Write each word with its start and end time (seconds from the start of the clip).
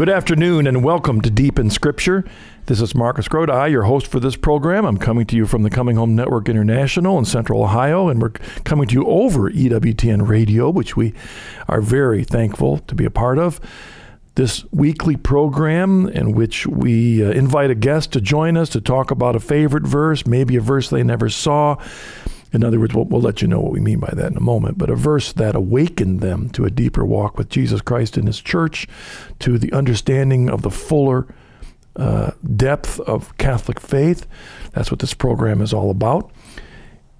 good 0.00 0.08
afternoon 0.08 0.66
and 0.66 0.82
welcome 0.82 1.20
to 1.20 1.28
Deep 1.28 1.58
in 1.58 1.68
Scripture. 1.68 2.24
This 2.64 2.80
is 2.80 2.94
Marcus 2.94 3.28
Grodi, 3.28 3.70
your 3.70 3.82
host 3.82 4.06
for 4.06 4.18
this 4.18 4.34
program. 4.34 4.86
I'm 4.86 4.96
coming 4.96 5.26
to 5.26 5.36
you 5.36 5.44
from 5.44 5.62
the 5.62 5.68
Coming 5.68 5.96
Home 5.96 6.16
Network 6.16 6.48
International 6.48 7.18
in 7.18 7.26
Central 7.26 7.62
Ohio, 7.62 8.08
and 8.08 8.22
we're 8.22 8.30
coming 8.64 8.88
to 8.88 8.94
you 8.94 9.04
over 9.04 9.50
EWTN 9.50 10.26
Radio, 10.26 10.70
which 10.70 10.96
we 10.96 11.12
are 11.68 11.82
very 11.82 12.24
thankful 12.24 12.78
to 12.78 12.94
be 12.94 13.04
a 13.04 13.10
part 13.10 13.38
of. 13.38 13.60
This 14.36 14.64
weekly 14.72 15.16
program 15.16 16.08
in 16.08 16.32
which 16.32 16.66
we 16.66 17.22
uh, 17.22 17.32
invite 17.32 17.70
a 17.70 17.74
guest 17.74 18.10
to 18.14 18.22
join 18.22 18.56
us 18.56 18.70
to 18.70 18.80
talk 18.80 19.10
about 19.10 19.36
a 19.36 19.40
favorite 19.40 19.86
verse, 19.86 20.26
maybe 20.26 20.56
a 20.56 20.62
verse 20.62 20.88
they 20.88 21.02
never 21.02 21.28
saw. 21.28 21.76
In 22.52 22.64
other 22.64 22.80
words, 22.80 22.94
we'll, 22.94 23.04
we'll, 23.04 23.20
let 23.20 23.42
you 23.42 23.48
know 23.48 23.60
what 23.60 23.72
we 23.72 23.80
mean 23.80 24.00
by 24.00 24.12
that 24.14 24.32
in 24.32 24.36
a 24.36 24.40
moment, 24.40 24.76
but 24.76 24.90
a 24.90 24.96
verse 24.96 25.32
that 25.32 25.54
awakened 25.54 26.20
them 26.20 26.50
to 26.50 26.64
a 26.64 26.70
deeper 26.70 27.04
walk 27.04 27.38
with 27.38 27.48
Jesus 27.48 27.80
Christ 27.80 28.18
in 28.18 28.26
His 28.26 28.40
church, 28.40 28.88
to 29.38 29.58
the 29.58 29.72
understanding 29.72 30.50
of 30.50 30.62
the 30.62 30.70
fuller 30.70 31.32
uh, 31.96 32.32
depth 32.56 32.98
of 33.00 33.36
Catholic 33.38 33.78
faith. 33.78 34.26
That's 34.72 34.90
what 34.90 35.00
this 35.00 35.14
program 35.14 35.60
is 35.60 35.72
all 35.72 35.90
about. 35.90 36.32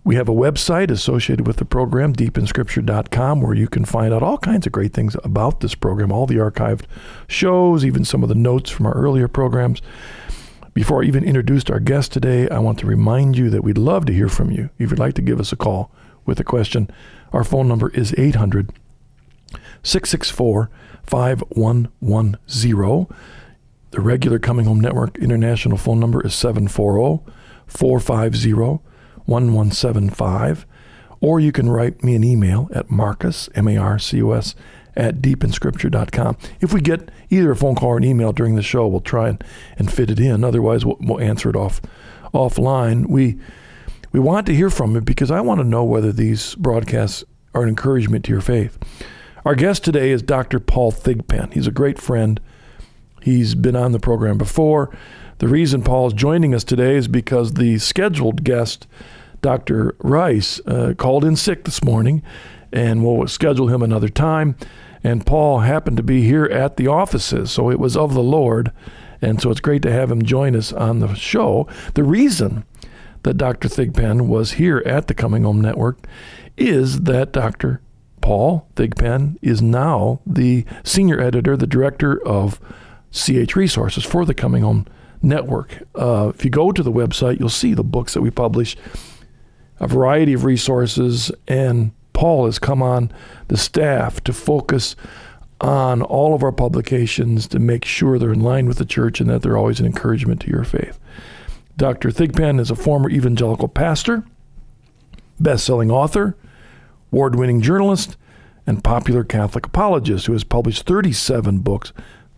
We 0.02 0.16
have 0.16 0.29
a 0.30 0.35
website 0.35 0.91
associated 0.91 1.47
with 1.47 1.59
the 1.59 1.66
program, 1.66 2.15
deepinscripture.com, 2.15 3.43
where 3.43 3.55
you 3.55 3.69
can 3.69 3.85
find 3.85 4.15
out 4.15 4.23
all 4.23 4.38
kinds 4.38 4.66
of 4.66 4.73
great 4.73 4.95
things 4.95 5.15
about 5.23 5.60
this 5.60 5.74
program, 5.74 6.10
all 6.10 6.27
the 6.27 6.37
archived 6.37 6.85
shows, 7.29 7.85
even 7.85 8.05
some 8.07 8.23
of 8.23 8.30
the 8.30 8.35
notes 8.35 8.71
from 8.71 8.87
our 8.87 8.95
earlier 8.95 9.29
programs. 9.29 9.83
Before 10.73 11.02
I 11.02 11.06
even 11.06 11.24
introduced 11.24 11.69
our 11.69 11.80
guest 11.80 12.12
today, 12.12 12.49
I 12.49 12.60
want 12.60 12.79
to 12.79 12.87
remind 12.87 13.37
you 13.37 13.51
that 13.51 13.65
we'd 13.65 13.76
love 13.76 14.07
to 14.07 14.13
hear 14.13 14.29
from 14.29 14.52
you. 14.52 14.71
If 14.79 14.90
you'd 14.90 15.01
like 15.01 15.15
to 15.15 15.23
give 15.23 15.40
us 15.40 15.52
a 15.52 15.57
call 15.57 15.90
with 16.24 16.38
a 16.38 16.45
question, 16.45 16.88
our 17.32 17.43
phone 17.43 17.66
number 17.66 17.90
is 17.90 18.15
800 18.16 18.73
664 19.82 20.71
5110. 21.02 23.16
The 23.91 24.01
regular 24.01 24.38
Coming 24.38 24.66
Home 24.66 24.80
Network 24.80 25.18
international 25.18 25.76
phone 25.76 25.98
number 25.98 26.24
is 26.24 26.37
740 26.37 27.24
450 27.66 28.54
1175. 28.54 30.66
Or 31.21 31.41
you 31.41 31.51
can 31.51 31.68
write 31.68 32.04
me 32.04 32.15
an 32.15 32.23
email 32.23 32.71
at 32.73 32.91
Marcus, 32.91 33.48
M 33.57 33.66
A 33.66 33.76
R 33.76 33.98
C 33.98 34.18
U 34.18 34.32
S, 34.35 34.54
at 35.01 35.16
deepinscripture.com. 35.16 36.37
If 36.60 36.74
we 36.74 36.82
get 36.82 37.10
either 37.30 37.51
a 37.51 37.56
phone 37.56 37.74
call 37.74 37.90
or 37.90 37.96
an 37.96 38.04
email 38.04 38.32
during 38.32 38.54
the 38.54 38.62
show, 38.62 38.87
we'll 38.87 39.01
try 39.01 39.30
and, 39.30 39.42
and 39.79 39.90
fit 39.90 40.10
it 40.10 40.20
in. 40.20 40.45
Otherwise, 40.45 40.84
we'll, 40.84 40.98
we'll 41.01 41.20
answer 41.20 41.48
it 41.48 41.57
off 41.57 41.80
offline. 42.34 43.07
We 43.07 43.38
we 44.12 44.20
want 44.20 44.46
to 44.46 44.54
hear 44.54 44.70
from 44.70 44.95
you 44.95 45.01
because 45.01 45.30
I 45.30 45.40
want 45.40 45.60
to 45.60 45.66
know 45.66 45.84
whether 45.84 46.12
these 46.12 46.54
broadcasts 46.57 47.24
are 47.54 47.62
an 47.62 47.68
encouragement 47.68 48.24
to 48.24 48.32
your 48.32 48.40
faith. 48.40 48.79
Our 49.45 49.54
guest 49.54 49.84
today 49.84 50.10
is 50.10 50.20
Dr. 50.20 50.60
Paul 50.60 50.92
Thigpen. 50.92 51.52
He's 51.52 51.68
a 51.68 51.73
great 51.73 51.98
friend. 51.98 52.40
He's 53.23 53.54
been 53.54 53.76
on 53.76 53.92
the 53.92 54.01
program 54.01 54.37
before. 54.37 54.95
The 55.38 55.48
reason 55.48 55.82
Paul 55.82 56.09
is 56.09 56.12
joining 56.12 56.54
us 56.54 56.64
today 56.64 56.96
is 56.96 57.09
because 57.09 57.54
the 57.54 57.79
scheduled 57.79 58.45
guest, 58.45 58.87
Dr. 59.40 59.95
Rice, 60.01 60.60
uh, 60.66 60.95
called 60.98 61.24
in 61.24 61.37
sick 61.37 61.64
this 61.64 61.82
morning, 61.82 62.23
and 62.73 63.04
we'll 63.04 63.26
schedule 63.29 63.68
him 63.68 63.82
another 63.82 64.09
time. 64.09 64.56
And 65.03 65.25
Paul 65.25 65.60
happened 65.60 65.97
to 65.97 66.03
be 66.03 66.22
here 66.22 66.44
at 66.47 66.76
the 66.76 66.87
offices, 66.87 67.50
so 67.50 67.70
it 67.70 67.78
was 67.78 67.97
of 67.97 68.15
the 68.15 68.22
Lord. 68.22 68.72
And 69.22 69.41
so 69.41 69.50
it's 69.50 69.60
great 69.60 69.82
to 69.82 69.92
have 69.92 70.10
him 70.10 70.22
join 70.22 70.54
us 70.56 70.72
on 70.72 71.00
the 71.00 71.15
show. 71.15 71.66
The 71.94 72.04
reason 72.04 72.65
that 73.22 73.34
Dr. 73.34 73.69
Thigpen 73.69 74.28
was 74.28 74.53
here 74.53 74.82
at 74.87 75.06
the 75.06 75.15
Coming 75.15 75.44
Home 75.44 75.60
Network 75.60 76.06
is 76.56 77.02
that 77.02 77.32
Dr. 77.32 77.80
Paul 78.20 78.69
Thigpen 78.76 79.38
is 79.42 79.62
now 79.62 80.20
the 80.26 80.64
senior 80.84 81.20
editor, 81.20 81.56
the 81.56 81.66
director 81.66 82.25
of 82.26 82.60
CH 83.12 83.56
Resources 83.56 84.04
for 84.04 84.25
the 84.25 84.34
Coming 84.34 84.62
Home 84.62 84.86
Network. 85.22 85.82
Uh, 85.94 86.32
if 86.34 86.44
you 86.44 86.50
go 86.50 86.72
to 86.72 86.82
the 86.82 86.92
website, 86.92 87.41
you'll 87.41 87.48
see 87.48 87.75
the 87.75 87.84
books 87.84 88.14
that 88.14 88.22
we 88.22 88.30
publish, 88.30 88.76
a 89.78 89.86
variety 89.86 90.32
of 90.32 90.44
resources, 90.44 91.30
and 91.48 91.92
Paul 92.12 92.47
has 92.47 92.59
come 92.59 92.82
on 92.82 93.12
the 93.48 93.56
staff 93.56 94.22
to 94.25 94.32
focus 94.32 94.97
on 95.60 96.03
all 96.03 96.34
of 96.34 96.43
our 96.43 96.53
publications 96.53 97.47
to 97.48 97.59
make 97.59 97.84
sure 97.84 98.19
they're 98.19 98.32
in 98.32 98.41
line 98.41 98.66
with 98.66 98.78
the 98.78 98.84
church 98.84 99.21
and 99.21 99.28
that 99.28 99.43
they're 99.43 99.59
always 99.59 99.81
an 99.81 99.87
encouragement 99.87 100.41
to 100.41 100.50
your 100.50 100.65
faith. 100.65 100.99
Dr. 101.76 102.10
Thigpen 102.10 102.60
is 102.60 102.70
a 102.70 102.76
former 102.76 103.10
evangelical 103.10 103.69
pastor, 103.69 104.25
best 105.38 105.65
selling 105.65 105.91
author, 105.91 106.37
award 107.12 107.37
winning 107.37 107.60
journalist, 107.60 108.16
and 108.66 108.84
popular 108.84 109.25
Catholic 109.25 109.66
apologist 109.66 110.26
who 110.26 110.32
has 110.32 110.44
published 110.44 110.87
37 110.87 111.59
books. 111.59 111.93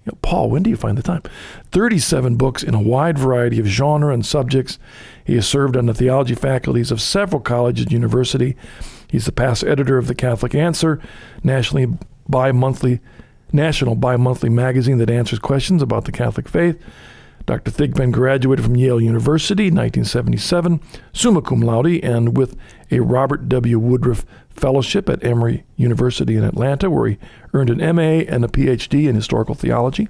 You 0.04 0.12
know, 0.12 0.18
Paul, 0.22 0.50
when 0.50 0.62
do 0.62 0.70
you 0.70 0.76
find 0.76 0.98
the 0.98 1.02
time? 1.02 1.22
37 1.70 2.36
books 2.36 2.62
in 2.62 2.74
a 2.74 2.80
wide 2.80 3.18
variety 3.18 3.60
of 3.60 3.66
genre 3.66 4.12
and 4.12 4.24
subjects. 4.24 4.78
He 5.24 5.34
has 5.36 5.46
served 5.46 5.76
on 5.76 5.86
the 5.86 5.94
theology 5.94 6.34
faculties 6.34 6.90
of 6.90 7.00
several 7.00 7.40
colleges 7.40 7.84
and 7.84 7.92
university. 7.92 8.56
He's 9.12 9.26
the 9.26 9.30
past 9.30 9.62
editor 9.62 9.98
of 9.98 10.06
the 10.06 10.14
Catholic 10.14 10.54
Answer, 10.54 10.98
nationally 11.44 11.98
bi-monthly, 12.26 13.00
national 13.52 13.94
bi-monthly 13.94 14.48
magazine 14.48 14.96
that 14.96 15.10
answers 15.10 15.38
questions 15.38 15.82
about 15.82 16.06
the 16.06 16.12
Catholic 16.12 16.48
faith. 16.48 16.82
Dr. 17.44 17.70
Thigpen 17.70 18.10
graduated 18.10 18.64
from 18.64 18.74
Yale 18.74 19.02
University 19.02 19.64
in 19.64 19.74
1977, 19.74 20.80
summa 21.12 21.42
cum 21.42 21.60
laude, 21.60 22.02
and 22.02 22.38
with 22.38 22.56
a 22.90 23.00
Robert 23.00 23.50
W. 23.50 23.78
Woodruff 23.78 24.24
Fellowship 24.48 25.10
at 25.10 25.22
Emory 25.22 25.64
University 25.76 26.36
in 26.36 26.44
Atlanta, 26.44 26.88
where 26.88 27.10
he 27.10 27.18
earned 27.52 27.68
an 27.68 27.94
MA 27.94 28.24
and 28.26 28.46
a 28.46 28.48
PhD 28.48 29.06
in 29.10 29.14
historical 29.14 29.54
theology. 29.54 30.08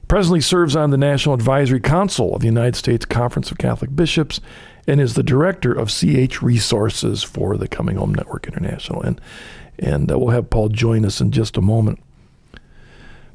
He 0.00 0.06
presently 0.08 0.40
serves 0.40 0.74
on 0.74 0.90
the 0.90 0.96
National 0.96 1.36
Advisory 1.36 1.78
Council 1.78 2.34
of 2.34 2.40
the 2.40 2.46
United 2.46 2.74
States 2.74 3.04
Conference 3.04 3.52
of 3.52 3.58
Catholic 3.58 3.94
Bishops 3.94 4.40
and 4.86 5.00
is 5.00 5.14
the 5.14 5.22
director 5.22 5.72
of 5.72 5.90
CH 5.90 6.42
Resources 6.42 7.22
for 7.22 7.56
the 7.56 7.68
Coming 7.68 7.96
Home 7.96 8.14
Network 8.14 8.46
International. 8.46 9.02
And, 9.02 9.20
and 9.78 10.10
uh, 10.10 10.18
we'll 10.18 10.30
have 10.30 10.50
Paul 10.50 10.68
join 10.68 11.04
us 11.04 11.20
in 11.20 11.32
just 11.32 11.56
a 11.56 11.60
moment. 11.60 11.98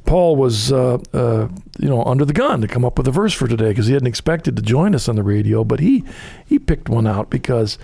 Paul 0.06 0.36
was, 0.36 0.72
uh, 0.72 0.98
uh, 1.14 1.48
you 1.80 1.88
know, 1.88 2.04
under 2.04 2.26
the 2.26 2.34
gun 2.34 2.62
to 2.62 2.68
come 2.68 2.84
up 2.84 2.98
with 2.98 3.08
a 3.08 3.12
verse 3.12 3.34
for 3.34 3.48
today 3.48 3.70
because 3.70 3.88
he 3.88 3.94
hadn't 3.94 4.08
expected 4.08 4.56
to 4.56 4.62
join 4.62 4.96
us 4.96 5.08
on 5.08 5.16
the 5.16 5.24
radio, 5.24 5.64
but 5.64 5.80
he 5.80 6.04
he 6.46 6.58
picked 6.58 6.90
one 6.90 7.06
out 7.06 7.30
because 7.30 7.78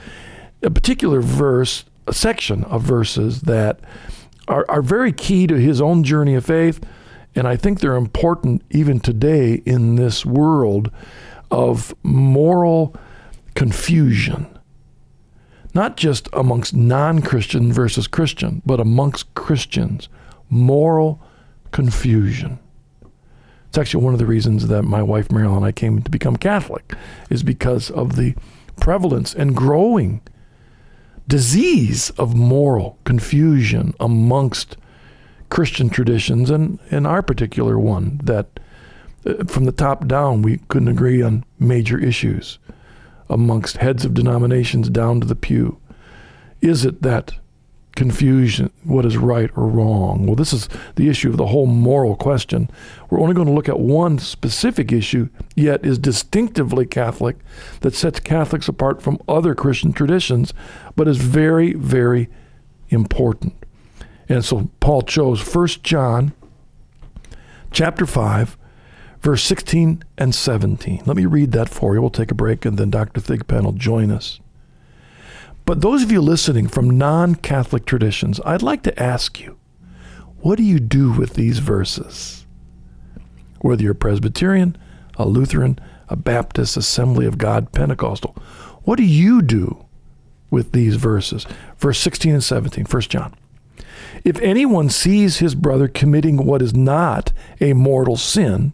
a 0.63 0.69
particular 0.69 1.21
verse, 1.21 1.85
a 2.07 2.13
section 2.13 2.63
of 2.65 2.81
verses 2.81 3.41
that 3.41 3.79
are, 4.47 4.65
are 4.67 4.81
very 4.81 5.11
key 5.11 5.45
to 5.47 5.55
his 5.55 5.79
own 5.79 6.03
journey 6.03 6.33
of 6.33 6.45
faith, 6.45 6.83
and 7.35 7.47
I 7.47 7.55
think 7.55 7.79
they're 7.79 7.95
important 7.95 8.63
even 8.71 8.99
today 8.99 9.61
in 9.65 9.95
this 9.95 10.25
world 10.25 10.91
of 11.51 11.93
moral 12.03 12.95
confusion. 13.57 14.45
Not 15.73 15.97
just 15.97 16.29
amongst 16.31 16.75
non 16.75 17.23
Christian 17.23 17.73
versus 17.73 18.05
Christian, 18.07 18.61
but 18.67 18.79
amongst 18.79 19.33
Christians. 19.33 20.09
Moral 20.47 21.19
confusion. 21.71 22.59
It's 23.67 23.79
actually 23.79 24.03
one 24.03 24.13
of 24.13 24.19
the 24.19 24.27
reasons 24.27 24.67
that 24.67 24.83
my 24.83 25.01
wife 25.01 25.31
Marilyn 25.31 25.57
and 25.57 25.65
I 25.65 25.71
came 25.71 26.03
to 26.03 26.11
become 26.11 26.37
Catholic, 26.37 26.93
is 27.31 27.41
because 27.41 27.89
of 27.89 28.15
the 28.15 28.35
prevalence 28.79 29.33
and 29.33 29.55
growing 29.55 30.21
disease 31.27 32.11
of 32.11 32.35
moral 32.35 32.99
confusion 33.05 33.95
amongst 33.99 34.77
Christian 35.49 35.89
traditions, 35.89 36.51
and 36.51 36.77
in 36.91 37.07
our 37.07 37.23
particular 37.23 37.79
one, 37.79 38.21
that 38.23 38.59
uh, 39.25 39.43
from 39.45 39.65
the 39.65 39.71
top 39.71 40.07
down 40.07 40.43
we 40.43 40.57
couldn't 40.67 40.89
agree 40.89 41.23
on 41.23 41.43
major 41.59 41.97
issues 41.97 42.59
amongst 43.29 43.77
heads 43.77 44.05
of 44.05 44.13
denominations 44.13 44.89
down 44.89 45.21
to 45.21 45.27
the 45.27 45.35
pew. 45.35 45.79
Is 46.61 46.85
it 46.85 47.01
that 47.01 47.33
confusion, 47.97 48.71
what 48.83 49.05
is 49.05 49.17
right 49.17 49.49
or 49.57 49.67
wrong. 49.67 50.27
Well, 50.27 50.35
this 50.35 50.53
is 50.53 50.69
the 50.95 51.09
issue 51.09 51.31
of 51.31 51.37
the 51.37 51.47
whole 51.47 51.65
moral 51.65 52.15
question. 52.15 52.69
We're 53.09 53.19
only 53.19 53.33
going 53.33 53.47
to 53.47 53.53
look 53.53 53.67
at 53.67 53.79
one 53.79 54.19
specific 54.19 54.91
issue, 54.91 55.29
yet 55.55 55.83
is 55.83 55.97
distinctively 55.97 56.85
Catholic, 56.85 57.37
that 57.81 57.95
sets 57.95 58.19
Catholics 58.19 58.67
apart 58.67 59.01
from 59.01 59.19
other 59.27 59.55
Christian 59.55 59.93
traditions, 59.93 60.53
but 60.95 61.07
is 61.07 61.17
very, 61.17 61.73
very 61.73 62.29
important. 62.89 63.55
And 64.29 64.45
so 64.45 64.69
Paul 64.79 65.01
chose 65.01 65.41
1 65.41 65.67
John 65.81 66.33
chapter 67.71 68.05
5, 68.05 68.57
verse 69.27 69.43
16 69.43 70.05
and 70.17 70.33
17. 70.33 71.01
Let 71.05 71.17
me 71.17 71.25
read 71.25 71.51
that 71.51 71.67
for 71.67 71.93
you. 71.93 71.99
We'll 71.99 72.09
take 72.09 72.31
a 72.31 72.33
break, 72.33 72.63
and 72.63 72.77
then 72.77 72.89
Dr. 72.89 73.19
Thigpen 73.19 73.65
will 73.65 73.73
join 73.73 74.09
us. 74.09 74.39
But 75.65 75.81
those 75.81 76.01
of 76.01 76.13
you 76.13 76.21
listening 76.21 76.69
from 76.69 76.97
non 76.97 77.35
Catholic 77.35 77.85
traditions, 77.85 78.39
I'd 78.45 78.61
like 78.61 78.83
to 78.83 78.97
ask 78.97 79.41
you 79.41 79.57
what 80.37 80.55
do 80.55 80.63
you 80.63 80.79
do 80.79 81.11
with 81.11 81.33
these 81.33 81.59
verses? 81.59 82.45
Whether 83.59 83.83
you're 83.83 83.91
a 83.91 83.95
Presbyterian, 83.95 84.77
a 85.17 85.27
Lutheran, 85.27 85.77
a 86.07 86.15
Baptist, 86.15 86.77
Assembly 86.77 87.25
of 87.25 87.37
God, 87.37 87.73
Pentecostal, 87.73 88.33
what 88.83 88.95
do 88.95 89.03
you 89.03 89.41
do 89.41 89.87
with 90.49 90.71
these 90.71 90.95
verses? 90.95 91.45
Verse 91.77 91.99
16 91.99 92.31
and 92.31 92.43
17, 92.45 92.85
1 92.85 93.01
John. 93.01 93.35
If 94.23 94.39
anyone 94.39 94.87
sees 94.87 95.39
his 95.39 95.53
brother 95.53 95.89
committing 95.89 96.45
what 96.45 96.61
is 96.61 96.73
not 96.73 97.33
a 97.59 97.73
mortal 97.73 98.15
sin, 98.15 98.71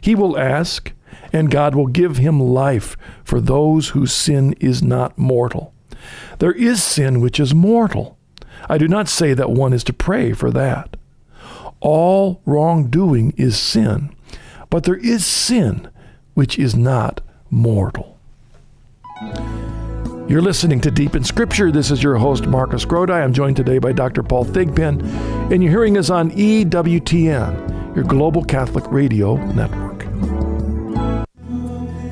he 0.00 0.14
will 0.14 0.38
ask, 0.38 0.92
and 1.32 1.50
God 1.50 1.74
will 1.74 1.86
give 1.86 2.18
him 2.18 2.40
life 2.40 2.96
for 3.24 3.40
those 3.40 3.90
whose 3.90 4.12
sin 4.12 4.54
is 4.60 4.82
not 4.82 5.16
mortal. 5.18 5.72
There 6.38 6.52
is 6.52 6.82
sin 6.82 7.20
which 7.20 7.40
is 7.40 7.54
mortal. 7.54 8.16
I 8.68 8.78
do 8.78 8.88
not 8.88 9.08
say 9.08 9.34
that 9.34 9.50
one 9.50 9.72
is 9.72 9.84
to 9.84 9.92
pray 9.92 10.32
for 10.32 10.50
that. 10.50 10.96
All 11.80 12.40
wrongdoing 12.46 13.32
is 13.36 13.58
sin, 13.58 14.14
but 14.70 14.84
there 14.84 14.96
is 14.96 15.24
sin 15.24 15.88
which 16.34 16.58
is 16.58 16.74
not 16.74 17.20
mortal. 17.50 18.18
You're 20.28 20.42
listening 20.42 20.80
to 20.80 20.90
Deep 20.90 21.14
in 21.14 21.22
Scripture. 21.22 21.70
This 21.70 21.92
is 21.92 22.02
your 22.02 22.16
host, 22.16 22.46
Marcus 22.46 22.84
Grodi. 22.84 23.12
I'm 23.12 23.32
joined 23.32 23.56
today 23.56 23.78
by 23.78 23.92
Dr. 23.92 24.24
Paul 24.24 24.44
Thigpen, 24.44 25.00
and 25.52 25.62
you're 25.62 25.70
hearing 25.70 25.96
us 25.96 26.10
on 26.10 26.32
EWTN, 26.32 27.75
your 27.96 28.04
global 28.04 28.44
Catholic 28.44 28.84
radio 28.92 29.36
network. 29.52 30.04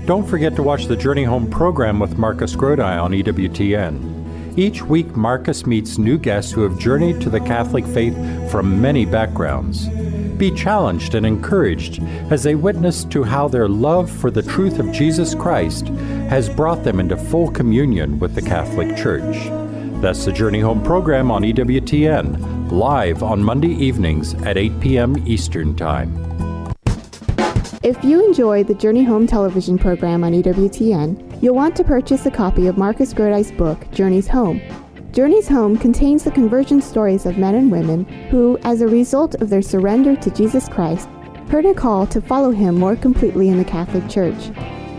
Don't 0.06 0.26
forget 0.26 0.56
to 0.56 0.62
watch 0.62 0.86
the 0.86 0.96
Journey 0.96 1.24
Home 1.24 1.50
program 1.50 1.98
with 1.98 2.16
Marcus 2.16 2.56
Grodi 2.56 3.02
on 3.02 3.12
EWTN. 3.12 4.58
Each 4.58 4.82
week, 4.82 5.14
Marcus 5.14 5.66
meets 5.66 5.98
new 5.98 6.16
guests 6.16 6.50
who 6.52 6.62
have 6.62 6.78
journeyed 6.78 7.20
to 7.20 7.28
the 7.28 7.40
Catholic 7.40 7.84
faith 7.86 8.14
from 8.50 8.80
many 8.80 9.04
backgrounds. 9.04 9.88
Be 10.38 10.50
challenged 10.50 11.14
and 11.14 11.26
encouraged 11.26 12.02
as 12.30 12.42
they 12.42 12.54
witness 12.54 13.04
to 13.04 13.22
how 13.22 13.46
their 13.46 13.68
love 13.68 14.10
for 14.10 14.30
the 14.30 14.42
truth 14.42 14.78
of 14.78 14.90
Jesus 14.90 15.34
Christ 15.34 15.88
has 16.28 16.48
brought 16.48 16.82
them 16.82 16.98
into 16.98 17.16
full 17.16 17.50
communion 17.50 18.18
with 18.18 18.34
the 18.34 18.42
Catholic 18.42 18.96
Church. 18.96 19.36
That's 20.00 20.24
the 20.24 20.32
Journey 20.32 20.60
Home 20.60 20.82
program 20.82 21.30
on 21.30 21.42
EWTN, 21.42 22.53
live 22.74 23.22
on 23.22 23.40
Monday 23.40 23.72
evenings 23.72 24.34
at 24.42 24.58
8 24.58 24.80
p.m. 24.80 25.28
Eastern 25.28 25.76
Time. 25.76 26.12
If 27.84 28.02
you 28.02 28.26
enjoy 28.26 28.64
the 28.64 28.74
Journey 28.74 29.04
Home 29.04 29.28
television 29.28 29.78
program 29.78 30.24
on 30.24 30.32
EWTN, 30.32 31.40
you'll 31.40 31.54
want 31.54 31.76
to 31.76 31.84
purchase 31.84 32.26
a 32.26 32.32
copy 32.32 32.66
of 32.66 32.76
Marcus 32.76 33.14
Grodi's 33.14 33.52
book, 33.52 33.88
Journeys 33.92 34.26
Home. 34.26 34.60
Journeys 35.12 35.46
Home 35.46 35.78
contains 35.78 36.24
the 36.24 36.32
conversion 36.32 36.82
stories 36.82 37.26
of 37.26 37.38
men 37.38 37.54
and 37.54 37.70
women 37.70 38.06
who, 38.28 38.58
as 38.64 38.80
a 38.80 38.88
result 38.88 39.36
of 39.36 39.50
their 39.50 39.62
surrender 39.62 40.16
to 40.16 40.30
Jesus 40.30 40.68
Christ, 40.68 41.08
heard 41.50 41.66
a 41.66 41.74
call 41.74 42.08
to 42.08 42.20
follow 42.20 42.50
him 42.50 42.74
more 42.74 42.96
completely 42.96 43.50
in 43.50 43.58
the 43.58 43.64
Catholic 43.64 44.08
Church. 44.08 44.50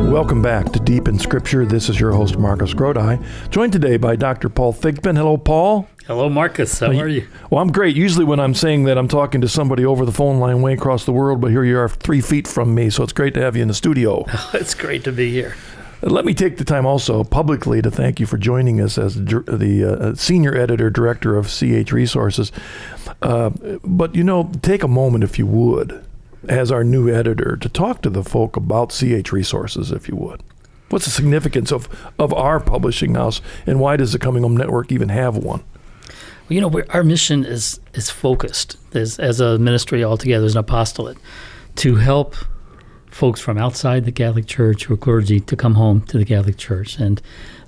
Welcome 0.09 0.41
back 0.41 0.71
to 0.71 0.79
Deep 0.79 1.07
in 1.07 1.19
Scripture. 1.19 1.67
This 1.67 1.87
is 1.87 1.99
your 1.99 2.11
host, 2.11 2.35
Marcus 2.35 2.73
Grodi, 2.73 3.23
joined 3.51 3.71
today 3.73 3.95
by 3.95 4.15
Dr. 4.15 4.49
Paul 4.49 4.73
Thigpen. 4.73 5.15
Hello, 5.15 5.37
Paul. 5.37 5.87
Hello, 6.07 6.27
Marcus. 6.27 6.79
How 6.79 6.87
are 6.87 7.07
you? 7.07 7.27
Well, 7.51 7.61
I'm 7.61 7.71
great. 7.71 7.95
Usually, 7.95 8.25
when 8.25 8.39
I'm 8.39 8.55
saying 8.55 8.85
that, 8.85 8.97
I'm 8.97 9.07
talking 9.07 9.39
to 9.41 9.47
somebody 9.47 9.85
over 9.85 10.07
the 10.07 10.11
phone 10.11 10.39
line 10.39 10.63
way 10.63 10.73
across 10.73 11.05
the 11.05 11.11
world, 11.11 11.41
but 11.41 11.51
here 11.51 11.63
you 11.63 11.77
are 11.77 11.87
three 11.87 12.21
feet 12.21 12.47
from 12.47 12.73
me, 12.73 12.89
so 12.89 13.03
it's 13.03 13.13
great 13.13 13.35
to 13.35 13.41
have 13.41 13.55
you 13.55 13.61
in 13.61 13.67
the 13.67 13.73
studio. 13.75 14.25
it's 14.55 14.73
great 14.73 15.03
to 15.03 15.11
be 15.11 15.31
here. 15.31 15.55
Let 16.01 16.25
me 16.25 16.33
take 16.33 16.57
the 16.57 16.65
time 16.65 16.87
also 16.87 17.23
publicly 17.23 17.79
to 17.83 17.91
thank 17.91 18.19
you 18.19 18.25
for 18.25 18.39
joining 18.39 18.81
us 18.81 18.97
as 18.97 19.13
the 19.13 19.99
uh, 20.01 20.15
senior 20.15 20.57
editor 20.57 20.89
director 20.89 21.37
of 21.37 21.45
CH 21.45 21.91
Resources. 21.91 22.51
Uh, 23.21 23.51
but, 23.83 24.15
you 24.15 24.23
know, 24.23 24.51
take 24.63 24.81
a 24.81 24.87
moment, 24.87 25.23
if 25.23 25.37
you 25.37 25.45
would, 25.45 26.03
as 26.47 26.71
our 26.71 26.83
new 26.83 27.13
editor, 27.13 27.57
to 27.57 27.69
talk 27.69 28.01
to 28.01 28.09
the 28.09 28.23
folk 28.23 28.55
about 28.55 28.91
CH 28.91 29.31
Resources, 29.31 29.91
if 29.91 30.07
you 30.07 30.15
would. 30.15 30.41
What's 30.89 31.05
the 31.05 31.11
significance 31.11 31.71
of, 31.71 31.87
of 32.17 32.33
our 32.33 32.59
publishing 32.59 33.15
house, 33.15 33.41
and 33.67 33.79
why 33.79 33.97
does 33.97 34.11
the 34.11 34.19
Coming 34.19 34.43
Home 34.43 34.57
Network 34.57 34.91
even 34.91 35.09
have 35.09 35.37
one? 35.37 35.63
Well, 36.49 36.55
you 36.55 36.61
know, 36.61 36.81
our 36.89 37.03
mission 37.03 37.45
is 37.45 37.79
is 37.93 38.09
focused 38.09 38.77
as, 38.95 39.19
as 39.19 39.39
a 39.39 39.59
ministry 39.59 40.03
altogether, 40.03 40.45
as 40.45 40.55
an 40.55 40.59
apostolate, 40.59 41.17
to 41.75 41.95
help 41.95 42.35
folks 43.11 43.39
from 43.39 43.57
outside 43.57 44.05
the 44.05 44.11
Catholic 44.11 44.47
Church 44.47 44.89
or 44.89 44.97
clergy 44.97 45.39
to 45.39 45.55
come 45.55 45.75
home 45.75 46.01
to 46.01 46.17
the 46.17 46.25
Catholic 46.25 46.57
Church. 46.57 46.97
And 46.97 47.21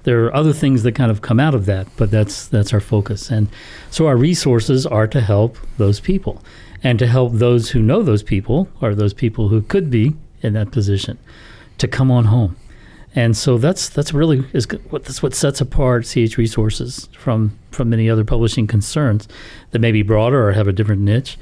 there 0.04 0.26
are 0.26 0.36
other 0.36 0.54
things 0.54 0.84
that 0.84 0.94
kind 0.94 1.12
of 1.12 1.22
come 1.22 1.40
out 1.40 1.54
of 1.54 1.66
that, 1.68 1.88
but 1.98 2.10
that's 2.10 2.48
that's 2.48 2.74
our 2.74 2.80
focus. 2.80 3.30
And 3.30 3.50
so 3.92 4.08
our 4.08 4.18
resources 4.18 4.88
are 4.88 5.08
to 5.08 5.22
help 5.22 5.58
those 5.78 6.00
people 6.00 6.42
and 6.84 6.98
to 7.00 7.08
help 7.08 7.34
those 7.34 7.72
who 7.72 7.82
know 7.82 8.02
those 8.02 8.24
people 8.24 8.68
or 8.82 8.96
those 8.96 9.14
people 9.14 9.50
who 9.50 9.62
could 9.62 9.90
be 9.90 10.16
in 10.42 10.54
that 10.54 10.72
position 10.72 11.18
to 11.78 11.88
come 11.88 12.12
on 12.12 12.26
home. 12.26 12.56
And 13.14 13.36
so 13.36 13.58
that's 13.58 13.90
that's 13.90 14.14
really 14.14 14.46
is 14.54 14.68
what 14.90 15.04
that's 15.04 15.22
what 15.22 15.36
sets 15.36 15.60
apart 15.60 16.06
CH 16.06 16.38
Resources 16.38 17.10
from 17.18 17.58
from 17.72 17.90
many 17.90 18.10
other 18.10 18.24
publishing 18.24 18.68
concerns 18.68 19.28
that 19.72 19.80
may 19.80 19.92
be 19.92 20.02
broader 20.02 20.48
or 20.48 20.54
have 20.54 20.68
a 20.68 20.74
different 20.74 21.02
niche. 21.02 21.38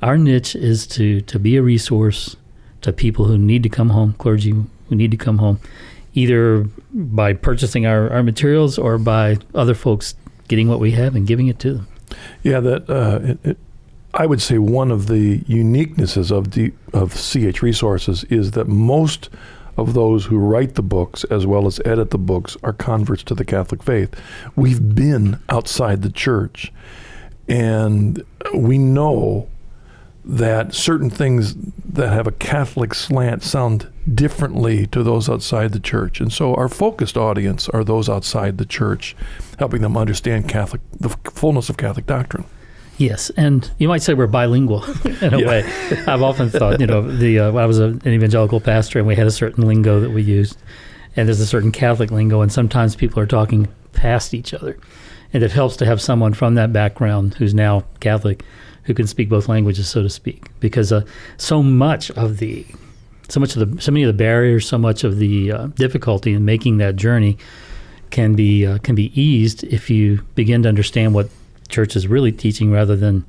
Our 0.00 0.16
niche 0.16 0.56
is 0.56 0.86
to 0.88 1.20
to 1.20 1.38
be 1.38 1.56
a 1.56 1.62
resource 1.62 2.36
to 2.80 2.92
people 2.92 3.26
who 3.26 3.36
need 3.36 3.62
to 3.62 3.68
come 3.68 3.90
home, 3.90 4.14
clergy 4.14 4.52
who 4.52 4.96
need 4.96 5.10
to 5.10 5.18
come 5.18 5.38
home, 5.38 5.60
either 6.14 6.66
by 6.92 7.34
purchasing 7.34 7.84
our, 7.84 8.10
our 8.10 8.22
materials 8.22 8.78
or 8.78 8.96
by 8.96 9.36
other 9.54 9.74
folks 9.74 10.14
getting 10.48 10.68
what 10.68 10.80
we 10.80 10.92
have 10.92 11.14
and 11.14 11.26
giving 11.26 11.48
it 11.48 11.58
to 11.58 11.74
them. 11.74 11.88
Yeah, 12.42 12.60
that 12.60 12.88
uh, 12.88 13.20
it, 13.22 13.38
it, 13.44 13.58
I 14.14 14.26
would 14.26 14.42
say 14.42 14.58
one 14.58 14.90
of 14.90 15.06
the 15.06 15.40
uniquenesses 15.40 16.30
of 16.30 16.52
the 16.52 16.72
of 16.92 17.14
CH 17.14 17.62
Resources 17.62 18.24
is 18.24 18.52
that 18.52 18.66
most 18.66 19.30
of 19.76 19.94
those 19.94 20.26
who 20.26 20.36
write 20.36 20.74
the 20.74 20.82
books 20.82 21.24
as 21.24 21.46
well 21.46 21.66
as 21.66 21.80
edit 21.84 22.10
the 22.10 22.18
books 22.18 22.56
are 22.62 22.72
converts 22.72 23.22
to 23.24 23.34
the 23.34 23.44
Catholic 23.44 23.82
faith. 23.82 24.14
We've 24.56 24.94
been 24.94 25.38
outside 25.48 26.02
the 26.02 26.10
church, 26.10 26.72
and 27.48 28.24
we 28.54 28.78
know 28.78 29.48
that 30.24 30.74
certain 30.74 31.08
things 31.08 31.54
that 31.84 32.12
have 32.12 32.26
a 32.26 32.32
Catholic 32.32 32.94
slant 32.94 33.42
sound 33.42 33.90
differently 34.12 34.86
to 34.88 35.02
those 35.02 35.28
outside 35.28 35.72
the 35.72 35.80
church. 35.80 36.20
And 36.20 36.32
so 36.32 36.54
our 36.56 36.68
focused 36.68 37.16
audience 37.16 37.68
are 37.70 37.84
those 37.84 38.08
outside 38.08 38.58
the 38.58 38.66
church, 38.66 39.16
helping 39.58 39.82
them 39.82 39.96
understand 39.96 40.48
Catholic 40.48 40.82
the 40.98 41.08
fullness 41.30 41.70
of 41.70 41.76
Catholic 41.76 42.06
doctrine. 42.06 42.44
Yes, 43.00 43.30
and 43.30 43.68
you 43.78 43.88
might 43.88 44.02
say 44.02 44.12
we're 44.12 44.26
bilingual 44.26 44.84
in 45.22 45.32
a 45.32 45.38
yeah. 45.38 45.46
way. 45.46 45.64
I've 46.06 46.22
often 46.22 46.50
thought, 46.50 46.80
you 46.80 46.86
know, 46.86 47.00
the 47.00 47.38
uh, 47.38 47.52
I 47.52 47.64
was 47.64 47.80
a, 47.80 47.84
an 47.84 48.08
evangelical 48.08 48.60
pastor, 48.60 48.98
and 48.98 49.08
we 49.08 49.16
had 49.16 49.26
a 49.26 49.30
certain 49.30 49.66
lingo 49.66 50.00
that 50.00 50.10
we 50.10 50.20
used, 50.20 50.58
and 51.16 51.26
there's 51.26 51.40
a 51.40 51.46
certain 51.46 51.72
Catholic 51.72 52.10
lingo, 52.10 52.42
and 52.42 52.52
sometimes 52.52 52.94
people 52.94 53.18
are 53.18 53.26
talking 53.26 53.68
past 53.94 54.34
each 54.34 54.52
other, 54.52 54.78
and 55.32 55.42
it 55.42 55.50
helps 55.50 55.78
to 55.78 55.86
have 55.86 55.98
someone 55.98 56.34
from 56.34 56.56
that 56.56 56.74
background 56.74 57.32
who's 57.34 57.54
now 57.54 57.84
Catholic 58.00 58.44
who 58.82 58.92
can 58.92 59.06
speak 59.06 59.30
both 59.30 59.48
languages, 59.48 59.88
so 59.88 60.02
to 60.02 60.10
speak, 60.10 60.50
because 60.60 60.92
uh, 60.92 61.02
so 61.38 61.62
much 61.62 62.10
of 62.10 62.36
the 62.36 62.66
so 63.30 63.40
much 63.40 63.56
of 63.56 63.76
the 63.76 63.80
so 63.80 63.90
many 63.92 64.02
of 64.02 64.08
the 64.08 64.12
barriers, 64.12 64.68
so 64.68 64.76
much 64.76 65.04
of 65.04 65.16
the 65.16 65.50
uh, 65.50 65.66
difficulty 65.68 66.34
in 66.34 66.44
making 66.44 66.76
that 66.76 66.96
journey 66.96 67.38
can 68.10 68.34
be 68.34 68.66
uh, 68.66 68.76
can 68.78 68.94
be 68.94 69.10
eased 69.18 69.64
if 69.64 69.88
you 69.88 70.20
begin 70.34 70.62
to 70.64 70.68
understand 70.68 71.14
what 71.14 71.30
church 71.70 71.96
is 71.96 72.06
really 72.06 72.32
teaching, 72.32 72.72
rather 72.72 72.96
than 72.96 73.24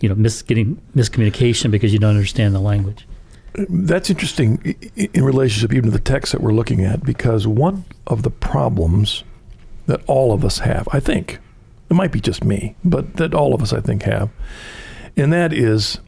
you 0.00 0.08
know 0.08 0.14
mis- 0.14 0.42
getting 0.42 0.80
miscommunication 0.96 1.70
because 1.70 1.92
you 1.92 1.98
don't 1.98 2.16
understand 2.16 2.54
the 2.54 2.60
language. 2.60 3.06
That's 3.54 4.10
interesting 4.10 4.76
in 4.96 5.24
relationship 5.24 5.72
even 5.72 5.90
to 5.90 5.96
the 5.96 6.02
text 6.02 6.32
that 6.32 6.40
we're 6.40 6.52
looking 6.52 6.84
at, 6.84 7.04
because 7.04 7.46
one 7.46 7.84
of 8.06 8.22
the 8.22 8.30
problems 8.30 9.22
that 9.86 10.00
all 10.06 10.32
of 10.32 10.44
us 10.44 10.58
have, 10.58 10.88
I 10.92 10.98
think, 10.98 11.38
it 11.88 11.94
might 11.94 12.10
be 12.10 12.20
just 12.20 12.42
me, 12.42 12.74
but 12.84 13.16
that 13.16 13.34
all 13.34 13.54
of 13.54 13.62
us, 13.62 13.72
I 13.72 13.80
think, 13.80 14.02
have. 14.02 14.30
And 15.16 15.32
that 15.32 15.52
is 15.52 16.00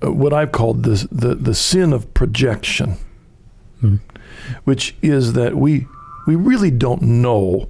what 0.00 0.32
I've 0.32 0.52
called 0.52 0.82
the, 0.82 1.06
the, 1.12 1.34
the 1.34 1.54
sin 1.54 1.92
of 1.92 2.12
projection, 2.14 2.96
hmm. 3.80 3.96
which 4.64 4.96
is 5.02 5.34
that 5.34 5.56
we, 5.56 5.86
we 6.26 6.34
really 6.34 6.70
don't 6.70 7.02
know 7.02 7.68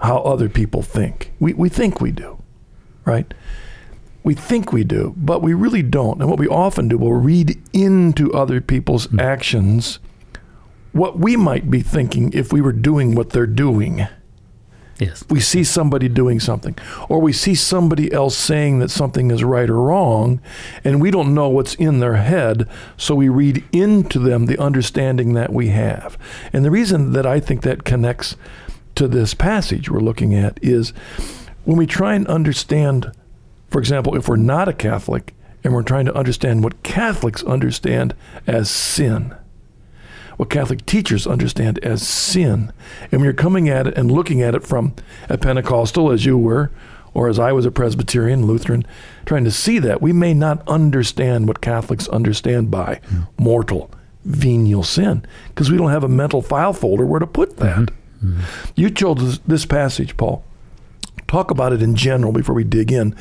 how 0.00 0.18
other 0.18 0.48
people 0.48 0.82
think. 0.82 1.32
We, 1.40 1.52
we 1.54 1.68
think 1.68 2.00
we 2.00 2.10
do, 2.10 2.42
right? 3.04 3.32
We 4.22 4.34
think 4.34 4.72
we 4.72 4.84
do, 4.84 5.14
but 5.16 5.42
we 5.42 5.54
really 5.54 5.82
don't. 5.82 6.20
And 6.20 6.28
what 6.28 6.38
we 6.38 6.48
often 6.48 6.88
do, 6.88 6.98
we'll 6.98 7.12
read 7.12 7.58
into 7.72 8.32
other 8.32 8.60
people's 8.60 9.06
hmm. 9.06 9.20
actions 9.20 9.98
what 10.92 11.18
we 11.18 11.36
might 11.36 11.70
be 11.70 11.82
thinking 11.82 12.32
if 12.32 12.52
we 12.52 12.60
were 12.60 12.72
doing 12.72 13.14
what 13.14 13.30
they're 13.30 13.46
doing. 13.46 14.08
Yes. 14.98 15.24
We 15.30 15.40
see 15.40 15.64
somebody 15.64 16.08
doing 16.08 16.40
something, 16.40 16.76
or 17.08 17.20
we 17.20 17.32
see 17.32 17.54
somebody 17.54 18.12
else 18.12 18.36
saying 18.36 18.80
that 18.80 18.90
something 18.90 19.30
is 19.30 19.42
right 19.42 19.70
or 19.70 19.80
wrong, 19.80 20.40
and 20.84 21.00
we 21.00 21.10
don't 21.10 21.32
know 21.32 21.48
what's 21.48 21.74
in 21.76 22.00
their 22.00 22.16
head, 22.16 22.68
so 22.98 23.14
we 23.14 23.30
read 23.30 23.64
into 23.72 24.18
them 24.18 24.44
the 24.44 24.58
understanding 24.58 25.32
that 25.34 25.54
we 25.54 25.68
have. 25.68 26.18
And 26.52 26.66
the 26.66 26.70
reason 26.70 27.12
that 27.12 27.24
I 27.24 27.40
think 27.40 27.62
that 27.62 27.84
connects 27.84 28.36
to 29.00 29.08
this 29.08 29.34
passage 29.34 29.90
we're 29.90 30.00
looking 30.00 30.34
at 30.34 30.58
is 30.62 30.90
when 31.64 31.76
we 31.76 31.86
try 31.86 32.14
and 32.14 32.26
understand, 32.26 33.12
for 33.68 33.78
example, 33.78 34.16
if 34.16 34.28
we're 34.28 34.36
not 34.36 34.68
a 34.68 34.72
Catholic 34.72 35.34
and 35.64 35.74
we're 35.74 35.82
trying 35.82 36.04
to 36.06 36.14
understand 36.14 36.62
what 36.62 36.82
Catholics 36.82 37.42
understand 37.44 38.14
as 38.46 38.70
sin 38.70 39.34
what 40.40 40.48
Catholic 40.48 40.86
teachers 40.86 41.26
understand 41.26 41.78
as 41.80 42.08
sin. 42.08 42.72
And 43.02 43.20
when 43.20 43.24
you're 43.24 43.34
coming 43.34 43.68
at 43.68 43.86
it 43.86 43.98
and 43.98 44.10
looking 44.10 44.40
at 44.40 44.54
it 44.54 44.66
from 44.66 44.94
a 45.28 45.36
Pentecostal, 45.36 46.10
as 46.10 46.24
you 46.24 46.38
were, 46.38 46.70
or 47.12 47.28
as 47.28 47.38
I 47.38 47.52
was 47.52 47.66
a 47.66 47.70
Presbyterian, 47.70 48.46
Lutheran, 48.46 48.86
trying 49.26 49.44
to 49.44 49.50
see 49.50 49.78
that, 49.80 50.00
we 50.00 50.14
may 50.14 50.32
not 50.32 50.66
understand 50.66 51.46
what 51.46 51.60
Catholics 51.60 52.08
understand 52.08 52.70
by 52.70 53.02
mm. 53.04 53.26
mortal, 53.38 53.90
venial 54.24 54.82
sin, 54.82 55.26
because 55.48 55.70
we 55.70 55.76
don't 55.76 55.90
have 55.90 56.04
a 56.04 56.08
mental 56.08 56.40
file 56.40 56.72
folder 56.72 57.04
where 57.04 57.20
to 57.20 57.26
put 57.26 57.58
that. 57.58 57.76
Mm-hmm. 57.76 57.99
Mm-hmm. 58.24 58.40
You 58.76 58.90
chose 58.90 59.38
this 59.40 59.66
passage, 59.66 60.16
Paul. 60.16 60.44
Talk 61.26 61.50
about 61.50 61.72
it 61.72 61.82
in 61.82 61.94
general 61.94 62.32
before 62.32 62.54
we 62.54 62.64
dig 62.64 62.90
in. 62.90 63.14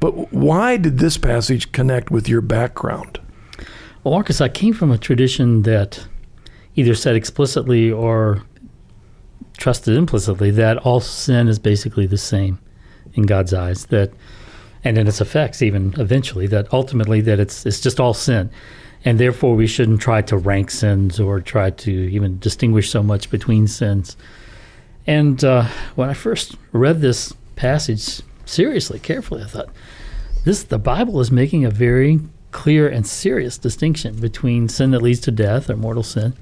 But 0.00 0.32
why 0.32 0.76
did 0.76 0.98
this 0.98 1.16
passage 1.16 1.72
connect 1.72 2.10
with 2.10 2.28
your 2.28 2.40
background? 2.40 3.20
Well, 4.02 4.14
Marcus, 4.14 4.40
I 4.40 4.48
came 4.48 4.74
from 4.74 4.90
a 4.90 4.98
tradition 4.98 5.62
that 5.62 6.04
either 6.74 6.94
said 6.94 7.14
explicitly 7.14 7.90
or 7.90 8.42
trusted 9.58 9.96
implicitly 9.96 10.50
that 10.50 10.78
all 10.78 10.98
sin 10.98 11.46
is 11.46 11.58
basically 11.58 12.06
the 12.06 12.18
same 12.18 12.58
in 13.14 13.24
God's 13.24 13.54
eyes. 13.54 13.86
That 13.86 14.12
and 14.84 14.98
in 14.98 15.06
its 15.06 15.20
effects, 15.20 15.62
even 15.62 15.94
eventually, 15.98 16.46
that 16.48 16.72
ultimately 16.72 17.20
that 17.20 17.38
it's 17.38 17.64
it's 17.64 17.80
just 17.80 18.00
all 18.00 18.14
sin, 18.14 18.50
and 19.04 19.20
therefore 19.20 19.54
we 19.54 19.66
shouldn't 19.66 20.00
try 20.00 20.22
to 20.22 20.36
rank 20.36 20.70
sins 20.70 21.20
or 21.20 21.40
try 21.40 21.70
to 21.70 21.90
even 21.90 22.38
distinguish 22.40 22.90
so 22.90 23.02
much 23.02 23.30
between 23.30 23.68
sins. 23.68 24.16
And 25.06 25.42
uh, 25.44 25.64
when 25.94 26.08
I 26.08 26.14
first 26.14 26.56
read 26.72 27.00
this 27.00 27.32
passage 27.56 28.20
seriously, 28.44 28.98
carefully, 28.98 29.42
I 29.42 29.46
thought 29.46 29.68
this 30.44 30.62
the 30.62 30.78
Bible 30.78 31.20
is 31.20 31.30
making 31.30 31.64
a 31.64 31.70
very 31.70 32.20
clear 32.50 32.88
and 32.88 33.06
serious 33.06 33.58
distinction 33.58 34.20
between 34.20 34.68
sin 34.68 34.90
that 34.90 35.02
leads 35.02 35.20
to 35.20 35.30
death 35.30 35.70
or 35.70 35.76
mortal 35.76 36.02
sin 36.02 36.34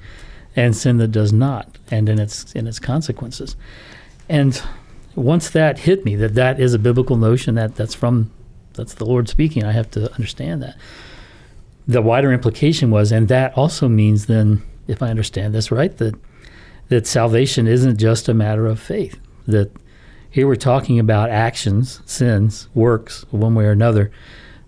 and 0.56 0.76
sin 0.76 0.98
that 0.98 1.08
does 1.08 1.32
not 1.32 1.78
and 1.90 2.08
in 2.08 2.18
its 2.18 2.52
in 2.52 2.66
its 2.66 2.78
consequences. 2.78 3.56
And 4.28 4.60
once 5.14 5.50
that 5.50 5.80
hit 5.80 6.04
me 6.04 6.16
that 6.16 6.34
that 6.34 6.60
is 6.60 6.74
a 6.74 6.78
biblical 6.78 7.16
notion 7.16 7.54
that 7.54 7.76
that's 7.76 7.94
from 7.94 8.30
that's 8.74 8.94
the 8.94 9.04
lord 9.04 9.28
speaking 9.28 9.64
i 9.64 9.72
have 9.72 9.90
to 9.90 10.12
understand 10.12 10.62
that. 10.62 10.76
The 11.88 12.02
wider 12.02 12.32
implication 12.32 12.90
was 12.90 13.10
and 13.10 13.28
that 13.28 13.56
also 13.56 13.88
means 13.88 14.26
then 14.26 14.62
if 14.86 15.02
i 15.02 15.08
understand 15.08 15.54
this 15.54 15.70
right 15.70 15.96
that 15.98 16.14
that 16.90 17.06
salvation 17.06 17.66
isn't 17.66 17.96
just 17.96 18.28
a 18.28 18.34
matter 18.34 18.66
of 18.66 18.78
faith 18.78 19.18
that 19.46 19.72
here 20.28 20.46
we're 20.46 20.56
talking 20.56 20.98
about 20.98 21.30
actions 21.30 22.02
sins 22.04 22.68
works 22.74 23.24
one 23.30 23.54
way 23.54 23.64
or 23.64 23.72
another 23.72 24.10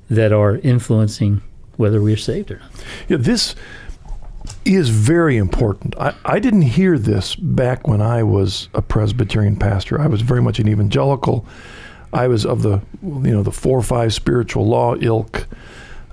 that 0.08 0.32
are 0.32 0.56
influencing 0.58 1.42
whether 1.76 2.00
we're 2.00 2.16
saved 2.16 2.50
or 2.50 2.58
not. 2.58 2.84
Yeah, 3.08 3.16
this 3.18 3.54
is 4.64 4.88
very 4.88 5.36
important. 5.36 5.96
I, 5.98 6.14
I 6.24 6.38
didn't 6.38 6.62
hear 6.62 6.98
this 6.98 7.34
back 7.34 7.86
when 7.86 8.00
I 8.00 8.22
was 8.22 8.68
a 8.74 8.82
Presbyterian 8.82 9.56
pastor. 9.56 10.00
I 10.00 10.06
was 10.06 10.22
very 10.22 10.42
much 10.42 10.58
an 10.58 10.68
evangelical. 10.68 11.46
I 12.12 12.28
was 12.28 12.44
of 12.44 12.62
the 12.62 12.80
you 13.02 13.32
know 13.32 13.42
the 13.42 13.52
four 13.52 13.78
or 13.78 13.82
five 13.82 14.12
spiritual 14.12 14.66
law 14.66 14.96
ilk, 14.96 15.46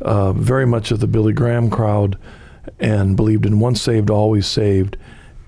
uh, 0.02 0.34
very 0.34 0.66
much 0.66 0.92
of 0.92 1.02
the 1.02 1.08
Billy 1.08 1.34
Graham 1.34 1.70
crowd, 1.70 2.18
and 2.80 3.16
believed 3.16 3.46
in 3.46 3.60
once 3.60 3.82
saved 3.82 4.10
always 4.10 4.48
saved, 4.48 4.96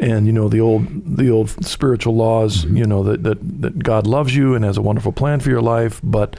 and 0.02 0.26
you 0.26 0.34
know 0.34 0.50
the 0.50 0.60
old 0.60 1.18
the 1.18 1.30
old 1.30 1.50
spiritual 1.66 2.16
laws. 2.16 2.66
Mm-hmm. 2.66 2.78
You 2.78 2.86
know 2.86 3.04
that, 3.04 3.24
that 3.24 3.62
that 3.62 3.80
God 3.80 4.08
loves 4.08 4.36
you 4.36 4.56
and 4.56 4.66
has 4.66 4.76
a 4.76 4.82
wonderful 4.82 5.14
plan 5.14 5.40
for 5.40 5.50
your 5.50 5.62
life, 5.62 6.02
but 6.04 6.36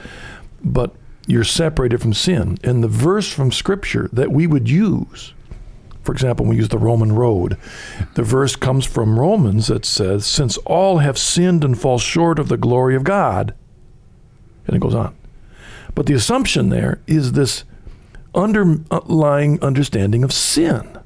but 0.63 0.93
you're 1.25 1.45
separated 1.45 2.01
from 2.01 2.13
sin. 2.13 2.57
And 2.63 2.83
the 2.83 2.89
verse 2.89 3.31
from 3.31 3.51
Scripture 3.51 4.09
that 4.11 4.31
we 4.31 4.45
would 4.45 4.69
use, 4.69 5.33
for 6.03 6.11
example, 6.11 6.45
we 6.45 6.57
use 6.57 6.67
the 6.67 6.77
Roman 6.77 7.13
road, 7.13 7.57
the 8.15 8.23
verse 8.23 8.57
comes 8.57 8.85
from 8.85 9.17
Romans 9.17 9.67
that 9.67 9.85
says, 9.85 10.25
Since 10.25 10.57
all 10.57 10.97
have 10.97 11.17
sinned 11.17 11.63
and 11.63 11.79
fall 11.79 11.97
short 11.97 12.39
of 12.39 12.49
the 12.49 12.57
glory 12.57 12.95
of 12.95 13.05
God. 13.05 13.53
And 14.67 14.75
it 14.75 14.79
goes 14.79 14.95
on. 14.95 15.15
But 15.95 16.07
the 16.07 16.13
assumption 16.13 16.69
there 16.69 16.99
is 17.07 17.33
this 17.33 17.63
underlying 18.35 19.61
understanding 19.61 20.23
of 20.23 20.33
sin. 20.33 20.97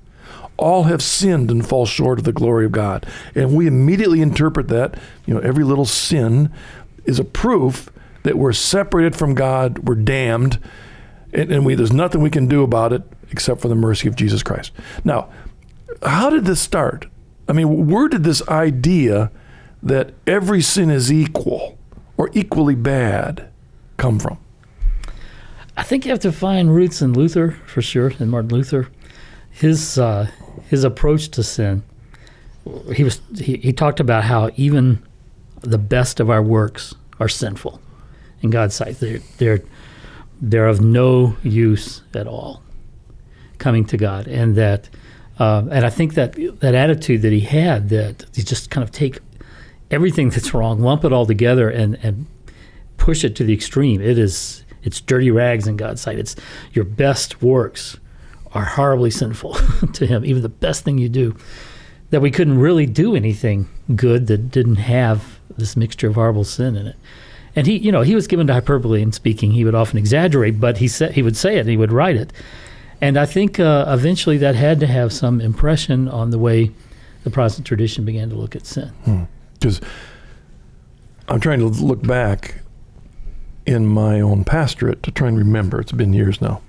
All 0.57 0.83
have 0.83 1.01
sinned 1.01 1.51
and 1.51 1.67
fall 1.67 1.85
short 1.85 2.19
of 2.19 2.25
the 2.25 2.33
glory 2.33 2.65
of 2.65 2.71
God. 2.71 3.05
And 3.35 3.55
we 3.55 3.67
immediately 3.67 4.21
interpret 4.21 4.67
that, 4.69 4.95
you 5.25 5.33
know, 5.33 5.39
every 5.39 5.63
little 5.63 5.85
sin 5.85 6.51
is 7.05 7.19
a 7.19 7.23
proof 7.23 7.89
that 8.23 8.37
we're 8.37 8.53
separated 8.53 9.15
from 9.15 9.35
God, 9.35 9.79
we're 9.87 9.95
damned, 9.95 10.59
and, 11.33 11.51
and 11.51 11.65
we, 11.65 11.75
there's 11.75 11.93
nothing 11.93 12.21
we 12.21 12.29
can 12.29 12.47
do 12.47 12.63
about 12.63 12.91
it 12.91 13.03
except 13.31 13.61
for 13.61 13.67
the 13.67 13.75
mercy 13.75 14.07
of 14.07 14.15
Jesus 14.15 14.43
Christ. 14.43 14.71
Now, 15.03 15.29
how 16.03 16.29
did 16.29 16.45
this 16.45 16.59
start? 16.59 17.07
I 17.47 17.53
mean, 17.53 17.87
where 17.87 18.07
did 18.07 18.23
this 18.23 18.45
idea 18.49 19.31
that 19.83 20.13
every 20.25 20.61
sin 20.61 20.89
is 20.89 21.11
equal 21.11 21.77
or 22.17 22.29
equally 22.33 22.75
bad 22.75 23.49
come 23.97 24.19
from? 24.19 24.37
I 25.77 25.83
think 25.83 26.05
you 26.05 26.11
have 26.11 26.19
to 26.21 26.31
find 26.31 26.73
roots 26.73 27.01
in 27.01 27.13
Luther 27.13 27.51
for 27.65 27.81
sure, 27.81 28.11
in 28.19 28.29
Martin 28.29 28.49
Luther. 28.49 28.89
His 29.51 29.97
uh, 29.97 30.29
his 30.67 30.83
approach 30.83 31.29
to 31.29 31.43
sin. 31.43 31.83
He 32.93 33.03
was 33.03 33.21
he, 33.37 33.57
he 33.57 33.73
talked 33.73 33.99
about 33.99 34.25
how 34.25 34.51
even 34.55 35.01
the 35.61 35.77
best 35.77 36.19
of 36.19 36.29
our 36.29 36.41
works 36.41 36.93
are 37.19 37.29
sinful 37.29 37.81
in 38.41 38.49
God's 38.49 38.75
sight. 38.75 38.99
They're, 38.99 39.19
they're, 39.37 39.61
they're 40.41 40.67
of 40.67 40.81
no 40.81 41.35
use 41.43 42.03
at 42.13 42.27
all 42.27 42.61
coming 43.57 43.85
to 43.85 43.97
God. 43.97 44.27
And 44.27 44.55
that, 44.55 44.89
uh, 45.39 45.63
and 45.71 45.85
I 45.85 45.89
think 45.89 46.13
that 46.13 46.33
that 46.59 46.75
attitude 46.75 47.21
that 47.23 47.31
he 47.31 47.41
had 47.41 47.89
that 47.89 48.25
he 48.35 48.43
just 48.43 48.69
kind 48.69 48.83
of 48.83 48.91
take 48.91 49.19
everything 49.89 50.29
that's 50.31 50.53
wrong, 50.53 50.79
lump 50.79 51.03
it 51.03 51.13
all 51.13 51.25
together 51.25 51.69
and, 51.69 51.97
and 52.03 52.27
push 52.97 53.23
it 53.23 53.35
to 53.37 53.43
the 53.43 53.53
extreme. 53.53 54.01
It 54.01 54.17
is, 54.17 54.63
it's 54.83 55.01
dirty 55.01 55.31
rags 55.31 55.67
in 55.67 55.77
God's 55.77 56.01
sight. 56.01 56.19
It's 56.19 56.35
your 56.73 56.85
best 56.85 57.41
works 57.41 57.97
are 58.53 58.65
horribly 58.65 59.11
sinful 59.11 59.53
to 59.93 60.05
him, 60.05 60.25
even 60.25 60.41
the 60.41 60.49
best 60.49 60.83
thing 60.83 60.97
you 60.97 61.09
do. 61.09 61.35
That 62.09 62.21
we 62.21 62.31
couldn't 62.31 62.59
really 62.59 62.85
do 62.85 63.15
anything 63.15 63.67
good 63.95 64.27
that 64.27 64.49
didn't 64.49 64.77
have 64.77 65.39
this 65.57 65.75
mixture 65.75 66.07
of 66.07 66.15
horrible 66.15 66.45
sin 66.45 66.75
in 66.77 66.87
it 66.87 66.95
and 67.57 67.65
he, 67.65 67.77
you 67.77 67.91
know, 67.91 68.01
he 68.01 68.13
was 68.13 68.27
given 68.27 68.45
to 68.47 68.53
hyperbole 68.53 69.01
in 69.01 69.11
speaking. 69.11 69.49
He 69.49 69.65
would 69.65 69.73
often 69.73 69.97
exaggerate, 69.97 70.59
but 70.59 70.77
he 70.77 70.87
said 70.87 71.13
he 71.13 71.23
would 71.23 71.35
say 71.35 71.57
it 71.57 71.61
and 71.61 71.69
he 71.69 71.75
would 71.75 71.91
write 71.91 72.15
it. 72.15 72.31
And 73.01 73.17
I 73.17 73.25
think 73.25 73.59
uh, 73.59 73.85
eventually 73.87 74.37
that 74.37 74.53
had 74.53 74.79
to 74.81 74.85
have 74.85 75.11
some 75.11 75.41
impression 75.41 76.07
on 76.07 76.29
the 76.29 76.37
way 76.37 76.69
the 77.23 77.31
Protestant 77.31 77.65
tradition 77.65 78.05
began 78.05 78.29
to 78.29 78.35
look 78.35 78.55
at 78.55 78.67
sin. 78.67 78.91
Because 79.53 79.79
hmm. 79.79 79.85
I'm 81.29 81.39
trying 81.39 81.57
to 81.57 81.65
look 81.65 82.03
back 82.03 82.59
in 83.65 83.87
my 83.87 84.21
own 84.21 84.43
pastorate 84.43 85.01
to 85.01 85.09
try 85.09 85.27
and 85.27 85.35
remember. 85.39 85.81
It's 85.81 85.91
been 85.91 86.13
years 86.13 86.39
now. 86.39 86.61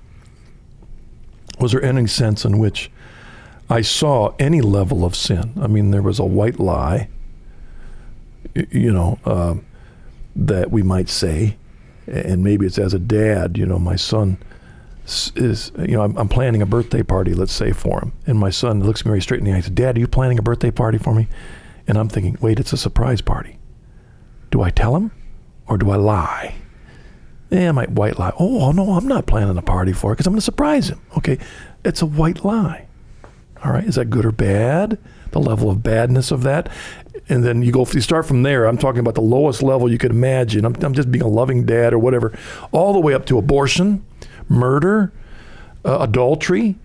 Was 1.59 1.71
there 1.73 1.83
any 1.83 2.07
sense 2.07 2.45
in 2.45 2.57
which 2.57 2.89
I 3.69 3.81
saw 3.81 4.33
any 4.39 4.61
level 4.61 5.05
of 5.05 5.15
sin? 5.15 5.53
I 5.61 5.67
mean, 5.67 5.91
there 5.91 6.01
was 6.01 6.19
a 6.19 6.25
white 6.25 6.59
lie. 6.59 7.09
You 8.55 8.91
know, 8.91 9.19
uh, 9.25 9.55
that 10.35 10.71
we 10.71 10.81
might 10.81 11.09
say, 11.09 11.57
and 12.07 12.43
maybe 12.43 12.65
it's 12.65 12.79
as 12.79 12.93
a 12.93 12.99
dad, 12.99 13.57
you 13.57 13.65
know, 13.65 13.77
my 13.77 13.95
son 13.95 14.37
is, 15.05 15.71
you 15.79 15.97
know, 15.97 16.03
I'm, 16.03 16.17
I'm, 16.17 16.29
planning 16.29 16.61
a 16.61 16.65
birthday 16.65 17.03
party, 17.03 17.33
let's 17.33 17.51
say, 17.51 17.73
for 17.73 17.99
him. 17.99 18.13
And 18.27 18.39
my 18.39 18.49
son 18.49 18.83
looks 18.83 19.05
me 19.05 19.19
straight 19.19 19.39
in 19.39 19.45
the 19.45 19.51
eye 19.51 19.55
and 19.55 19.63
says, 19.63 19.73
Dad, 19.73 19.97
are 19.97 19.99
you 19.99 20.07
planning 20.07 20.39
a 20.39 20.41
birthday 20.41 20.71
party 20.71 20.97
for 20.97 21.13
me? 21.13 21.27
And 21.87 21.97
I'm 21.97 22.09
thinking, 22.09 22.37
wait, 22.41 22.59
it's 22.59 22.73
a 22.73 22.77
surprise 22.77 23.21
party. 23.21 23.57
Do 24.51 24.61
I 24.61 24.69
tell 24.69 24.95
him 24.95 25.11
or 25.67 25.77
do 25.77 25.89
I 25.89 25.95
lie? 25.95 26.55
Yeah, 27.49 27.69
I 27.69 27.71
might 27.71 27.91
white 27.91 28.19
lie. 28.19 28.33
Oh, 28.37 28.71
no, 28.71 28.91
I'm 28.91 29.07
not 29.07 29.25
planning 29.25 29.57
a 29.57 29.61
party 29.61 29.93
for 29.93 30.11
it 30.11 30.15
because 30.15 30.27
I'm 30.27 30.33
going 30.33 30.39
to 30.39 30.45
surprise 30.45 30.89
him. 30.89 31.01
Okay, 31.17 31.39
it's 31.83 32.01
a 32.01 32.05
white 32.05 32.45
lie. 32.45 32.87
All 33.63 33.71
right, 33.71 33.83
is 33.83 33.95
that 33.95 34.05
good 34.05 34.25
or 34.25 34.31
bad? 34.31 34.97
The 35.31 35.39
level 35.39 35.69
of 35.69 35.83
badness 35.83 36.31
of 36.31 36.43
that 36.43 36.69
and 37.29 37.43
then 37.43 37.61
you 37.61 37.71
go 37.71 37.85
you 37.93 38.01
start 38.01 38.25
from 38.25 38.43
there 38.43 38.65
i'm 38.65 38.77
talking 38.77 38.99
about 38.99 39.15
the 39.15 39.21
lowest 39.21 39.61
level 39.61 39.89
you 39.91 39.97
could 39.97 40.11
imagine 40.11 40.65
I'm, 40.65 40.75
I'm 40.81 40.93
just 40.93 41.11
being 41.11 41.23
a 41.23 41.27
loving 41.27 41.65
dad 41.65 41.93
or 41.93 41.99
whatever 41.99 42.37
all 42.71 42.91
the 42.93 42.99
way 42.99 43.13
up 43.13 43.25
to 43.27 43.37
abortion 43.37 44.05
murder 44.47 45.13
uh, 45.85 45.99
adultery 45.99 46.75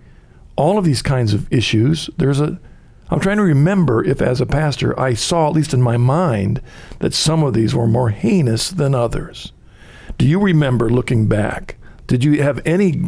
all 0.55 0.77
of 0.77 0.85
these 0.85 1.01
kinds 1.01 1.33
of 1.33 1.51
issues 1.51 2.09
there's 2.17 2.39
a 2.39 2.59
I'm 3.07 3.19
trying 3.19 3.37
to 3.37 3.43
remember 3.43 4.03
if, 4.03 4.19
as 4.19 4.41
a 4.41 4.47
pastor, 4.47 4.99
I 4.99 5.13
saw, 5.13 5.47
at 5.47 5.53
least 5.53 5.75
in 5.75 5.81
my 5.83 5.95
mind, 5.95 6.59
that 7.01 7.13
some 7.13 7.43
of 7.43 7.53
these 7.53 7.75
were 7.75 7.85
more 7.85 8.09
heinous 8.09 8.71
than 8.71 8.95
others. 8.95 9.53
Do 10.17 10.27
you 10.27 10.39
remember 10.39 10.89
looking 10.89 11.27
back? 11.27 11.77
Did 12.07 12.23
you 12.23 12.41
have 12.41 12.61
any 12.65 13.03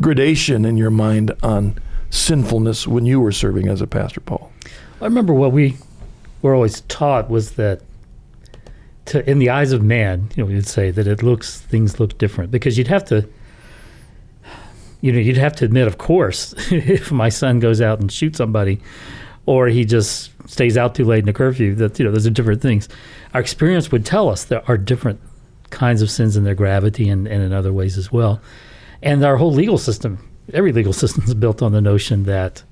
gradation 0.00 0.64
in 0.64 0.76
your 0.76 0.90
mind 0.90 1.32
on 1.42 1.78
sinfulness 2.10 2.86
when 2.86 3.06
you 3.06 3.20
were 3.20 3.32
serving 3.32 3.68
as 3.68 3.80
a 3.80 3.86
pastor, 3.86 4.20
Paul? 4.20 4.52
I 5.00 5.04
remember 5.04 5.32
what 5.32 5.52
we 5.52 5.76
were 6.42 6.54
always 6.54 6.82
taught 6.82 7.28
was 7.28 7.52
that 7.52 7.82
to, 9.06 9.28
in 9.28 9.38
the 9.38 9.50
eyes 9.50 9.72
of 9.72 9.82
man, 9.82 10.28
you 10.34 10.44
know, 10.44 10.52
would 10.52 10.66
say 10.66 10.90
that 10.90 11.06
it 11.06 11.22
looks 11.22 11.60
things 11.60 12.00
look 12.00 12.18
different 12.18 12.50
because 12.50 12.76
you'd 12.76 12.88
have 12.88 13.04
to, 13.06 13.28
you 15.00 15.12
know, 15.12 15.18
you'd 15.18 15.36
have 15.36 15.54
to 15.56 15.64
admit, 15.64 15.86
of 15.86 15.98
course, 15.98 16.54
if 16.72 17.12
my 17.12 17.28
son 17.28 17.60
goes 17.60 17.80
out 17.80 18.00
and 18.00 18.10
shoots 18.10 18.38
somebody, 18.38 18.80
or 19.46 19.68
he 19.68 19.84
just 19.84 20.32
stays 20.48 20.76
out 20.76 20.94
too 20.94 21.04
late 21.04 21.22
in 21.22 21.28
a 21.28 21.32
curfew, 21.32 21.74
that 21.76 21.98
you 21.98 22.04
know, 22.04 22.10
those 22.10 22.26
are 22.26 22.30
different 22.30 22.60
things. 22.60 22.88
Our 23.32 23.40
experience 23.40 23.92
would 23.92 24.04
tell 24.04 24.28
us 24.28 24.44
there 24.44 24.68
are 24.68 24.76
different 24.76 25.20
kinds 25.70 26.02
of 26.02 26.10
sins 26.10 26.36
and 26.36 26.46
their 26.46 26.54
gravity 26.54 27.08
and, 27.08 27.26
and 27.26 27.42
in 27.42 27.52
other 27.52 27.72
ways 27.72 27.98
as 27.98 28.12
well. 28.12 28.40
And 29.02 29.24
our 29.24 29.36
whole 29.36 29.52
legal 29.52 29.78
system, 29.78 30.18
every 30.52 30.72
legal 30.72 30.92
system 31.02 31.24
is 31.24 31.34
built 31.34 31.62
on 31.62 31.72
the 31.72 31.80
notion 31.80 32.24
that 32.24 32.62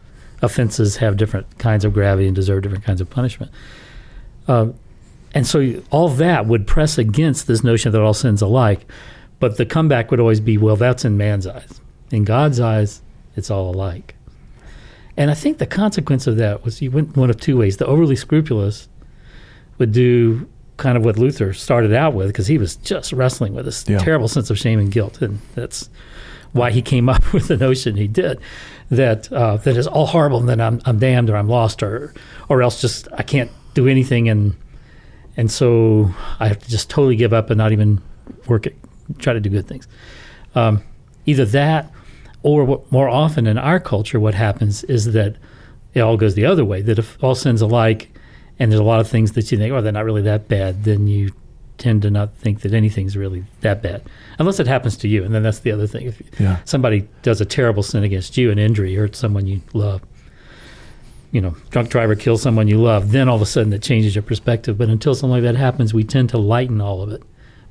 offenses 0.43 0.97
have 0.97 1.17
different 1.17 1.59
kinds 1.59 1.85
of 1.85 1.93
gravity 1.93 2.27
and 2.27 2.37
deserve 2.37 2.63
different 2.63 2.85
kinds 2.85 3.01
of 3.01 3.09
punishment. 3.11 3.51
Uh, 4.47 4.69
and 5.35 5.47
so 5.47 5.83
all 5.91 6.09
that 6.11 6.47
would 6.47 6.67
press 6.67 6.99
against 6.99 7.47
this 7.47 7.65
notion 7.65 7.93
that 7.93 8.01
all 8.01 8.15
sins 8.15 8.41
alike. 8.41 8.87
But 9.41 9.57
the 9.57 9.67
comeback 9.67 10.11
would 10.11 10.21
always 10.21 10.41
be, 10.41 10.59
well, 10.59 10.77
that's 10.77 11.05
in 11.05 11.17
man's 11.17 11.47
eyes. 11.47 11.81
In 12.11 12.25
God's 12.25 12.61
eyes, 12.61 13.03
it's 13.35 13.51
all 13.51 13.75
alike. 13.75 14.15
And 15.17 15.31
I 15.31 15.35
think 15.35 15.59
the 15.59 15.67
consequence 15.67 16.27
of 16.27 16.37
that 16.37 16.65
was 16.65 16.81
you 16.81 16.91
went 16.91 17.17
one 17.17 17.31
of 17.31 17.41
two 17.41 17.57
ways. 17.57 17.77
The 17.77 17.87
overly 17.87 18.17
scrupulous 18.17 18.89
would 19.79 19.93
do 19.93 20.49
kind 20.77 20.97
of 20.97 21.05
what 21.05 21.19
Luther 21.19 21.53
started 21.53 21.93
out 21.93 22.15
with 22.15 22.27
because 22.29 22.47
he 22.47 22.59
was 22.59 22.77
just 22.77 23.13
wrestling 23.13 23.55
with 23.55 23.65
this 23.65 23.85
Yeah. 23.89 23.99
terrible 23.99 24.29
sense 24.29 24.51
of 24.51 24.59
shame 24.59 24.79
and 24.81 24.91
guilt. 24.91 25.23
And 25.23 25.41
that's 25.55 25.89
why 26.53 26.71
he 26.71 26.83
came 26.83 27.09
up 27.15 27.33
with 27.33 27.49
the 27.49 27.57
notion 27.57 27.97
he 27.97 28.09
did 28.09 28.41
that 28.91 29.33
uh, 29.33 29.57
that 29.59 29.77
is 29.77 29.87
all 29.87 30.07
horrible 30.07 30.39
and 30.41 30.49
then 30.49 30.61
I'm, 30.61 30.81
I'm 30.85 30.99
damned 30.99 31.31
or 31.31 31.37
I'm 31.37 31.49
lost 31.49 31.83
or 31.83 32.13
or 32.49 32.61
else 32.63 32.81
just 32.81 33.09
I 33.15 33.23
can't 33.23 33.51
do 33.73 33.89
anything 33.89 34.29
and 34.29 34.55
and 35.37 35.51
so 35.51 36.11
I 36.39 36.49
have 36.49 36.59
to 36.61 36.69
just 36.71 36.91
totally 36.91 37.17
give 37.17 37.33
up 37.33 37.51
and 37.51 37.59
not 37.59 37.73
even 37.73 38.01
work 38.47 38.67
it, 38.67 38.77
try 39.19 39.33
to 39.33 39.41
do 39.41 39.51
good 39.51 39.67
things. 39.67 39.89
Um, 40.55 40.85
either 41.27 41.45
that, 41.47 41.91
or 42.45 42.65
what, 42.65 42.93
more 42.93 43.09
often 43.09 43.49
in 43.49 43.59
our 43.59 43.81
culture, 43.81 44.21
what 44.21 44.35
happens 44.35 44.85
is 44.85 45.07
that 45.13 45.35
it 45.93 46.01
all 46.03 46.17
goes 46.17 46.35
the 46.37 46.45
other 46.45 46.65
way. 46.65 46.83
That 46.83 47.01
if 47.01 47.19
all 47.25 47.35
sins 47.35 47.61
alike, 47.63 48.14
and 48.59 48.71
there's 48.71 48.81
a 48.81 48.85
lot 48.85 49.01
of 49.01 49.09
things 49.09 49.33
that 49.33 49.51
you 49.51 49.59
think, 49.59 49.73
oh, 49.73 49.81
they're 49.81 49.93
not 49.93 50.05
really 50.05 50.23
that 50.23 50.49
bad, 50.49 50.85
then 50.85 51.07
you 51.09 51.33
tend 51.77 52.03
to 52.03 52.11
not 52.11 52.33
think 52.37 52.61
that 52.61 52.73
anything's 52.73 53.17
really 53.17 53.45
that 53.63 53.83
bad, 53.83 54.03
unless 54.39 54.61
it 54.61 54.67
happens 54.67 54.97
to 54.99 55.09
you. 55.09 55.25
And 55.25 55.35
then 55.35 55.43
that's 55.43 55.59
the 55.61 55.73
other 55.73 55.87
thing. 55.89 56.07
If 56.07 56.23
Yeah. 56.39 56.59
somebody 56.65 57.09
does 57.23 57.41
a 57.41 57.45
terrible 57.45 57.83
sin 57.83 58.05
against 58.05 58.37
you, 58.37 58.51
an 58.53 58.59
injury, 58.59 58.95
hurts 58.95 59.19
someone 59.19 59.47
you 59.47 59.61
love, 59.73 60.01
you 61.33 61.41
know, 61.41 61.57
drunk 61.71 61.89
driver 61.91 62.15
kills 62.15 62.43
someone 62.43 62.69
you 62.69 62.81
love, 62.81 63.11
then 63.11 63.29
all 63.29 63.35
of 63.37 63.43
a 63.43 63.47
sudden 63.47 63.73
it 63.73 63.83
changes 63.83 64.15
your 64.15 64.23
perspective. 64.23 64.79
But 64.79 64.89
until 64.89 65.15
something 65.17 65.33
like 65.33 65.43
that 65.43 65.57
happens, 65.57 65.93
we 65.93 66.05
tend 66.05 66.29
to 66.31 66.39
lighten 66.39 66.81
all 66.81 67.03
of 67.03 67.11
it 67.11 67.23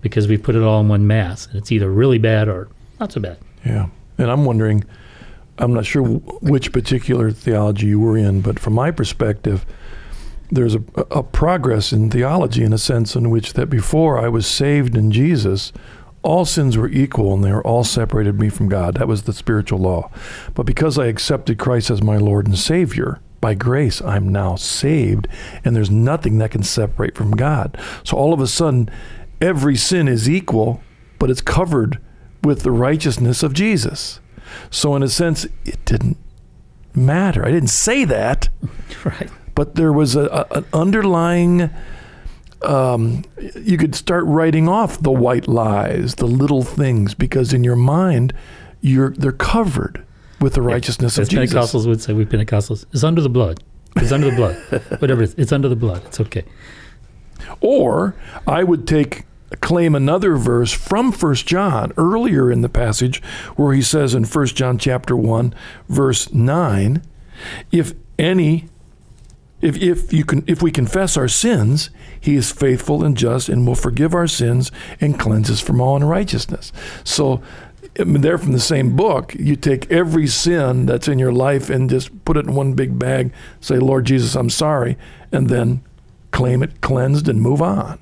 because 0.02 0.28
we 0.28 0.38
put 0.38 0.54
it 0.56 0.62
all 0.64 0.82
in 0.82 0.90
one 0.90 1.08
mass, 1.08 1.48
and 1.48 1.56
it's 1.56 1.72
either 1.72 1.90
really 1.90 2.18
bad 2.18 2.50
or 2.50 2.68
not 3.00 3.14
so 3.14 3.22
bad. 3.22 3.38
Yeah. 3.66 3.88
And 4.18 4.30
I'm 4.30 4.44
wondering, 4.44 4.84
I'm 5.60 5.74
not 5.74 5.86
sure 5.86 6.04
wh- 6.04 6.44
which 6.44 6.74
particular 6.74 7.32
theology 7.32 7.88
you 7.88 8.02
were 8.02 8.18
in, 8.18 8.42
but 8.42 8.60
from 8.60 8.74
my 8.74 8.92
perspective, 8.92 9.66
there's 10.54 10.76
a, 10.76 10.84
a 11.12 11.24
progress 11.24 11.92
in 11.92 12.10
theology 12.10 12.64
in 12.64 12.74
a 12.74 12.78
sense 12.78 13.16
in 13.16 13.30
which 13.30 13.54
that 13.54 13.70
before 13.70 14.20
I 14.20 14.30
was 14.30 14.46
saved 14.46 14.96
in 14.96 15.12
Jesus, 15.12 15.74
all 16.22 16.46
sins 16.46 16.78
were 16.78 16.90
equal 16.90 17.34
and 17.34 17.44
they 17.44 17.52
were 17.52 17.66
all 17.66 17.84
separated 17.84 18.40
me 18.40 18.50
from 18.50 18.70
God. 18.70 18.96
That 18.96 19.08
was 19.08 19.24
the 19.24 19.34
spiritual 19.34 19.80
law. 19.80 20.10
But 20.54 20.66
because 20.66 20.98
I 20.98 21.08
accepted 21.08 21.58
Christ 21.58 21.90
as 21.90 22.02
my 22.02 22.18
Lord 22.18 22.48
and 22.48 22.58
Savior, 22.58 23.20
by 23.42 23.56
grace, 23.56 24.02
I'm 24.02 24.30
now 24.30 24.56
saved, 24.56 25.28
and 25.66 25.76
there's 25.76 25.92
nothing 25.92 26.38
that 26.38 26.52
can 26.52 26.64
separate 26.64 27.18
from 27.18 27.32
God. 27.32 27.78
So 28.06 28.16
all 28.16 28.34
of 28.34 28.40
a 28.40 28.48
sudden, 28.48 28.90
every 29.42 29.76
sin 29.76 30.08
is 30.08 30.30
equal, 30.30 30.82
but 31.20 31.30
it's 31.30 31.42
covered 31.42 32.00
with 32.42 32.62
the 32.62 32.72
righteousness 32.72 33.44
of 33.44 33.54
Jesus. 33.54 34.22
So, 34.70 34.96
in 34.96 35.04
a 35.04 35.10
sense, 35.10 35.46
it 35.66 35.84
didn't 35.84 36.18
matter. 36.94 37.46
I 37.46 37.52
didn't 37.52 37.70
say 37.70 38.06
that, 38.06 38.50
Right. 39.06 39.30
But 39.56 39.76
there 39.76 39.94
was 39.94 40.16
a, 40.16 40.26
a, 40.26 40.58
an 40.58 40.66
underlying. 40.74 41.70
Um, 42.64 43.26
you 43.56 43.78
could 43.78 43.94
start 43.94 44.24
writing 44.26 44.70
off 44.70 45.02
the 45.02 45.12
white 45.12 45.48
lies, 45.48 46.16
the 46.16 46.28
little 46.28 46.64
things, 46.64 47.14
because 47.14 47.54
in 47.54 47.64
your 47.64 47.76
mind, 47.76 48.34
you're 48.82 49.12
they're 49.12 49.32
covered 49.32 50.06
with 50.40 50.54
the 50.54 50.62
righteousness 50.62 51.18
As 51.18 51.28
of 51.28 51.32
Jesus. 51.32 51.54
Pentecostals 51.54 51.88
would 51.88 52.02
say, 52.02 52.14
we 52.14 52.26
Pentecostals, 52.26 52.86
it's 52.94 53.04
under 53.04 53.22
the 53.22 53.30
blood. 53.30 53.64
It's 53.96 54.12
under 54.12 54.30
the 54.30 54.36
blood. 54.36 54.56
Whatever 55.02 55.24
it 55.24 55.30
is, 55.30 55.36
it's 55.36 55.52
under 55.52 55.70
the 55.70 55.76
blood. 55.76 56.04
It's 56.06 56.20
okay. 56.20 56.44
Or 57.62 58.16
I 58.48 58.64
would 58.64 58.88
take 58.88 59.26
claim 59.62 59.96
another 59.96 60.36
verse 60.36 60.72
from 60.72 61.12
First 61.12 61.48
John 61.48 61.94
earlier 61.98 62.52
in 62.52 62.62
the 62.62 62.70
passage 62.70 63.22
where 63.56 63.74
he 63.74 63.82
says 63.82 64.14
in 64.14 64.26
First 64.26 64.56
John 64.56 64.78
chapter 64.78 65.16
1 65.16 65.54
verse 65.88 66.34
9 66.34 67.04
if 67.72 67.94
any 68.18 68.68
if, 69.64 69.82
if 69.82 70.14
you 70.14 70.26
can 70.26 70.44
if 70.46 70.62
we 70.62 70.72
confess 70.72 71.18
our 71.18 71.28
sins 71.28 71.90
he 72.20 72.36
is 72.36 72.52
faithful 72.52 73.04
and 73.04 73.18
just 73.18 73.50
and 73.50 73.66
will 73.66 73.76
forgive 73.76 74.14
our 74.14 74.28
sins 74.28 74.72
and 75.00 75.20
cleanse 75.20 75.50
us 75.50 75.62
from 75.62 75.82
all 75.82 75.96
unrighteousness 75.96 76.72
so 77.04 77.42
I 78.00 78.06
mean, 78.06 78.22
they're 78.22 78.40
from 78.40 78.54
the 78.54 78.60
same 78.60 78.96
book. 78.96 79.36
You 79.36 79.56
take 79.56 79.92
every 79.92 80.26
sin 80.26 80.88
that's 80.88 81.08
in 81.08 81.20
your 81.20 81.32
life 81.32 81.70
and 81.70 81.90
just 81.90 82.26
put 82.26 82.38
it 82.38 82.46
in 82.46 82.56
one 82.56 82.74
big 82.74 82.98
bag, 82.98 83.32
say, 83.60 83.78
Lord 83.78 84.06
Jesus, 84.06 84.36
I'm 84.36 84.50
sorry, 84.50 84.98
and 85.32 85.48
then 85.48 85.84
claim 86.32 86.64
it 86.64 86.82
cleansed 86.82 87.28
and 87.28 87.40
move 87.40 87.62
on. 87.62 88.00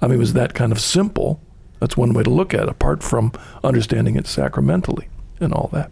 I 0.00 0.06
mean, 0.06 0.16
it 0.16 0.18
was 0.18 0.34
that 0.34 0.54
kind 0.54 0.70
of 0.70 0.80
simple. 0.80 1.40
That's 1.80 1.96
one 1.96 2.12
way 2.12 2.22
to 2.22 2.30
look 2.30 2.54
at 2.54 2.64
it, 2.64 2.68
apart 2.68 3.02
from 3.02 3.32
understanding 3.64 4.14
it 4.14 4.26
sacramentally 4.26 5.08
and 5.40 5.52
all 5.52 5.70
that. 5.72 5.90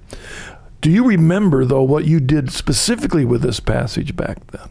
Do 0.80 0.90
you 0.90 1.04
remember, 1.04 1.64
though, 1.64 1.82
what 1.82 2.04
you 2.04 2.20
did 2.20 2.52
specifically 2.52 3.24
with 3.24 3.42
this 3.42 3.58
passage 3.58 4.14
back 4.14 4.46
then? 4.52 4.68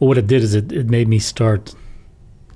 Well, 0.00 0.08
what 0.08 0.18
it 0.18 0.26
did 0.26 0.42
is 0.42 0.54
it, 0.54 0.72
it 0.72 0.88
made 0.90 1.06
me 1.08 1.18
start 1.20 1.74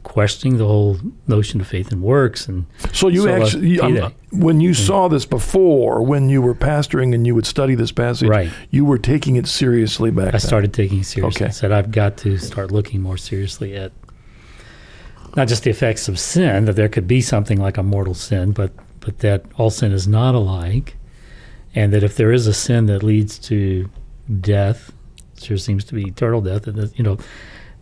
questioning 0.02 0.58
the 0.58 0.66
whole 0.66 0.98
notion 1.26 1.60
of 1.60 1.66
faith 1.66 1.90
and 1.92 2.02
works. 2.02 2.46
And 2.48 2.66
So 2.92 3.08
you 3.08 3.22
So, 3.22 3.28
uh, 3.34 3.38
actually, 3.40 3.68
you- 3.70 3.82
um, 3.82 4.12
when 4.32 4.60
you 4.60 4.74
saw 4.74 5.08
this 5.08 5.24
before, 5.24 6.02
when 6.02 6.28
you 6.28 6.42
were 6.42 6.54
pastoring 6.54 7.14
and 7.14 7.26
you 7.26 7.34
would 7.34 7.46
study 7.46 7.74
this 7.74 7.92
passage, 7.92 8.28
Right. 8.28 8.50
you 8.70 8.84
were 8.84 8.98
taking 8.98 9.36
it 9.36 9.46
seriously 9.46 10.10
back 10.10 10.28
I 10.28 10.30
then. 10.32 10.40
started 10.40 10.72
taking 10.74 10.98
it 11.00 11.06
seriously. 11.06 11.44
Okay. 11.44 11.48
I 11.48 11.52
said, 11.52 11.72
I've 11.72 11.90
got 11.90 12.16
to 12.18 12.36
start 12.38 12.70
looking 12.70 13.00
more 13.00 13.16
seriously 13.16 13.74
at 13.76 13.92
not 15.36 15.48
just 15.48 15.64
the 15.64 15.70
effects 15.70 16.06
of 16.08 16.18
sin, 16.18 16.64
that 16.66 16.76
there 16.76 16.88
could 16.88 17.08
be 17.08 17.20
something 17.20 17.58
like 17.60 17.76
a 17.78 17.82
mortal 17.82 18.14
sin, 18.14 18.52
but, 18.52 18.72
but 19.00 19.18
that 19.20 19.44
all 19.56 19.70
sin 19.70 19.90
is 19.92 20.06
not 20.06 20.34
alike. 20.34 20.96
And 21.74 21.92
that 21.92 22.04
if 22.04 22.16
there 22.16 22.30
is 22.30 22.46
a 22.46 22.52
sin 22.54 22.86
that 22.86 23.02
leads 23.02 23.38
to 23.50 23.88
death, 24.40 24.92
sure 25.40 25.56
seems 25.56 25.84
to 25.84 25.94
be 25.94 26.02
eternal 26.08 26.40
death, 26.40 26.66
and 26.66 26.76
that, 26.76 26.96
you 26.98 27.04
know, 27.04 27.18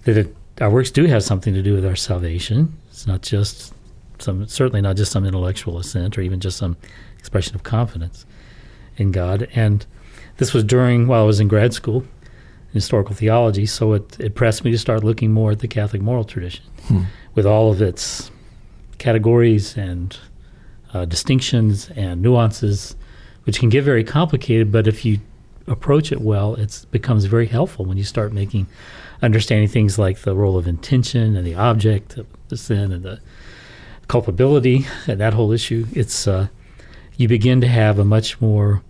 that 0.05 0.17
it, 0.17 0.37
our 0.61 0.71
works 0.71 0.91
do 0.91 1.05
have 1.07 1.23
something 1.23 1.55
to 1.55 1.63
do 1.63 1.75
with 1.75 1.85
our 1.87 1.97
salvation. 1.97 2.77
It's 2.91 3.07
not 3.07 3.23
just 3.23 3.73
some, 4.19 4.47
certainly 4.47 4.81
not 4.81 4.97
just 4.97 5.13
some 5.13 5.25
intellectual 5.25 5.79
assent 5.79 6.17
or 6.19 6.21
even 6.23 6.41
just 6.41 6.57
some 6.59 6.77
expression 7.19 7.55
of 7.55 7.63
confidence 7.63 8.27
in 8.97 9.11
God. 9.13 9.49
And 9.55 9.85
this 10.37 10.53
was 10.53 10.65
during 10.65 11.07
while 11.07 11.23
I 11.23 11.27
was 11.27 11.41
in 11.41 11.49
grad 11.49 11.73
school 11.75 11.99
in 12.03 12.75
historical 12.75 13.15
theology, 13.15 13.67
so 13.67 13.93
it, 13.95 14.19
it 14.21 14.35
pressed 14.35 14.65
me 14.65 14.71
to 14.71 14.79
start 14.79 15.05
looking 15.05 15.33
more 15.33 15.51
at 15.53 15.59
the 15.61 15.69
Catholic 15.69 16.03
moral 16.03 16.25
tradition 16.25 16.65
Hmm. 16.89 17.03
with 17.35 17.47
all 17.47 17.71
of 17.71 17.81
its 17.81 18.31
categories 18.99 19.77
and 19.77 20.17
uh, 20.93 21.05
distinctions 21.05 21.91
and 21.97 22.21
nuances, 22.23 22.97
which 23.45 23.59
can 23.61 23.69
get 23.69 23.85
very 23.85 24.05
complicated. 24.05 24.71
But 24.73 24.87
if 24.87 25.05
you 25.05 25.21
approach 25.67 26.13
it 26.13 26.21
well, 26.21 26.55
it 26.55 26.87
becomes 26.91 27.25
very 27.25 27.47
helpful 27.47 27.85
when 27.85 27.97
you 27.97 28.05
start 28.05 28.33
making 28.33 28.67
understanding 29.23 29.69
things 29.69 29.99
like 29.99 30.21
the 30.21 30.35
role 30.35 30.57
of 30.57 30.67
intention 30.67 31.37
and 31.37 31.47
the 31.47 31.55
object 31.55 32.17
of 32.17 32.27
the 32.49 32.57
sin 32.57 32.93
and 32.93 33.03
the 33.03 33.21
culpability 34.09 34.87
and 35.07 35.21
that 35.21 35.35
whole 35.35 35.53
issue. 35.53 35.87
It's 35.93 36.27
uh, 36.27 36.49
you 37.17 37.29
begin 37.29 37.61
to 37.61 37.69
have 37.69 37.99
a 37.99 38.05
much 38.05 38.41
more 38.41 38.83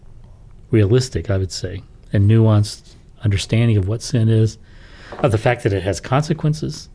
realistic, 0.71 1.31
I 1.31 1.37
would 1.37 1.53
say, 1.53 1.83
and 2.13 2.31
nuanced 2.31 2.95
understanding 3.23 3.77
of 3.77 3.87
what 3.87 4.03
sin 4.03 4.29
is, 4.29 4.59
of 5.19 5.31
the 5.31 5.39
fact 5.39 5.63
that 5.63 5.73
it 5.73 5.83
has 5.83 6.01
consequences. 6.01 6.89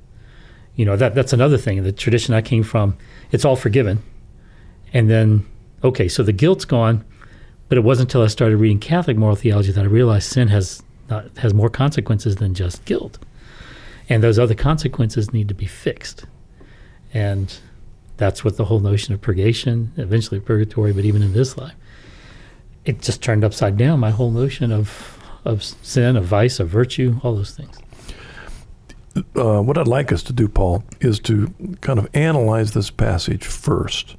You 0.76 0.86
know, 0.86 0.96
that 0.96 1.16
that's 1.16 1.34
another 1.34 1.58
thing. 1.58 1.82
The 1.84 1.92
tradition 1.92 2.34
I 2.34 2.42
came 2.42 2.64
from, 2.64 2.98
it's 3.32 3.46
all 3.46 3.56
forgiven. 3.56 4.02
And 4.94 5.10
then, 5.10 5.46
okay, 5.84 6.08
so 6.08 6.24
the 6.24 6.34
guilt's 6.34 6.66
gone, 6.66 7.04
but 7.70 7.78
it 7.78 7.82
wasn't 7.82 8.10
until 8.10 8.24
I 8.24 8.28
started 8.28 8.58
reading 8.58 8.80
Catholic 8.80 9.18
moral 9.18 9.36
theology 9.36 9.72
that 9.72 9.82
I 9.82 9.88
realized 9.88 10.32
sin 10.32 10.48
has 10.50 10.84
has 11.38 11.54
more 11.54 11.70
consequences 11.70 12.36
than 12.36 12.54
just 12.54 12.84
guilt. 12.86 13.18
And 14.10 14.22
those 14.24 14.38
other 14.38 14.56
consequences 14.56 15.32
need 15.32 15.48
to 15.48 15.54
be 15.54 15.66
fixed. 15.66 16.26
And 17.14 17.54
that's 18.18 18.44
what 18.44 18.58
the 18.58 18.66
whole 18.66 18.80
notion 18.80 19.14
of 19.14 19.22
purgation, 19.22 19.94
eventually 19.98 20.40
purgatory, 20.40 20.92
but 20.92 21.06
even 21.06 21.22
in 21.22 21.34
this 21.34 21.58
life, 21.58 21.76
it 22.86 23.02
just 23.02 23.22
turned 23.22 23.44
upside 23.44 23.78
down 23.78 24.00
my 24.00 24.12
whole 24.12 24.32
notion 24.32 24.72
of, 24.72 25.18
of 25.46 25.64
sin, 25.64 26.18
of 26.18 26.26
vice, 26.26 26.60
of 26.60 26.68
virtue, 26.70 27.20
all 27.24 27.36
those 27.36 27.52
things. 27.52 27.78
Uh, 29.36 29.62
what 29.62 29.78
I'd 29.78 29.88
like 29.88 30.12
us 30.12 30.24
to 30.24 30.34
do, 30.34 30.48
Paul, 30.48 30.84
is 31.00 31.20
to 31.22 31.54
kind 31.82 32.00
of 32.00 32.08
analyze 32.14 32.74
this 32.74 32.90
passage 32.90 33.46
first 33.46 34.16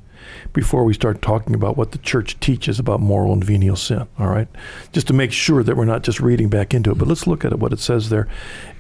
before 0.53 0.85
we 0.85 0.95
start 0.95 1.23
talking 1.23 1.55
about 1.55 1.77
what 1.77 1.93
the 1.93 1.99
church 1.99 2.39
teaches 2.41 2.79
about 2.79 3.01
mortal 3.01 3.33
and 3.33 3.45
venial 3.45 3.77
sin. 3.77 4.07
All 4.19 4.29
right, 4.29 4.49
just 4.93 5.07
to 5.09 5.13
make 5.13 5.33
sure 5.33 5.63
that 5.63 5.77
we're 5.77 5.85
not 5.85 6.03
just 6.03 6.21
reading 6.21 6.49
back 6.49 6.75
into 6.75 6.91
it, 6.91 6.99
but 6.99 7.09
let's 7.09 7.27
look 7.27 7.45
at 7.45 7.53
it, 7.53 7.59
what 7.59 7.73
it 7.73 7.81
says 7.81 8.09
there. 8.09 8.29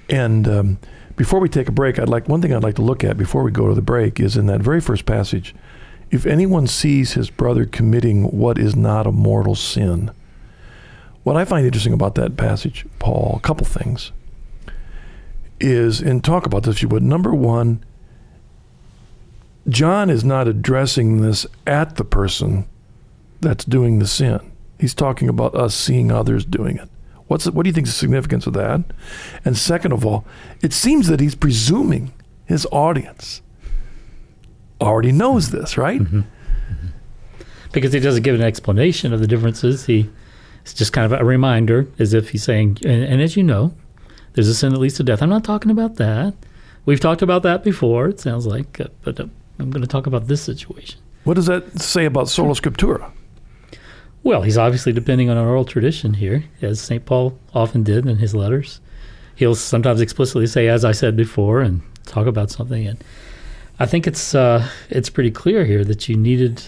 And 0.08 0.48
um, 0.48 0.78
before 1.16 1.40
we 1.40 1.48
take 1.48 1.68
a 1.68 1.72
break, 1.72 1.98
I'd 1.98 2.08
like 2.08 2.28
one 2.28 2.40
thing 2.40 2.54
I'd 2.54 2.62
like 2.62 2.76
to 2.76 2.82
look 2.82 3.04
at 3.04 3.16
before 3.16 3.42
we 3.42 3.50
go 3.50 3.68
to 3.68 3.74
the 3.74 3.82
break 3.82 4.20
is 4.20 4.36
in 4.36 4.46
that 4.46 4.60
very 4.60 4.80
first 4.80 5.04
passage. 5.04 5.54
If 6.10 6.24
anyone 6.24 6.66
sees 6.66 7.12
his 7.12 7.28
brother 7.28 7.66
committing 7.66 8.24
what 8.24 8.56
is 8.56 8.74
not 8.74 9.06
a 9.06 9.12
mortal 9.12 9.54
sin, 9.54 10.10
what 11.22 11.36
I 11.36 11.44
find 11.44 11.66
interesting 11.66 11.92
about 11.92 12.14
that 12.14 12.36
passage, 12.36 12.86
Paul, 12.98 13.34
a 13.36 13.40
couple 13.40 13.66
things, 13.66 14.12
is, 15.60 16.00
and 16.00 16.24
talk 16.24 16.46
about 16.46 16.62
this 16.62 16.76
if 16.76 16.82
you 16.82 16.88
would. 16.88 17.02
Number 17.02 17.34
one, 17.34 17.84
John 19.68 20.10
is 20.10 20.24
not 20.24 20.48
addressing 20.48 21.20
this 21.20 21.46
at 21.66 21.96
the 21.96 22.04
person 22.04 22.66
that's 23.40 23.64
doing 23.64 23.98
the 23.98 24.06
sin. 24.06 24.40
He's 24.78 24.94
talking 24.94 25.28
about 25.28 25.54
us 25.54 25.74
seeing 25.74 26.10
others 26.10 26.44
doing 26.44 26.78
it. 26.78 26.88
What's 27.26 27.46
what 27.50 27.64
do 27.64 27.68
you 27.68 27.74
think 27.74 27.86
is 27.86 27.92
the 27.92 27.98
significance 27.98 28.46
of 28.46 28.54
that? 28.54 28.82
And 29.44 29.56
second 29.56 29.92
of 29.92 30.06
all, 30.06 30.24
it 30.62 30.72
seems 30.72 31.08
that 31.08 31.20
he's 31.20 31.34
presuming 31.34 32.12
his 32.46 32.66
audience 32.72 33.42
already 34.80 35.12
knows 35.12 35.50
this, 35.50 35.76
right? 35.76 36.00
Mm-hmm. 36.00 36.20
Mm-hmm. 36.20 36.86
Because 37.72 37.92
he 37.92 38.00
doesn't 38.00 38.22
give 38.22 38.34
an 38.34 38.42
explanation 38.42 39.12
of 39.12 39.20
the 39.20 39.26
differences. 39.26 39.86
He 39.86 40.08
it's 40.62 40.74
just 40.74 40.92
kind 40.92 41.10
of 41.10 41.18
a 41.18 41.24
reminder, 41.24 41.86
as 41.98 42.12
if 42.12 42.30
he's 42.30 42.42
saying, 42.42 42.78
and, 42.84 43.02
and 43.02 43.22
as 43.22 43.36
you 43.36 43.42
know, 43.42 43.74
there's 44.34 44.48
a 44.48 44.54
sin 44.54 44.72
that 44.72 44.78
leads 44.78 44.96
to 44.96 45.02
death. 45.02 45.22
I'm 45.22 45.30
not 45.30 45.44
talking 45.44 45.70
about 45.70 45.96
that. 45.96 46.34
We've 46.84 47.00
talked 47.00 47.22
about 47.22 47.42
that 47.42 47.64
before. 47.64 48.08
It 48.08 48.20
sounds 48.20 48.46
like, 48.46 48.78
but 49.02 49.18
I'm 49.58 49.70
going 49.70 49.82
to 49.82 49.88
talk 49.88 50.06
about 50.06 50.26
this 50.26 50.42
situation. 50.42 51.00
What 51.24 51.34
does 51.34 51.46
that 51.46 51.80
say 51.80 52.04
about 52.04 52.28
sola 52.28 52.54
scriptura? 52.54 53.10
Well, 54.22 54.42
he's 54.42 54.58
obviously 54.58 54.92
depending 54.92 55.30
on 55.30 55.36
an 55.36 55.46
oral 55.46 55.64
tradition 55.64 56.14
here, 56.14 56.44
as 56.60 56.80
St. 56.80 57.04
Paul 57.04 57.38
often 57.54 57.82
did 57.82 58.06
in 58.06 58.18
his 58.18 58.34
letters. 58.34 58.80
He'll 59.36 59.54
sometimes 59.54 60.00
explicitly 60.00 60.46
say, 60.46 60.68
as 60.68 60.84
I 60.84 60.92
said 60.92 61.16
before, 61.16 61.60
and 61.60 61.82
talk 62.06 62.26
about 62.26 62.50
something. 62.50 62.86
And 62.86 63.02
I 63.78 63.86
think 63.86 64.06
it's 64.06 64.34
uh, 64.34 64.68
it's 64.90 65.08
pretty 65.08 65.30
clear 65.30 65.64
here 65.64 65.84
that 65.84 66.08
you 66.08 66.16
needed 66.16 66.62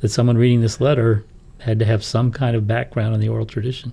that 0.00 0.10
someone 0.10 0.38
reading 0.38 0.60
this 0.60 0.80
letter 0.80 1.24
had 1.58 1.78
to 1.80 1.84
have 1.84 2.04
some 2.04 2.32
kind 2.32 2.56
of 2.56 2.66
background 2.66 3.14
in 3.14 3.20
the 3.20 3.28
oral 3.28 3.46
tradition 3.46 3.92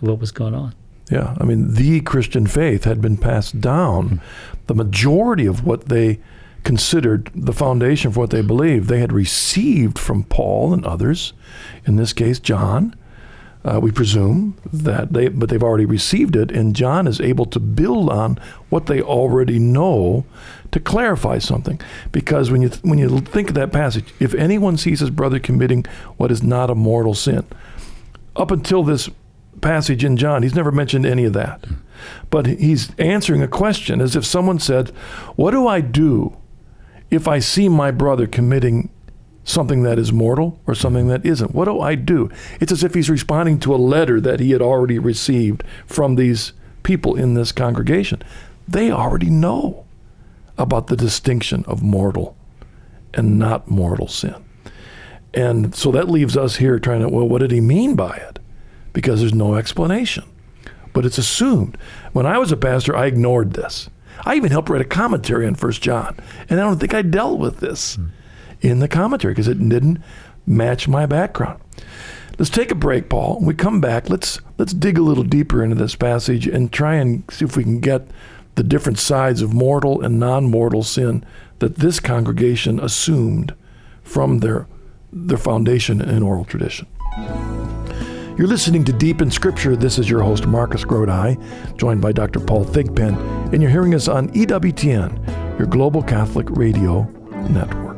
of 0.00 0.08
what 0.08 0.18
was 0.18 0.32
going 0.32 0.54
on. 0.54 0.74
Yeah, 1.10 1.36
I 1.38 1.44
mean, 1.44 1.74
the 1.74 2.00
Christian 2.00 2.46
faith 2.46 2.84
had 2.84 3.00
been 3.00 3.16
passed 3.16 3.60
down. 3.60 4.04
Mm-hmm. 4.04 4.58
The 4.66 4.74
majority 4.74 5.46
of 5.46 5.64
what 5.64 5.88
they 5.88 6.18
considered 6.66 7.30
the 7.32 7.52
foundation 7.52 8.10
for 8.10 8.18
what 8.18 8.30
they 8.30 8.42
believed. 8.42 8.88
They 8.88 8.98
had 8.98 9.12
received 9.12 10.00
from 10.00 10.24
Paul 10.24 10.74
and 10.74 10.84
others, 10.84 11.32
in 11.86 11.94
this 11.94 12.12
case 12.12 12.40
John. 12.40 12.94
Uh, 13.64 13.78
we 13.80 13.92
presume 13.92 14.56
that 14.72 15.12
they, 15.12 15.28
but 15.28 15.48
they've 15.48 15.62
already 15.62 15.84
received 15.84 16.34
it, 16.34 16.50
and 16.50 16.74
John 16.74 17.06
is 17.06 17.20
able 17.20 17.46
to 17.46 17.60
build 17.60 18.10
on 18.10 18.38
what 18.68 18.86
they 18.86 19.00
already 19.00 19.60
know 19.60 20.24
to 20.72 20.80
clarify 20.80 21.38
something. 21.38 21.80
Because 22.10 22.50
when 22.50 22.62
you 22.62 22.70
when 22.82 22.98
you 22.98 23.20
think 23.20 23.48
of 23.48 23.54
that 23.54 23.72
passage, 23.72 24.12
if 24.18 24.34
anyone 24.34 24.76
sees 24.76 24.98
his 24.98 25.10
brother 25.10 25.38
committing 25.38 25.84
what 26.16 26.32
is 26.32 26.42
not 26.42 26.68
a 26.68 26.74
mortal 26.74 27.14
sin, 27.14 27.44
up 28.34 28.50
until 28.50 28.82
this 28.82 29.08
passage 29.60 30.04
in 30.04 30.16
John, 30.16 30.42
he's 30.42 30.54
never 30.54 30.72
mentioned 30.72 31.06
any 31.06 31.24
of 31.24 31.32
that. 31.32 31.64
But 32.28 32.46
he's 32.46 32.94
answering 32.98 33.42
a 33.42 33.48
question 33.48 34.00
as 34.00 34.16
if 34.16 34.24
someone 34.24 34.58
said, 34.58 34.88
"What 35.36 35.52
do 35.52 35.66
I 35.68 35.80
do 35.80 36.36
if 37.10 37.28
I 37.28 37.38
see 37.38 37.68
my 37.68 37.90
brother 37.90 38.26
committing 38.26 38.90
something 39.44 39.84
that 39.84 39.98
is 39.98 40.12
mortal 40.12 40.58
or 40.66 40.74
something 40.74 41.06
that 41.08 41.24
isn't? 41.24 41.54
What 41.54 41.66
do 41.66 41.80
I 41.80 41.94
do? 41.94 42.30
It's 42.60 42.72
as 42.72 42.82
if 42.82 42.94
he's 42.94 43.08
responding 43.08 43.60
to 43.60 43.74
a 43.74 43.76
letter 43.76 44.20
that 44.20 44.40
he 44.40 44.50
had 44.50 44.60
already 44.60 44.98
received 44.98 45.62
from 45.86 46.16
these 46.16 46.52
people 46.82 47.14
in 47.14 47.34
this 47.34 47.52
congregation. 47.52 48.22
They 48.66 48.90
already 48.90 49.30
know 49.30 49.86
about 50.58 50.88
the 50.88 50.96
distinction 50.96 51.64
of 51.66 51.82
mortal 51.82 52.36
and 53.14 53.38
not 53.38 53.68
mortal 53.68 54.08
sin. 54.08 54.34
And 55.32 55.74
so 55.74 55.92
that 55.92 56.08
leaves 56.08 56.36
us 56.36 56.56
here 56.56 56.78
trying 56.78 57.02
to, 57.02 57.08
well, 57.08 57.28
what 57.28 57.40
did 57.40 57.50
he 57.50 57.60
mean 57.60 57.94
by 57.94 58.16
it? 58.16 58.38
Because 58.92 59.20
there's 59.20 59.34
no 59.34 59.54
explanation. 59.54 60.24
But 60.92 61.04
it's 61.04 61.18
assumed. 61.18 61.76
When 62.12 62.26
I 62.26 62.38
was 62.38 62.50
a 62.50 62.56
pastor, 62.56 62.96
I 62.96 63.06
ignored 63.06 63.52
this. 63.52 63.90
I 64.24 64.34
even 64.36 64.50
helped 64.50 64.68
write 64.68 64.80
a 64.80 64.84
commentary 64.84 65.46
on 65.46 65.54
First 65.54 65.82
John, 65.82 66.18
and 66.48 66.60
I 66.60 66.64
don't 66.64 66.78
think 66.78 66.94
I 66.94 67.02
dealt 67.02 67.38
with 67.38 67.58
this 67.58 67.96
mm. 67.96 68.10
in 68.60 68.78
the 68.80 68.88
commentary 68.88 69.32
because 69.34 69.48
it 69.48 69.68
didn't 69.68 70.02
match 70.46 70.88
my 70.88 71.06
background. 71.06 71.60
Let's 72.38 72.50
take 72.50 72.70
a 72.70 72.76
break, 72.76 73.08
Paul. 73.08 73.36
When 73.36 73.46
we 73.46 73.54
come 73.54 73.80
back, 73.80 74.10
let's 74.10 74.40
let's 74.58 74.74
dig 74.74 74.98
a 74.98 75.02
little 75.02 75.24
deeper 75.24 75.62
into 75.62 75.76
this 75.76 75.94
passage 75.94 76.46
and 76.46 76.72
try 76.72 76.96
and 76.96 77.24
see 77.30 77.44
if 77.44 77.56
we 77.56 77.62
can 77.62 77.80
get 77.80 78.08
the 78.56 78.62
different 78.62 78.98
sides 78.98 79.42
of 79.42 79.52
mortal 79.52 80.02
and 80.02 80.18
non-mortal 80.18 80.82
sin 80.82 81.24
that 81.58 81.76
this 81.76 82.00
congregation 82.00 82.78
assumed 82.80 83.54
from 84.02 84.40
their 84.40 84.66
their 85.12 85.38
foundation 85.38 86.00
in 86.00 86.22
oral 86.22 86.44
tradition. 86.44 86.86
You're 88.36 88.48
listening 88.48 88.84
to 88.84 88.92
Deep 88.92 89.22
in 89.22 89.30
Scripture. 89.30 89.76
This 89.76 89.98
is 89.98 90.10
your 90.10 90.22
host, 90.22 90.46
Marcus 90.46 90.84
Grodi, 90.84 91.36
joined 91.78 92.02
by 92.02 92.12
Dr. 92.12 92.38
Paul 92.38 92.66
Thigpen, 92.66 93.16
and 93.50 93.62
you're 93.62 93.70
hearing 93.70 93.94
us 93.94 94.08
on 94.08 94.28
EWTN, 94.28 95.58
your 95.58 95.66
global 95.66 96.02
Catholic 96.02 96.50
radio 96.50 97.04
network. 97.48 97.96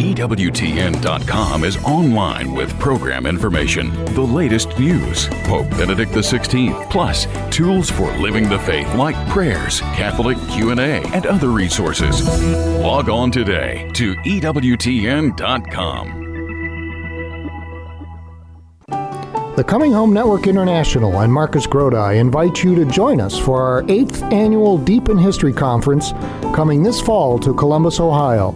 EWTN.com 0.00 1.64
is 1.64 1.76
online 1.84 2.54
with 2.54 2.72
program 2.78 3.26
information, 3.26 3.92
the 4.14 4.22
latest 4.22 4.78
news, 4.78 5.28
Pope 5.44 5.68
Benedict 5.70 6.12
XVI, 6.12 6.90
plus 6.90 7.26
tools 7.54 7.90
for 7.90 8.10
living 8.18 8.48
the 8.48 8.58
faith 8.60 8.94
like 8.94 9.16
prayers, 9.28 9.80
Catholic 9.80 10.38
Q&A, 10.48 11.02
and 11.12 11.26
other 11.26 11.48
resources. 11.48 12.26
Log 12.80 13.10
on 13.10 13.30
today 13.30 13.90
to 13.92 14.14
EWTN.com. 14.16 15.36
The 19.56 19.64
Coming 19.64 19.90
Home 19.92 20.12
Network 20.12 20.48
International 20.48 21.20
and 21.20 21.32
Marcus 21.32 21.66
Grodi 21.66 22.18
invite 22.18 22.62
you 22.62 22.74
to 22.74 22.84
join 22.84 23.22
us 23.22 23.38
for 23.38 23.62
our 23.62 23.84
8th 23.84 24.30
annual 24.30 24.76
Deep 24.76 25.08
in 25.08 25.16
History 25.16 25.54
Conference 25.54 26.12
coming 26.54 26.82
this 26.82 27.00
fall 27.00 27.38
to 27.38 27.54
Columbus, 27.54 27.98
Ohio. 27.98 28.52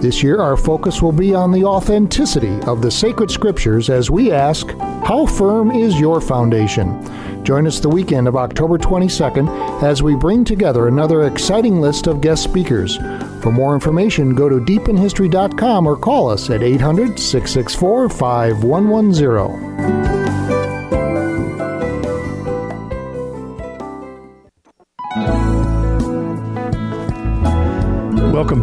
This 0.00 0.22
year, 0.22 0.40
our 0.40 0.56
focus 0.56 1.02
will 1.02 1.10
be 1.10 1.34
on 1.34 1.50
the 1.50 1.64
authenticity 1.64 2.60
of 2.60 2.80
the 2.80 2.92
sacred 2.92 3.28
scriptures 3.28 3.90
as 3.90 4.08
we 4.08 4.30
ask, 4.30 4.68
How 5.04 5.26
firm 5.26 5.72
is 5.72 5.98
your 5.98 6.20
foundation? 6.20 7.02
Join 7.42 7.66
us 7.66 7.80
the 7.80 7.88
weekend 7.88 8.28
of 8.28 8.36
October 8.36 8.78
22nd 8.78 9.82
as 9.82 10.00
we 10.00 10.14
bring 10.14 10.44
together 10.44 10.86
another 10.86 11.24
exciting 11.24 11.80
list 11.80 12.06
of 12.06 12.20
guest 12.20 12.44
speakers. 12.44 12.98
For 13.42 13.50
more 13.50 13.74
information, 13.74 14.36
go 14.36 14.48
to 14.48 14.60
deepinhistory.com 14.60 15.88
or 15.88 15.96
call 15.96 16.30
us 16.30 16.50
at 16.50 16.62
800 16.62 17.18
664 17.18 18.08
5110. 18.10 19.75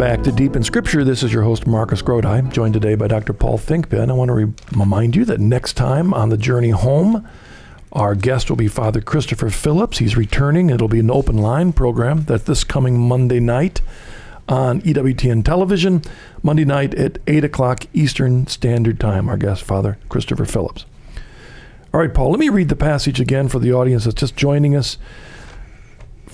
Back 0.03 0.21
to 0.21 0.33
Deep 0.33 0.57
in 0.57 0.63
Scripture. 0.63 1.05
This 1.05 1.23
is 1.23 1.31
your 1.31 1.43
host, 1.43 1.65
Marcus 1.65 2.01
Grodi, 2.01 2.51
joined 2.51 2.73
today 2.73 2.95
by 2.95 3.07
Dr. 3.07 3.31
Paul 3.31 3.57
Thigpen. 3.57 4.09
I 4.09 4.13
want 4.13 4.27
to 4.27 4.33
re- 4.33 4.53
remind 4.75 5.15
you 5.15 5.23
that 5.23 5.39
next 5.39 5.77
time 5.77 6.13
on 6.13 6.27
the 6.27 6.35
journey 6.35 6.71
home, 6.71 7.25
our 7.93 8.13
guest 8.13 8.49
will 8.49 8.57
be 8.57 8.67
Father 8.67 8.99
Christopher 8.99 9.49
Phillips. 9.49 9.99
He's 9.99 10.17
returning. 10.17 10.69
It'll 10.69 10.89
be 10.89 10.99
an 10.99 11.09
open 11.09 11.37
line 11.37 11.71
program 11.71 12.23
that 12.23 12.47
this 12.47 12.65
coming 12.65 12.99
Monday 12.99 13.39
night 13.39 13.79
on 14.49 14.81
EWTN 14.81 15.45
television, 15.45 16.01
Monday 16.41 16.65
night 16.65 16.93
at 16.95 17.19
8 17.25 17.45
o'clock 17.45 17.85
Eastern 17.93 18.45
Standard 18.47 18.99
Time. 18.99 19.29
Our 19.29 19.37
guest, 19.37 19.63
Father 19.63 19.97
Christopher 20.09 20.43
Phillips. 20.43 20.85
All 21.93 22.01
right, 22.01 22.13
Paul, 22.13 22.31
let 22.31 22.41
me 22.41 22.49
read 22.49 22.67
the 22.67 22.75
passage 22.75 23.21
again 23.21 23.47
for 23.47 23.59
the 23.59 23.71
audience 23.71 24.03
that's 24.03 24.19
just 24.19 24.35
joining 24.35 24.75
us. 24.75 24.97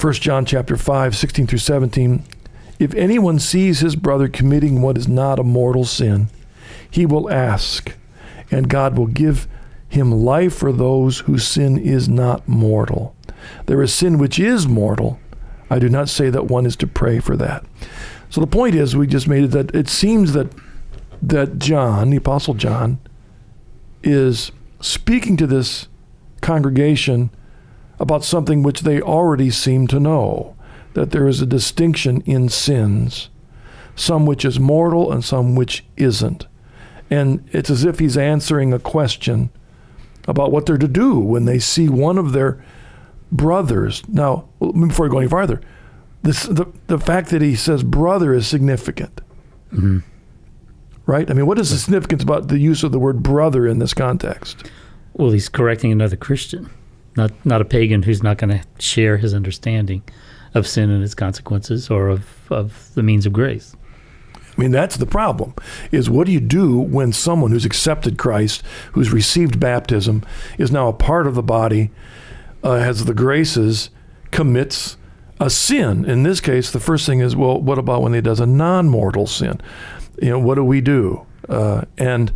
1 0.02 0.14
John 0.14 0.44
chapter 0.44 0.76
5, 0.76 1.16
16 1.16 1.46
through 1.46 1.60
17. 1.60 2.24
If 2.80 2.96
anyone 2.96 3.40
sees 3.40 3.82
his 3.82 3.98
brother 3.98 4.30
committing 4.30 4.82
what 4.82 4.98
is 4.98 5.08
not 5.08 5.38
a 5.38 5.44
mortal 5.44 5.84
sin, 5.84 6.30
he 6.90 7.06
will 7.06 7.30
ask, 7.30 7.94
and 8.50 8.70
God 8.70 8.98
will 8.98 9.08
give 9.08 9.48
him 9.90 10.12
life 10.12 10.56
for 10.56 10.72
those 10.72 11.20
whose 11.20 11.46
sin 11.46 11.78
is 11.78 12.08
not 12.08 12.48
mortal. 12.48 13.16
There 13.66 13.82
is 13.82 13.94
sin 13.94 14.18
which 14.18 14.40
is 14.40 14.68
mortal. 14.68 15.20
I 15.70 15.78
do 15.78 15.90
not 15.90 16.10
say 16.10 16.30
that 16.30 16.46
one 16.46 16.66
is 16.66 16.76
to 16.78 16.88
pray 16.88 17.20
for 17.20 17.36
that. 17.38 17.66
So 18.30 18.40
the 18.40 18.48
point 18.48 18.76
is, 18.76 18.96
we 18.96 19.08
just 19.08 19.28
made 19.28 19.44
it 19.44 19.52
that 19.52 19.76
it 19.76 19.90
seems 19.90 20.34
that 20.34 20.52
that 21.22 21.60
John, 21.60 22.12
the 22.12 22.18
Apostle 22.18 22.54
John, 22.54 23.00
is 24.04 24.54
speaking 24.80 25.36
to 25.38 25.46
this 25.46 25.90
congregation 26.42 27.30
about 28.00 28.24
something 28.24 28.64
which 28.64 28.82
they 28.82 29.02
already 29.02 29.50
seem 29.50 29.86
to 29.88 30.00
know 30.00 30.56
that 30.94 31.12
there 31.12 31.28
is 31.28 31.42
a 31.42 31.46
distinction 31.46 32.22
in 32.22 32.50
sins, 32.50 33.30
some 33.96 34.26
which 34.26 34.46
is 34.46 34.60
mortal 34.60 35.12
and 35.12 35.24
some 35.24 35.56
which 35.56 35.86
isn't. 35.98 36.48
And 37.10 37.48
it's 37.52 37.70
as 37.70 37.84
if 37.84 38.00
he's 38.00 38.18
answering 38.18 38.74
a 38.74 38.80
question 38.80 39.50
about 40.28 40.52
what 40.52 40.66
they're 40.66 40.78
to 40.78 40.88
do 40.88 41.20
when 41.20 41.46
they 41.46 41.60
see 41.60 41.90
one 41.90 42.18
of 42.18 42.34
their 42.34 42.64
brothers. 43.32 44.08
Now, 44.08 44.50
before 44.60 45.08
we 45.08 45.12
go 45.12 45.20
any 45.20 45.28
farther, 45.28 45.62
this, 46.22 46.44
the, 46.44 46.66
the 46.88 47.00
fact 47.00 47.30
that 47.30 47.42
he 47.42 47.56
says 47.56 47.84
brother 47.84 48.34
is 48.34 48.48
significant. 48.48 49.22
Mm-hmm. 49.74 50.00
Right? 51.06 51.30
I 51.30 51.34
mean, 51.34 51.48
what 51.48 51.58
is 51.58 51.72
the 51.72 51.78
significance 51.78 52.22
about 52.22 52.50
the 52.50 52.60
use 52.60 52.84
of 52.84 52.92
the 52.92 53.00
word 53.00 53.24
brother 53.24 53.66
in 53.66 53.80
this 53.80 53.96
context? 53.96 54.70
Well, 55.14 55.32
he's 55.32 55.50
correcting 55.50 55.92
another 55.92 56.16
Christian, 56.16 56.70
not 57.16 57.32
not 57.44 57.62
a 57.62 57.66
pagan 57.66 58.04
who's 58.04 58.22
not 58.22 58.38
going 58.38 58.60
to 58.60 58.64
share 58.78 59.18
his 59.18 59.34
understanding 59.34 60.04
of 60.54 60.68
sin 60.68 60.90
and 60.90 61.04
its 61.04 61.14
consequences 61.14 61.90
or 61.90 62.10
of, 62.10 62.52
of 62.52 62.94
the 62.96 63.04
means 63.04 63.26
of 63.26 63.34
grace. 63.34 63.76
I 64.36 64.62
mean, 64.62 64.72
that's 64.72 64.98
the 64.98 65.06
problem. 65.06 65.54
Is 65.92 66.10
what 66.10 66.26
do 66.26 66.34
you 66.34 66.42
do 66.42 66.78
when 66.78 67.14
someone 67.14 67.52
who's 67.52 67.66
accepted 67.66 68.18
Christ, 68.18 68.62
who's 68.92 69.14
received 69.14 69.60
baptism, 69.60 70.26
is 70.58 70.72
now 70.72 70.90
a 70.90 70.94
part 70.94 71.28
of 71.28 71.36
the 71.36 71.44
body, 71.44 71.92
uh, 72.62 72.80
has 72.80 73.06
the 73.06 73.14
graces, 73.14 73.90
commits 74.32 74.98
a 75.40 75.50
sin? 75.50 76.04
In 76.04 76.24
this 76.24 76.42
case, 76.42 76.72
the 76.72 76.80
first 76.80 77.06
thing 77.06 77.22
is, 77.22 77.38
well, 77.38 77.62
what 77.62 77.78
about 77.78 78.02
when 78.02 78.14
he 78.14 78.20
does 78.20 78.42
a 78.42 78.46
non-mortal 78.46 79.28
sin? 79.28 79.62
You 80.22 80.32
know, 80.32 80.40
what 80.40 80.56
do 80.56 80.64
we 80.66 80.82
do? 80.82 81.26
Uh, 81.48 81.86
and 81.98 82.34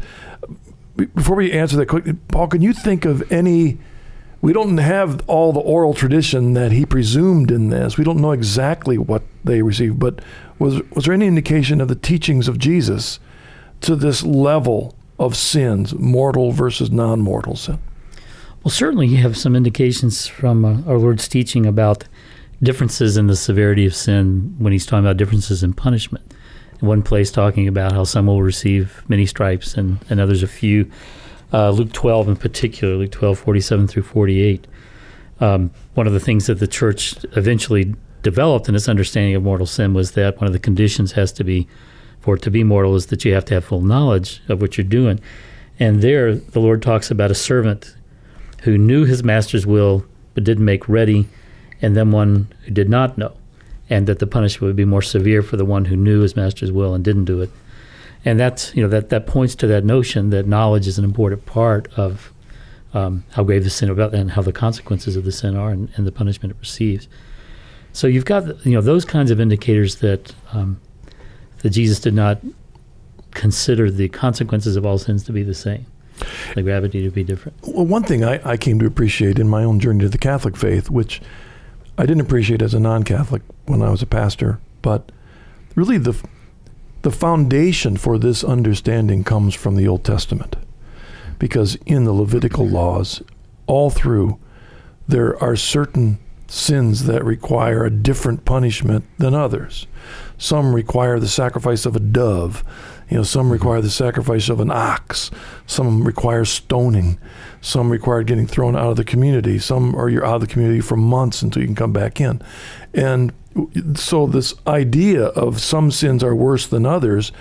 before 0.95 1.36
we 1.36 1.52
answer 1.52 1.76
that 1.76 1.88
quickly, 1.88 2.13
Paul, 2.13 2.47
can 2.47 2.62
you 2.62 2.71
think 2.71 3.04
of 3.04 3.30
any? 3.32 3.80
We 4.44 4.52
don't 4.52 4.78
have 4.78 5.24
all 5.26 5.54
the 5.54 5.62
oral 5.62 5.94
tradition 5.94 6.54
that 6.54 6.74
he 6.74 6.86
presumed 6.86 7.50
in 7.50 7.70
this. 7.70 7.98
We 7.98 8.04
don't 8.04 8.20
know 8.20 8.34
exactly 8.34 8.98
what 8.98 9.24
they 9.46 9.62
received, 9.62 10.00
but 10.00 10.20
was 10.60 10.82
was 10.92 11.06
there 11.06 11.14
any 11.14 11.28
indication 11.28 11.80
of 11.80 11.88
the 11.88 11.96
teachings 11.96 12.50
of 12.50 12.60
Jesus 12.60 13.22
to 13.80 13.96
this 13.96 14.22
level 14.22 14.96
of 15.18 15.38
sins, 15.38 15.94
mortal 15.96 16.52
versus 16.52 16.92
non-mortal 16.92 17.56
sin? 17.56 17.80
Well, 18.66 18.72
certainly 18.72 19.08
you 19.08 19.16
have 19.20 19.38
some 19.38 19.56
indications 19.56 20.28
from 20.28 20.66
uh, 20.66 20.92
our 20.92 20.98
Lord's 20.98 21.30
teaching 21.30 21.66
about 21.66 22.04
differences 22.62 23.16
in 23.16 23.28
the 23.28 23.38
severity 23.38 23.86
of 23.86 23.96
sin 23.96 24.56
when 24.58 24.74
he's 24.74 24.86
talking 24.86 25.06
about 25.06 25.16
differences 25.16 25.64
in 25.64 25.72
punishment. 25.72 26.34
In 26.82 26.88
one 26.90 27.02
place, 27.02 27.32
talking 27.32 27.70
about 27.70 27.94
how 27.94 28.04
some 28.04 28.28
will 28.28 28.44
receive 28.44 29.04
many 29.08 29.26
stripes 29.26 29.76
and, 29.76 30.00
and 30.10 30.20
others 30.20 30.44
a 30.44 30.48
few. 30.48 30.92
Uh, 31.54 31.70
Luke 31.70 31.94
12 31.94 32.30
in 32.30 32.36
particular, 32.36 32.96
Luke 32.96 33.12
12, 33.12 33.38
47 33.38 33.88
through 33.88 34.04
48. 34.04 34.66
Um, 35.39 35.72
one 35.94 36.08
of 36.08 36.13
the 36.13 36.20
things 36.20 36.48
that 36.48 36.60
the 36.60 36.68
church 36.68 37.16
eventually 37.36 37.94
developed 38.24 38.68
in 38.68 38.76
its 38.76 38.89
understanding 38.89 39.36
of 39.36 39.44
mortal 39.44 39.68
sin 39.68 39.94
was 39.94 40.13
that 40.13 40.38
one 40.38 40.48
of 40.48 40.54
the 40.54 40.60
conditions 40.60 41.12
has 41.12 41.32
to 41.34 41.44
be 41.44 41.68
for 42.22 42.36
it 42.36 42.42
to 42.42 42.50
be 42.50 42.63
mortal 42.63 42.96
is 42.96 43.08
that 43.08 43.26
you 43.26 43.34
have 43.34 43.44
to 43.44 43.54
have 43.54 43.66
full 43.66 43.82
knowledge 43.82 44.42
of 44.48 44.62
what 44.62 44.78
you're 44.78 44.86
doing. 44.86 45.20
And 45.78 46.02
there, 46.02 46.34
the 46.36 46.62
Lord 46.62 46.82
talks 46.82 47.12
about 47.12 47.32
a 47.32 47.36
servant 47.36 47.96
who 48.62 48.78
knew 48.78 49.04
his 49.04 49.24
master's 49.24 49.66
will 49.66 50.06
but 50.34 50.46
didn't 50.46 50.66
make 50.66 50.88
ready, 50.88 51.28
and 51.82 51.96
then 51.98 52.12
one 52.12 52.48
who 52.63 52.72
did 52.72 52.89
not 52.89 53.18
know, 53.18 53.34
and 53.89 54.08
that 54.08 54.20
the 54.20 54.26
punishment 54.26 54.70
would 54.70 54.76
be 54.76 54.86
more 54.86 55.02
severe 55.02 55.44
for 55.44 55.58
the 55.58 55.66
one 55.66 55.86
who 55.86 55.98
knew 55.98 56.22
his 56.22 56.36
master's 56.36 56.72
will 56.72 56.94
and 56.94 57.04
didn't 57.04 57.26
do 57.26 57.42
it. 57.42 57.52
And 58.26 58.40
that's 58.40 58.74
you 58.76 58.82
know 58.82 58.90
that 58.90 59.10
that 59.10 59.28
points 59.28 59.56
to 59.56 59.68
that 59.68 59.84
notion 59.84 60.30
that 60.30 60.48
knowledge 60.48 60.88
is 60.88 60.98
an 60.98 61.04
important 61.04 61.46
part 61.46 61.88
of 61.98 62.32
um, 62.94 63.26
how 63.32 63.44
grave 63.44 63.64
the 63.64 63.70
sin 63.70 63.90
about 63.90 64.14
and 64.14 64.32
how 64.32 64.42
the 64.42 64.54
consequences 64.54 65.16
of 65.16 65.26
the 65.26 65.32
sin 65.32 65.58
are 65.58 65.72
and, 65.72 65.90
and 65.96 66.06
the 66.06 66.12
punishment 66.12 66.54
it 66.54 66.60
receives. 66.60 67.08
So 67.92 68.08
you've 68.08 68.26
got 68.26 68.66
you 68.66 68.74
know 68.74 68.82
those 68.82 69.06
kinds 69.06 69.32
of 69.32 69.40
indicators 69.40 69.98
that 69.98 70.34
um, 70.52 70.80
that 71.60 71.72
Jesus 71.72 72.00
did 72.00 72.14
not 72.14 72.40
consider 73.32 73.90
the 73.90 74.10
consequences 74.10 74.76
of 74.76 74.86
all 74.86 74.98
sins 74.98 75.24
to 75.24 75.32
be 75.32 75.44
the 75.44 75.54
same, 75.54 75.86
the 76.56 76.62
gravity 76.62 77.02
to 77.02 77.10
be 77.10 77.24
different. 77.24 77.58
Well, 77.68 77.86
one 77.86 78.04
thing 78.04 78.24
I, 78.24 78.40
I 78.48 78.58
came 78.58 78.80
to 78.80 78.86
appreciate 78.86 79.40
in 79.40 79.50
my 79.50 79.64
own 79.64 79.80
journey 79.80 80.02
to 80.02 80.10
the 80.10 80.18
Catholic 80.18 80.56
faith, 80.56 80.90
which 80.90 81.22
I 81.98 82.06
didn't 82.06 82.22
appreciate 82.22 82.62
as 82.62 82.74
a 82.74 82.80
non-Catholic 82.80 83.42
when 83.66 83.82
I 83.82 83.90
was 83.90 84.02
a 84.02 84.06
pastor, 84.06 84.60
but 84.82 85.12
really 85.76 85.98
the 85.98 86.16
the 87.04 87.12
foundation 87.12 87.96
for 87.96 88.18
this 88.18 88.44
understanding 88.44 89.24
comes 89.24 89.54
from 89.54 89.76
the 89.76 89.88
Old 89.88 90.04
Testament, 90.04 90.56
because 91.38 91.76
in 91.86 92.06
the 92.06 92.13
Levitical 92.13 92.68
laws, 92.68 93.22
all 93.68 93.89
through, 93.89 94.39
there 95.08 95.42
are 95.44 95.56
certain 95.56 96.18
sins 96.48 97.06
that 97.06 97.24
require 97.24 97.84
a 97.84 97.89
different 97.89 98.46
punishment 98.46 99.06
than 99.18 99.34
others. 99.34 99.86
Some 100.38 100.74
require 100.74 101.20
the 101.20 101.28
sacrifice 101.28 101.86
of 101.86 101.96
a 101.96 102.00
dove. 102.00 102.63
You 103.13 103.19
know, 103.19 103.23
some 103.23 103.52
require 103.52 103.80
the 103.80 103.91
sacrifice 103.91 104.49
of 104.49 104.60
an 104.60 104.71
ox. 104.71 105.30
Some 105.67 106.04
require 106.04 106.45
stoning. 106.45 107.19
Some 107.62 107.91
require 107.91 108.23
getting 108.23 108.47
thrown 108.47 108.76
out 108.76 108.89
of 108.89 108.95
the 108.95 109.06
community. 109.06 109.60
Some 109.60 109.95
are 109.95 110.10
you're 110.10 110.26
out 110.26 110.38
of 110.38 110.41
the 110.41 110.47
community 110.47 110.82
for 110.82 110.97
months 110.97 111.43
until 111.43 111.62
you 111.62 111.67
can 111.67 111.76
come 111.76 111.93
back 111.93 112.19
in. 112.19 112.41
And 112.91 113.32
so 113.93 114.26
this 114.26 114.56
idea 114.65 115.26
of 115.26 115.62
some 115.62 115.91
sins 115.91 116.23
are 116.23 116.34
worse 116.34 116.65
than 116.65 116.88
others 116.88 117.32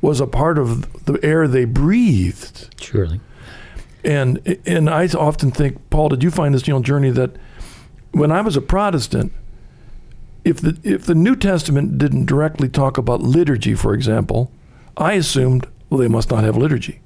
was 0.00 0.18
a 0.18 0.26
part 0.26 0.58
of 0.58 1.04
the 1.04 1.24
air 1.24 1.46
they 1.46 1.64
breathed. 1.64 2.74
Surely. 2.80 3.20
And 4.02 4.58
and 4.66 4.90
I 4.90 5.06
often 5.16 5.52
think, 5.52 5.78
Paul, 5.90 6.08
did 6.08 6.24
you 6.24 6.32
find 6.32 6.56
this 6.56 6.66
you 6.66 6.74
know 6.74 6.82
journey 6.82 7.10
that 7.10 7.36
when 8.10 8.32
I 8.32 8.40
was 8.40 8.56
a 8.56 8.60
Protestant, 8.60 9.32
if 10.44 10.60
the 10.60 10.76
if 10.82 11.06
the 11.06 11.14
New 11.14 11.36
Testament 11.36 11.98
didn't 11.98 12.26
directly 12.26 12.68
talk 12.68 12.98
about 12.98 13.22
liturgy, 13.22 13.76
for 13.76 13.94
example, 13.94 14.50
I 15.00 15.14
assumed 15.14 15.66
well 15.88 15.98
they 15.98 16.08
must 16.08 16.30
not 16.30 16.44
have 16.44 16.56
liturgy. 16.56 17.00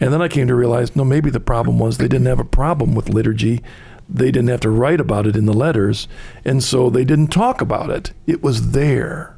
And 0.00 0.12
then 0.12 0.22
I 0.22 0.28
came 0.28 0.48
to 0.48 0.54
realize 0.54 0.96
no, 0.96 1.04
maybe 1.04 1.30
the 1.30 1.40
problem 1.40 1.78
was 1.78 1.98
they 1.98 2.08
didn't 2.08 2.26
have 2.26 2.40
a 2.40 2.44
problem 2.44 2.94
with 2.94 3.08
liturgy. 3.08 3.62
They 4.08 4.30
didn't 4.30 4.48
have 4.48 4.60
to 4.60 4.70
write 4.70 5.00
about 5.00 5.26
it 5.26 5.36
in 5.36 5.44
the 5.44 5.52
letters, 5.52 6.08
and 6.44 6.64
so 6.64 6.88
they 6.88 7.04
didn't 7.04 7.28
talk 7.28 7.60
about 7.60 7.90
it. 7.90 8.12
It 8.26 8.42
was 8.42 8.70
there. 8.70 9.36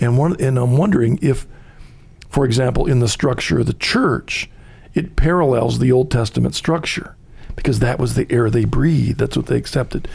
And 0.00 0.18
one 0.18 0.38
and 0.40 0.58
I'm 0.58 0.76
wondering 0.76 1.18
if 1.22 1.46
for 2.32 2.46
example, 2.46 2.86
in 2.86 3.00
the 3.00 3.08
structure 3.08 3.60
of 3.60 3.66
the 3.66 3.74
church, 3.74 4.48
it 4.94 5.16
parallels 5.16 5.78
the 5.78 5.92
Old 5.92 6.10
Testament 6.10 6.54
structure 6.54 7.14
because 7.54 7.78
that 7.80 7.98
was 7.98 8.14
the 8.14 8.26
air 8.32 8.48
they 8.48 8.64
breathed. 8.64 9.18
That's 9.18 9.36
what 9.36 9.46
they 9.46 9.58
accepted. 9.58 10.08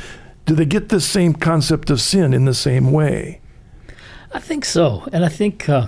Do 0.47 0.55
they 0.55 0.65
get 0.65 0.89
the 0.89 0.99
same 0.99 1.33
concept 1.33 1.91
of 1.91 2.01
sin 2.01 2.33
in 2.33 2.45
the 2.45 2.55
same 2.55 2.91
way? 2.91 3.39
I 4.33 4.39
think 4.39 4.65
so. 4.65 5.07
And 5.13 5.23
I 5.23 5.29
think 5.29 5.69
uh, 5.69 5.87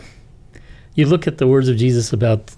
you 0.99 1.05
look 1.05 1.27
at 1.27 1.38
the 1.38 1.47
words 1.47 1.69
of 1.69 1.77
Jesus 1.77 2.12
about 2.12 2.53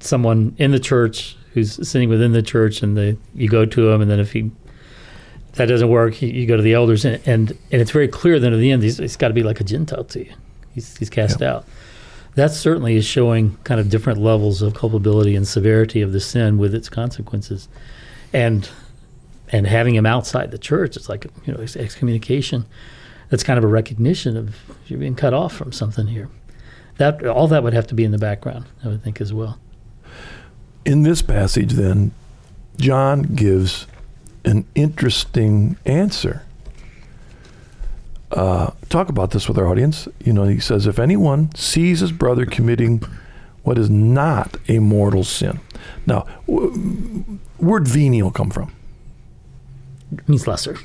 someone 0.00 0.54
in 0.58 0.72
the 0.72 0.78
church 0.78 1.36
who's 1.54 1.88
sitting 1.88 2.10
within 2.10 2.32
the 2.32 2.42
church, 2.42 2.82
and 2.82 2.96
the, 2.98 3.16
you 3.34 3.48
go 3.48 3.64
to 3.64 3.90
him, 3.90 4.02
and 4.02 4.10
then 4.10 4.20
if 4.20 4.32
he 4.32 4.50
that 5.54 5.66
doesn't 5.66 5.88
work, 5.88 6.20
you, 6.20 6.28
you 6.28 6.46
go 6.46 6.56
to 6.56 6.62
the 6.62 6.74
elders, 6.74 7.04
and, 7.04 7.20
and, 7.26 7.50
and 7.72 7.80
it's 7.80 7.90
very 7.90 8.08
clear 8.08 8.38
that 8.38 8.52
at 8.52 8.58
the 8.58 8.70
end 8.70 8.82
he's, 8.82 8.98
he's 8.98 9.16
got 9.16 9.28
to 9.28 9.34
be 9.34 9.42
like 9.42 9.58
a 9.58 9.64
Gentile 9.64 10.04
to 10.04 10.20
you. 10.20 10.32
He's, 10.74 10.96
he's 10.98 11.08
cast 11.08 11.40
out. 11.42 11.64
That 12.34 12.52
certainly 12.52 12.94
is 12.94 13.06
showing 13.06 13.56
kind 13.64 13.80
of 13.80 13.88
different 13.88 14.20
levels 14.20 14.60
of 14.60 14.74
culpability 14.74 15.34
and 15.34 15.48
severity 15.48 16.02
of 16.02 16.12
the 16.12 16.20
sin 16.20 16.58
with 16.58 16.74
its 16.74 16.88
consequences, 16.90 17.68
and 18.34 18.68
and 19.52 19.66
having 19.66 19.96
him 19.96 20.06
outside 20.06 20.52
the 20.52 20.58
church, 20.58 20.96
it's 20.96 21.08
like 21.08 21.24
you 21.46 21.52
know 21.52 21.60
excommunication. 21.60 22.66
That's 23.30 23.42
kind 23.42 23.58
of 23.58 23.64
a 23.64 23.68
recognition 23.68 24.36
of 24.36 24.56
you're 24.86 25.00
being 25.00 25.16
cut 25.16 25.34
off 25.34 25.52
from 25.52 25.72
something 25.72 26.06
here. 26.06 26.28
That 27.00 27.26
all 27.26 27.48
that 27.48 27.62
would 27.62 27.72
have 27.72 27.86
to 27.86 27.94
be 27.94 28.04
in 28.04 28.10
the 28.10 28.18
background, 28.18 28.66
I 28.84 28.88
would 28.88 29.02
think 29.02 29.22
as 29.22 29.32
well. 29.32 29.58
In 30.84 31.02
this 31.02 31.22
passage, 31.22 31.72
then, 31.72 32.12
John 32.76 33.22
gives 33.22 33.86
an 34.44 34.66
interesting 34.74 35.78
answer. 35.86 36.42
Uh, 38.30 38.72
talk 38.90 39.08
about 39.08 39.30
this 39.30 39.48
with 39.48 39.56
our 39.56 39.66
audience. 39.66 40.08
You 40.22 40.34
know, 40.34 40.44
he 40.44 40.60
says, 40.60 40.86
if 40.86 40.98
anyone 40.98 41.54
sees 41.54 42.00
his 42.00 42.12
brother 42.12 42.44
committing 42.44 43.02
what 43.62 43.78
is 43.78 43.88
not 43.88 44.58
a 44.68 44.78
mortal 44.78 45.24
sin. 45.24 45.58
Now, 46.04 46.26
w- 46.46 47.38
word 47.58 47.88
venial 47.88 48.30
come 48.30 48.50
from? 48.50 48.74
It 50.12 50.28
means 50.28 50.46
lesser. 50.46 50.76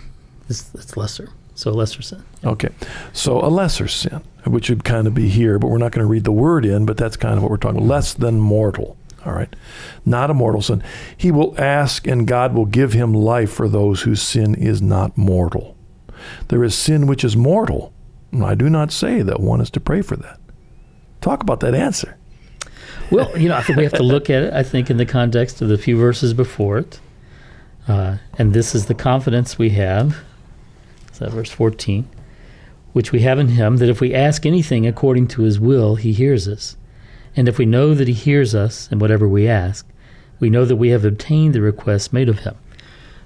It's, 0.47 0.73
it's 0.75 0.95
lesser. 0.95 1.27
So 1.55 1.71
a 1.71 1.73
lesser 1.73 2.01
sin. 2.01 2.23
Yeah. 2.43 2.49
Okay. 2.49 2.69
So 3.13 3.39
a 3.39 3.47
lesser 3.47 3.87
sin, 3.87 4.21
which 4.45 4.69
would 4.69 4.83
kind 4.83 5.07
of 5.07 5.13
be 5.13 5.29
here, 5.29 5.57
but 5.57 5.67
we're 5.67 5.77
not 5.77 5.93
going 5.93 6.05
to 6.05 6.09
read 6.09 6.25
the 6.25 6.31
word 6.31 6.65
in, 6.65 6.85
but 6.85 6.97
that's 6.97 7.17
kind 7.17 7.37
of 7.37 7.43
what 7.43 7.49
we're 7.49 7.57
talking 7.57 7.77
about. 7.77 7.87
Less 7.87 8.13
than 8.13 8.39
mortal. 8.39 8.97
All 9.25 9.33
right. 9.33 9.53
Not 10.05 10.29
a 10.29 10.33
mortal 10.33 10.61
sin. 10.61 10.83
He 11.17 11.31
will 11.31 11.59
ask, 11.59 12.05
and 12.05 12.27
God 12.27 12.53
will 12.53 12.65
give 12.65 12.93
him 12.93 13.13
life 13.13 13.51
for 13.51 13.67
those 13.67 14.01
whose 14.01 14.21
sin 14.21 14.53
is 14.53 14.81
not 14.81 15.17
mortal. 15.17 15.75
There 16.49 16.63
is 16.63 16.75
sin 16.75 17.07
which 17.07 17.23
is 17.23 17.35
mortal. 17.35 17.91
And 18.31 18.43
I 18.43 18.53
do 18.53 18.69
not 18.69 18.91
say 18.91 19.21
that 19.21 19.39
one 19.39 19.61
is 19.61 19.69
to 19.71 19.79
pray 19.79 20.01
for 20.01 20.15
that. 20.17 20.39
Talk 21.21 21.41
about 21.41 21.61
that 21.61 21.73
answer. 21.73 22.17
Well, 23.09 23.35
you 23.37 23.47
know, 23.47 23.55
I 23.55 23.63
think 23.63 23.77
we 23.77 23.83
have 23.83 23.93
to 23.93 24.03
look 24.03 24.29
at 24.29 24.43
it, 24.43 24.53
I 24.53 24.63
think, 24.63 24.89
in 24.89 24.97
the 24.97 25.05
context 25.05 25.61
of 25.61 25.69
the 25.69 25.77
few 25.77 25.97
verses 25.97 26.33
before 26.33 26.79
it. 26.79 26.99
Uh, 27.87 28.17
and 28.37 28.53
this 28.53 28.75
is 28.75 28.87
the 28.87 28.93
confidence 28.93 29.57
we 29.57 29.69
have. 29.71 30.17
Is 31.15 31.19
that 31.19 31.31
verse 31.31 31.49
14? 31.49 32.09
Which 32.91 33.13
we 33.13 33.21
have 33.21 33.39
in 33.39 33.47
him, 33.47 33.77
that 33.77 33.87
if 33.87 34.01
we 34.01 34.13
ask 34.13 34.45
anything 34.45 34.85
according 34.85 35.29
to 35.29 35.43
his 35.43 35.61
will, 35.61 35.95
he 35.95 36.11
hears 36.11 36.45
us. 36.45 36.75
And 37.37 37.47
if 37.47 37.57
we 37.57 37.65
know 37.65 37.93
that 37.93 38.09
he 38.09 38.13
hears 38.13 38.53
us 38.53 38.91
in 38.91 38.99
whatever 38.99 39.25
we 39.25 39.47
ask, 39.47 39.87
we 40.41 40.49
know 40.49 40.65
that 40.65 40.75
we 40.75 40.89
have 40.89 41.05
obtained 41.05 41.55
the 41.55 41.61
request 41.61 42.11
made 42.11 42.27
of 42.27 42.39
him. 42.39 42.57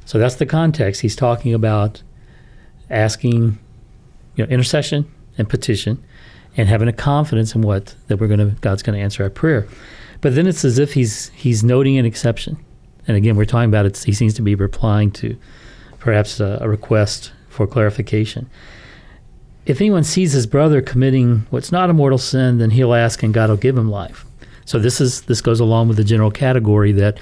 So 0.05 0.19
that's 0.19 0.35
the 0.35 0.45
context. 0.45 1.01
He's 1.01 1.15
talking 1.15 1.51
about 1.51 2.03
asking, 2.91 3.57
you 4.35 4.45
know, 4.45 4.51
intercession 4.51 5.11
and 5.39 5.49
petition, 5.49 6.03
and 6.55 6.69
having 6.69 6.87
a 6.87 6.93
confidence 6.93 7.55
in 7.55 7.63
what 7.63 7.95
that 8.07 8.17
we're 8.17 8.27
going 8.27 8.39
to 8.39 8.55
God's 8.61 8.83
going 8.83 8.97
to 8.97 9.03
answer 9.03 9.23
our 9.23 9.31
prayer. 9.31 9.67
But 10.21 10.35
then 10.35 10.45
it's 10.45 10.63
as 10.63 10.77
if 10.77 10.93
he's 10.93 11.29
he's 11.29 11.63
noting 11.63 11.97
an 11.97 12.05
exception, 12.05 12.63
and 13.07 13.17
again 13.17 13.35
we're 13.35 13.45
talking 13.45 13.69
about 13.69 13.87
it. 13.87 13.97
He 13.97 14.13
seems 14.13 14.35
to 14.35 14.43
be 14.43 14.53
replying 14.53 15.09
to 15.11 15.35
perhaps 15.99 16.39
a, 16.39 16.59
a 16.61 16.69
request 16.69 17.31
for 17.59 17.67
clarification. 17.67 18.49
If 19.65 19.81
anyone 19.81 20.05
sees 20.05 20.31
his 20.31 20.47
brother 20.47 20.81
committing 20.81 21.45
what's 21.49 21.73
not 21.73 21.89
a 21.89 21.93
mortal 21.93 22.17
sin, 22.17 22.57
then 22.57 22.69
he'll 22.69 22.93
ask, 22.93 23.21
and 23.21 23.33
God 23.33 23.49
will 23.49 23.57
give 23.57 23.77
him 23.77 23.91
life. 23.91 24.25
So 24.63 24.79
this 24.79 25.01
is 25.01 25.23
this 25.23 25.41
goes 25.41 25.59
along 25.59 25.89
with 25.89 25.97
the 25.97 26.05
general 26.05 26.31
category 26.31 26.93
that 26.93 27.19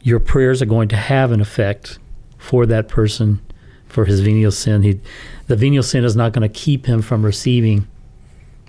your 0.00 0.20
prayers 0.20 0.62
are 0.62 0.66
going 0.66 0.88
to 0.90 0.96
have 0.96 1.32
an 1.32 1.40
effect 1.40 1.98
for 2.36 2.66
that 2.66 2.86
person 2.86 3.40
for 3.88 4.04
his 4.04 4.20
venial 4.20 4.52
sin. 4.52 4.82
He, 4.84 5.00
the 5.48 5.56
venial 5.56 5.82
sin 5.82 6.04
is 6.04 6.14
not 6.14 6.32
going 6.32 6.48
to 6.48 6.60
keep 6.60 6.86
him 6.86 7.02
from 7.02 7.24
receiving 7.24 7.88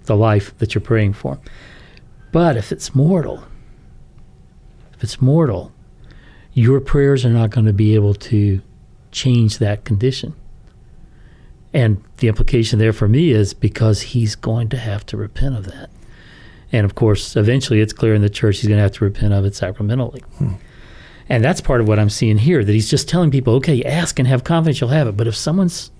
the 0.05 0.15
life 0.15 0.57
that 0.57 0.73
you're 0.73 0.81
praying 0.81 1.13
for. 1.13 1.37
But 2.31 2.57
if 2.57 2.71
it's 2.71 2.95
mortal, 2.95 3.43
if 4.95 5.03
it's 5.03 5.21
mortal, 5.21 5.71
your 6.53 6.79
prayers 6.79 7.25
are 7.25 7.29
not 7.29 7.51
going 7.51 7.67
to 7.67 7.73
be 7.73 7.93
able 7.93 8.15
to 8.15 8.63
change 9.11 9.59
that 9.59 9.85
condition. 9.85 10.33
And 11.73 12.03
the 12.17 12.27
implication 12.27 12.79
there 12.79 12.93
for 12.93 13.07
me 13.07 13.31
is 13.31 13.53
because 13.53 14.01
he's 14.01 14.35
going 14.35 14.69
to 14.69 14.77
have 14.77 15.05
to 15.07 15.17
repent 15.17 15.55
of 15.55 15.65
that. 15.65 15.89
And 16.71 16.85
of 16.85 16.95
course, 16.95 17.35
eventually 17.35 17.79
it's 17.79 17.93
clear 17.93 18.13
in 18.13 18.21
the 18.21 18.29
church 18.29 18.59
he's 18.59 18.67
going 18.67 18.77
to 18.77 18.83
have 18.83 18.93
to 18.93 19.03
repent 19.03 19.33
of 19.33 19.45
it 19.45 19.55
sacramentally. 19.55 20.21
Hmm. 20.37 20.53
And 21.27 21.43
that's 21.43 21.61
part 21.61 21.79
of 21.79 21.87
what 21.87 21.99
I'm 21.99 22.09
seeing 22.09 22.39
here 22.39 22.63
that 22.63 22.71
he's 22.71 22.89
just 22.89 23.07
telling 23.07 23.29
people, 23.29 23.53
okay, 23.55 23.83
ask 23.83 24.17
and 24.17 24.27
have 24.27 24.43
confidence 24.43 24.81
you'll 24.81 24.89
have 24.89 25.07
it. 25.07 25.15
But 25.15 25.27
if 25.27 25.35
someone's 25.35 25.91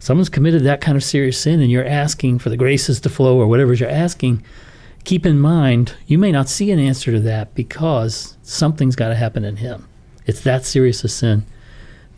someone's 0.00 0.28
committed 0.28 0.64
that 0.64 0.80
kind 0.80 0.96
of 0.96 1.04
serious 1.04 1.38
sin 1.38 1.60
and 1.60 1.70
you're 1.70 1.86
asking 1.86 2.40
for 2.40 2.50
the 2.50 2.56
graces 2.56 3.00
to 3.00 3.08
flow 3.08 3.38
or 3.38 3.46
whatever 3.46 3.72
you're 3.72 3.88
asking, 3.88 4.44
keep 5.04 5.24
in 5.24 5.38
mind 5.38 5.94
you 6.06 6.18
may 6.18 6.32
not 6.32 6.48
see 6.48 6.72
an 6.72 6.80
answer 6.80 7.12
to 7.12 7.20
that 7.20 7.54
because 7.54 8.36
something's 8.42 8.96
got 8.96 9.08
to 9.08 9.14
happen 9.14 9.44
in 9.44 9.56
him. 9.56 9.88
It's 10.26 10.40
that 10.40 10.64
serious 10.64 11.04
a 11.04 11.08
sin 11.08 11.46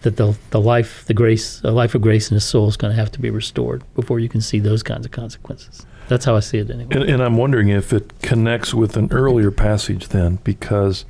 that 0.06 0.16
the 0.16 0.38
the 0.50 0.60
life, 0.60 1.04
the 1.06 1.14
grace, 1.14 1.60
a 1.64 1.72
life 1.72 1.94
of 1.96 2.00
grace 2.00 2.30
in 2.30 2.36
his 2.36 2.44
soul 2.44 2.68
is 2.68 2.76
going 2.76 2.92
to 2.92 2.96
have 2.96 3.10
to 3.10 3.20
be 3.20 3.28
restored 3.28 3.82
before 3.94 4.20
you 4.20 4.28
can 4.28 4.40
see 4.40 4.60
those 4.60 4.82
kinds 4.82 5.04
of 5.04 5.10
consequences. 5.10 5.84
That's 6.08 6.24
how 6.24 6.36
I 6.36 6.40
see 6.40 6.58
it 6.58 6.70
anyway. 6.70 6.88
And, 6.92 7.10
and 7.10 7.22
I'm 7.22 7.36
wondering 7.36 7.68
if 7.68 7.92
it 7.92 8.22
connects 8.22 8.72
with 8.72 8.96
an 8.96 9.08
earlier 9.10 9.50
passage 9.50 10.08
then, 10.08 10.38
because 10.44 11.04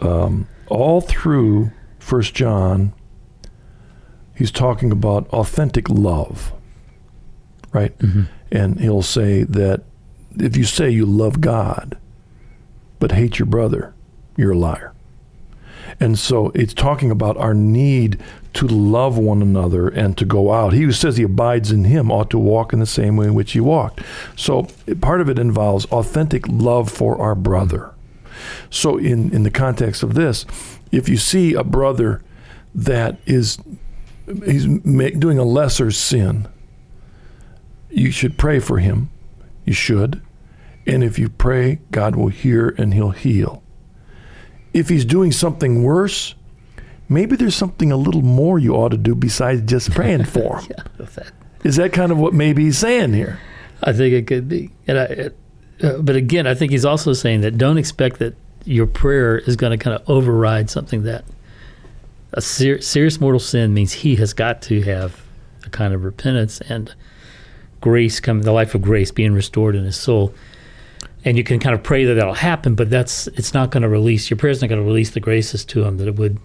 um, 0.00 0.48
all 0.68 1.02
through 1.02 1.70
First 1.98 2.32
John, 2.34 2.94
he's 4.34 4.50
talking 4.50 4.90
about 4.90 5.28
authentic 5.28 5.90
love, 5.90 6.54
right? 7.72 7.96
Mm-hmm. 7.98 8.22
And 8.50 8.80
he'll 8.80 9.02
say 9.02 9.42
that 9.42 9.82
if 10.40 10.56
you 10.56 10.64
say 10.64 10.88
you 10.88 11.04
love 11.04 11.42
God 11.42 11.98
but 12.98 13.12
hate 13.12 13.38
your 13.38 13.46
brother, 13.46 13.94
you're 14.38 14.52
a 14.52 14.58
liar. 14.58 14.94
And 16.00 16.18
so 16.18 16.50
it's 16.54 16.74
talking 16.74 17.10
about 17.10 17.36
our 17.36 17.54
need 17.54 18.18
to 18.54 18.66
love 18.66 19.18
one 19.18 19.42
another 19.42 19.88
and 19.88 20.16
to 20.18 20.24
go 20.24 20.52
out. 20.52 20.72
He 20.72 20.82
who 20.82 20.92
says 20.92 21.16
he 21.16 21.22
abides 21.22 21.70
in 21.70 21.84
him 21.84 22.10
ought 22.10 22.30
to 22.30 22.38
walk 22.38 22.72
in 22.72 22.80
the 22.80 22.86
same 22.86 23.16
way 23.16 23.26
in 23.26 23.34
which 23.34 23.52
he 23.52 23.60
walked. 23.60 24.00
So 24.36 24.68
part 25.00 25.20
of 25.20 25.28
it 25.28 25.38
involves 25.38 25.84
authentic 25.86 26.46
love 26.48 26.90
for 26.90 27.20
our 27.20 27.34
brother. 27.34 27.94
So, 28.70 28.98
in, 28.98 29.32
in 29.32 29.42
the 29.42 29.50
context 29.50 30.02
of 30.02 30.14
this, 30.14 30.46
if 30.92 31.08
you 31.08 31.16
see 31.16 31.54
a 31.54 31.64
brother 31.64 32.22
that 32.74 33.18
is 33.26 33.58
he's 34.44 34.66
doing 34.66 35.38
a 35.38 35.44
lesser 35.44 35.90
sin, 35.90 36.46
you 37.90 38.10
should 38.10 38.38
pray 38.38 38.60
for 38.60 38.78
him. 38.78 39.10
You 39.64 39.72
should. 39.72 40.22
And 40.86 41.02
if 41.02 41.18
you 41.18 41.28
pray, 41.28 41.80
God 41.90 42.16
will 42.16 42.28
hear 42.28 42.74
and 42.78 42.94
he'll 42.94 43.10
heal. 43.10 43.62
If 44.72 44.88
he's 44.88 45.04
doing 45.04 45.32
something 45.32 45.82
worse, 45.82 46.34
maybe 47.08 47.36
there's 47.36 47.56
something 47.56 47.90
a 47.90 47.96
little 47.96 48.22
more 48.22 48.58
you 48.58 48.74
ought 48.74 48.90
to 48.90 48.96
do 48.98 49.14
besides 49.14 49.62
just 49.62 49.90
praying 49.94 50.24
for 50.24 50.58
him. 50.58 50.70
yeah, 50.70 51.06
that. 51.06 51.32
Is 51.64 51.76
that 51.76 51.92
kind 51.92 52.12
of 52.12 52.18
what 52.18 52.34
maybe 52.34 52.64
he's 52.64 52.78
saying 52.78 53.12
here? 53.12 53.40
I 53.82 53.92
think 53.92 54.14
it 54.14 54.26
could 54.26 54.48
be. 54.48 54.70
And 54.86 54.98
I, 54.98 55.04
it, 55.04 55.36
uh, 55.82 55.98
but 55.98 56.16
again, 56.16 56.46
I 56.46 56.54
think 56.54 56.72
he's 56.72 56.84
also 56.84 57.12
saying 57.12 57.40
that 57.42 57.58
don't 57.58 57.78
expect 57.78 58.18
that 58.18 58.34
your 58.64 58.86
prayer 58.86 59.38
is 59.38 59.56
going 59.56 59.76
to 59.76 59.82
kind 59.82 59.96
of 59.96 60.08
override 60.08 60.68
something 60.70 61.04
that 61.04 61.24
a 62.32 62.40
ser- 62.40 62.80
serious 62.80 63.20
mortal 63.20 63.40
sin 63.40 63.72
means 63.72 63.92
he 63.92 64.16
has 64.16 64.32
got 64.32 64.60
to 64.62 64.82
have 64.82 65.20
a 65.64 65.70
kind 65.70 65.94
of 65.94 66.04
repentance 66.04 66.60
and 66.62 66.94
grace 67.80 68.20
coming, 68.20 68.42
the 68.42 68.52
life 68.52 68.74
of 68.74 68.82
grace 68.82 69.10
being 69.10 69.32
restored 69.32 69.74
in 69.74 69.84
his 69.84 69.96
soul. 69.96 70.34
And 71.24 71.36
you 71.36 71.44
can 71.44 71.58
kind 71.58 71.74
of 71.74 71.82
pray 71.82 72.04
that 72.04 72.14
that'll 72.14 72.34
happen, 72.34 72.74
but 72.74 72.90
that's 72.90 73.26
it's 73.28 73.52
not 73.52 73.70
going 73.70 73.82
to 73.82 73.88
release 73.88 74.30
your 74.30 74.36
prayer's 74.36 74.60
not 74.60 74.68
going 74.68 74.80
to 74.80 74.86
release 74.86 75.10
the 75.10 75.20
graces 75.20 75.64
to 75.66 75.84
him 75.84 75.98
that 75.98 76.08
it 76.08 76.16
would 76.16 76.38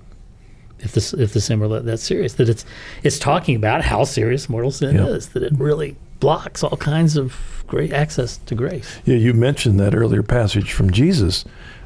if 0.80 0.94
the 0.94 1.16
if 1.22 1.34
the 1.34 1.42
sin 1.42 1.60
were 1.60 1.80
that 1.80 1.98
serious. 2.00 2.34
That 2.34 2.50
it's 2.50 2.66
it's 3.04 3.20
talking 3.20 3.56
about 3.56 3.84
how 3.84 4.04
serious 4.04 4.50
mortal 4.50 4.72
sin 4.72 4.98
is. 4.98 5.30
That 5.30 5.44
it 5.44 5.54
really 5.54 5.96
blocks 6.20 6.64
all 6.64 6.78
kinds 6.78 7.18
of 7.18 7.64
great 7.68 7.94
access 7.94 8.38
to 8.38 8.56
grace. 8.56 9.00
Yeah, 9.06 9.18
you 9.18 9.34
mentioned 9.34 9.80
that 9.80 9.96
earlier 9.96 10.24
passage 10.24 10.72
from 10.74 10.92
Jesus 10.92 11.46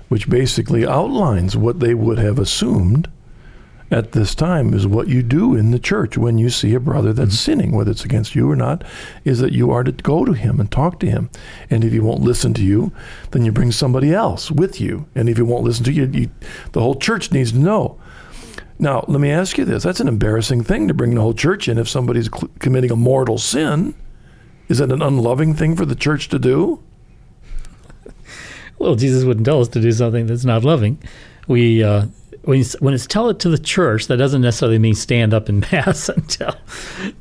which 0.09 0.29
basically 0.29 0.85
outlines 0.85 1.57
what 1.57 1.79
they 1.79 1.93
would 1.93 2.17
have 2.17 2.39
assumed 2.39 3.09
at 3.89 4.11
this 4.11 4.35
time 4.35 4.73
is 4.73 4.85
what 4.85 5.07
you 5.07 5.23
do 5.23 5.55
in 5.55 5.71
the 5.71 5.79
church 5.79 6.17
when 6.17 6.37
you 6.37 6.49
see 6.49 6.73
a 6.73 6.79
brother 6.79 7.13
that's 7.13 7.31
mm-hmm. 7.31 7.51
sinning, 7.51 7.71
whether 7.71 7.91
it's 7.91 8.03
against 8.03 8.35
you 8.35 8.49
or 8.51 8.55
not, 8.55 8.83
is 9.23 9.39
that 9.39 9.53
you 9.53 9.71
are 9.71 9.83
to 9.83 9.91
go 9.91 10.25
to 10.25 10.33
him 10.33 10.59
and 10.59 10.69
talk 10.69 10.99
to 10.99 11.09
him. 11.09 11.29
And 11.69 11.83
if 11.83 11.93
he 11.93 11.99
won't 11.99 12.21
listen 12.21 12.53
to 12.55 12.63
you, 12.63 12.91
then 13.31 13.45
you 13.45 13.51
bring 13.51 13.71
somebody 13.71 14.13
else 14.13 14.51
with 14.51 14.81
you. 14.81 15.07
And 15.15 15.29
if 15.29 15.37
he 15.37 15.43
won't 15.43 15.63
listen 15.63 15.85
to 15.85 15.93
you, 15.93 16.05
you 16.05 16.29
the 16.73 16.81
whole 16.81 16.95
church 16.95 17.31
needs 17.31 17.53
to 17.53 17.59
know. 17.59 17.97
Now, 18.79 19.05
let 19.07 19.21
me 19.21 19.31
ask 19.31 19.57
you 19.57 19.65
this. 19.65 19.83
That's 19.83 20.01
an 20.01 20.07
embarrassing 20.07 20.63
thing 20.63 20.87
to 20.87 20.93
bring 20.93 21.15
the 21.15 21.21
whole 21.21 21.33
church 21.33 21.67
in 21.67 21.77
if 21.77 21.89
somebody's 21.89 22.29
cl- 22.29 22.51
committing 22.59 22.91
a 22.91 22.95
mortal 22.95 23.37
sin. 23.37 23.95
Is 24.67 24.79
that 24.79 24.91
an 24.91 25.01
unloving 25.01 25.55
thing 25.55 25.75
for 25.75 25.85
the 25.85 25.95
church 25.95 26.27
to 26.29 26.37
do? 26.37 26.83
well, 28.77 28.95
Jesus 28.95 29.23
wouldn't 29.23 29.45
tell 29.45 29.61
us 29.61 29.69
to 29.69 29.81
do 29.81 29.91
something 29.93 30.27
that's 30.27 30.45
not 30.45 30.63
loving. 30.63 31.01
We 31.47 31.81
uh, 31.83 32.07
when, 32.47 32.63
when 32.79 32.93
it's 32.93 33.05
tell 33.05 33.29
it 33.29 33.39
to 33.39 33.49
the 33.49 33.57
church, 33.57 34.07
that 34.07 34.17
doesn't 34.17 34.41
necessarily 34.41 34.79
mean 34.79 34.95
stand 34.95 35.33
up 35.33 35.49
in 35.49 35.59
mass 35.71 36.09
and 36.09 36.27
tell 36.29 36.59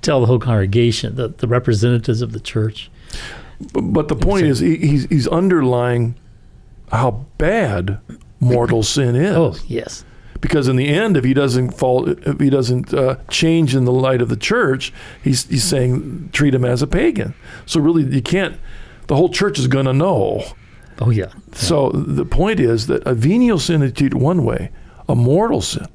tell 0.03 0.21
the 0.21 0.27
whole 0.27 0.39
congregation, 0.39 1.17
the, 1.17 1.29
the 1.29 1.49
representatives 1.49 2.23
of 2.23 2.33
the 2.33 2.41
church. 2.41 2.91
But, 3.72 4.09
the 4.09 4.16
point 4.16 4.47
is, 4.47 4.59
he's 4.59 5.07
he's 5.07 5.27
underlying 5.27 6.16
how 6.93 7.27
bad 7.39 7.99
mortal 8.39 8.83
sin 8.95 9.16
is. 9.16 9.37
Oh 9.37 9.57
yes. 9.66 10.05
Because 10.41 10.68
in 10.68 10.77
the 10.77 10.89
end, 10.89 11.16
if 11.16 11.24
he 11.24 11.33
doesn't 11.33 11.70
fall, 11.70 12.09
if 12.09 12.39
he 12.39 12.51
doesn't 12.51 12.93
uh, 12.93 13.16
change 13.29 13.74
in 13.74 13.87
the 13.87 13.93
light 13.93 14.20
of 14.20 14.29
the 14.29 14.37
church, 14.37 14.93
he's 15.24 15.45
he's 15.47 15.64
saying 15.64 16.29
treat 16.33 16.55
him 16.55 16.64
as 16.64 16.83
a 16.83 16.87
pagan. 16.87 17.35
So 17.64 17.81
really, 17.81 18.05
you 18.05 18.22
can't. 18.22 18.61
The 19.07 19.16
whole 19.16 19.31
church 19.31 19.59
is 19.59 19.66
going 19.66 19.87
to 19.87 19.93
know 19.93 20.45
Oh, 21.01 21.11
yeah. 21.11 21.31
So 21.53 21.91
the 21.91 22.24
point 22.24 22.61
is 22.61 22.87
that 22.87 23.07
a 23.07 23.14
venial 23.14 23.59
sin 23.59 23.83
is 23.83 23.93
treated 23.93 24.14
one 24.14 24.45
way, 24.45 24.70
a 25.09 25.14
mortal 25.14 25.61
sin. 25.61 25.86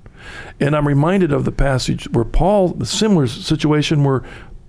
And 0.59 0.75
I'm 0.75 0.87
reminded 0.87 1.31
of 1.31 1.45
the 1.45 1.51
passage 1.51 2.09
where 2.11 2.25
Paul, 2.25 2.69
the 2.69 2.85
similar 2.85 3.27
situation 3.27 4.03
where 4.03 4.23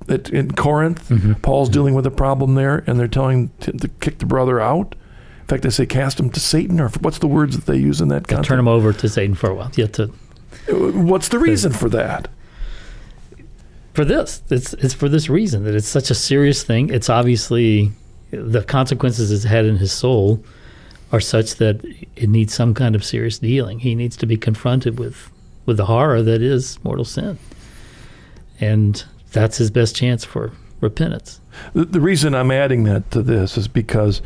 at, 0.08 0.30
in 0.30 0.52
Corinth, 0.52 1.08
mm-hmm. 1.08 1.34
Paul's 1.34 1.68
mm-hmm. 1.68 1.74
dealing 1.74 1.94
with 1.94 2.06
a 2.06 2.10
problem 2.10 2.54
there, 2.54 2.82
and 2.86 2.98
they're 2.98 3.08
telling 3.08 3.50
him 3.60 3.78
to 3.78 3.88
kick 3.88 4.18
the 4.18 4.26
brother 4.26 4.60
out. 4.60 4.94
In 5.42 5.46
fact, 5.46 5.62
they 5.62 5.70
say 5.70 5.86
cast 5.86 6.18
him 6.18 6.30
to 6.30 6.40
Satan, 6.40 6.80
or 6.80 6.88
what's 7.00 7.18
the 7.18 7.28
words 7.28 7.56
that 7.56 7.66
they 7.66 7.76
use 7.76 8.00
in 8.00 8.08
that 8.08 8.26
context? 8.26 8.48
Turn 8.48 8.58
him 8.58 8.68
over 8.68 8.92
to 8.92 9.08
Satan 9.08 9.34
for 9.34 9.50
a 9.50 9.54
while. 9.54 9.70
Yeah, 9.74 9.86
to, 9.86 10.06
what's 10.68 11.28
the 11.28 11.38
reason 11.38 11.72
for 11.72 11.88
that? 11.90 12.28
For 13.92 14.04
this, 14.06 14.42
it's 14.48 14.72
it's 14.74 14.94
for 14.94 15.08
this 15.08 15.28
reason 15.28 15.64
that 15.64 15.74
it's 15.74 15.88
such 15.88 16.10
a 16.10 16.14
serious 16.14 16.62
thing. 16.62 16.88
It's 16.88 17.10
obviously 17.10 17.92
the 18.30 18.62
consequences 18.62 19.30
it's 19.30 19.44
had 19.44 19.66
in 19.66 19.76
his 19.76 19.92
soul 19.92 20.42
are 21.12 21.20
such 21.20 21.56
that 21.56 21.84
it 22.16 22.28
needs 22.28 22.54
some 22.54 22.74
kind 22.74 22.94
of 22.94 23.04
serious 23.04 23.38
dealing. 23.38 23.80
He 23.80 23.94
needs 23.94 24.16
to 24.16 24.26
be 24.26 24.36
confronted 24.36 24.98
with 24.98 25.30
with 25.64 25.76
the 25.76 25.84
horror 25.84 26.22
that 26.22 26.42
is 26.42 26.82
mortal 26.82 27.04
sin, 27.04 27.38
and 28.58 29.04
that's 29.30 29.58
his 29.58 29.70
best 29.70 29.94
chance 29.94 30.24
for 30.24 30.52
repentance. 30.80 31.40
The, 31.74 31.84
the 31.84 32.00
reason 32.00 32.34
I'm 32.34 32.50
adding 32.50 32.84
that 32.84 33.10
to 33.12 33.22
this 33.22 33.56
is 33.56 33.68
because. 33.68 34.22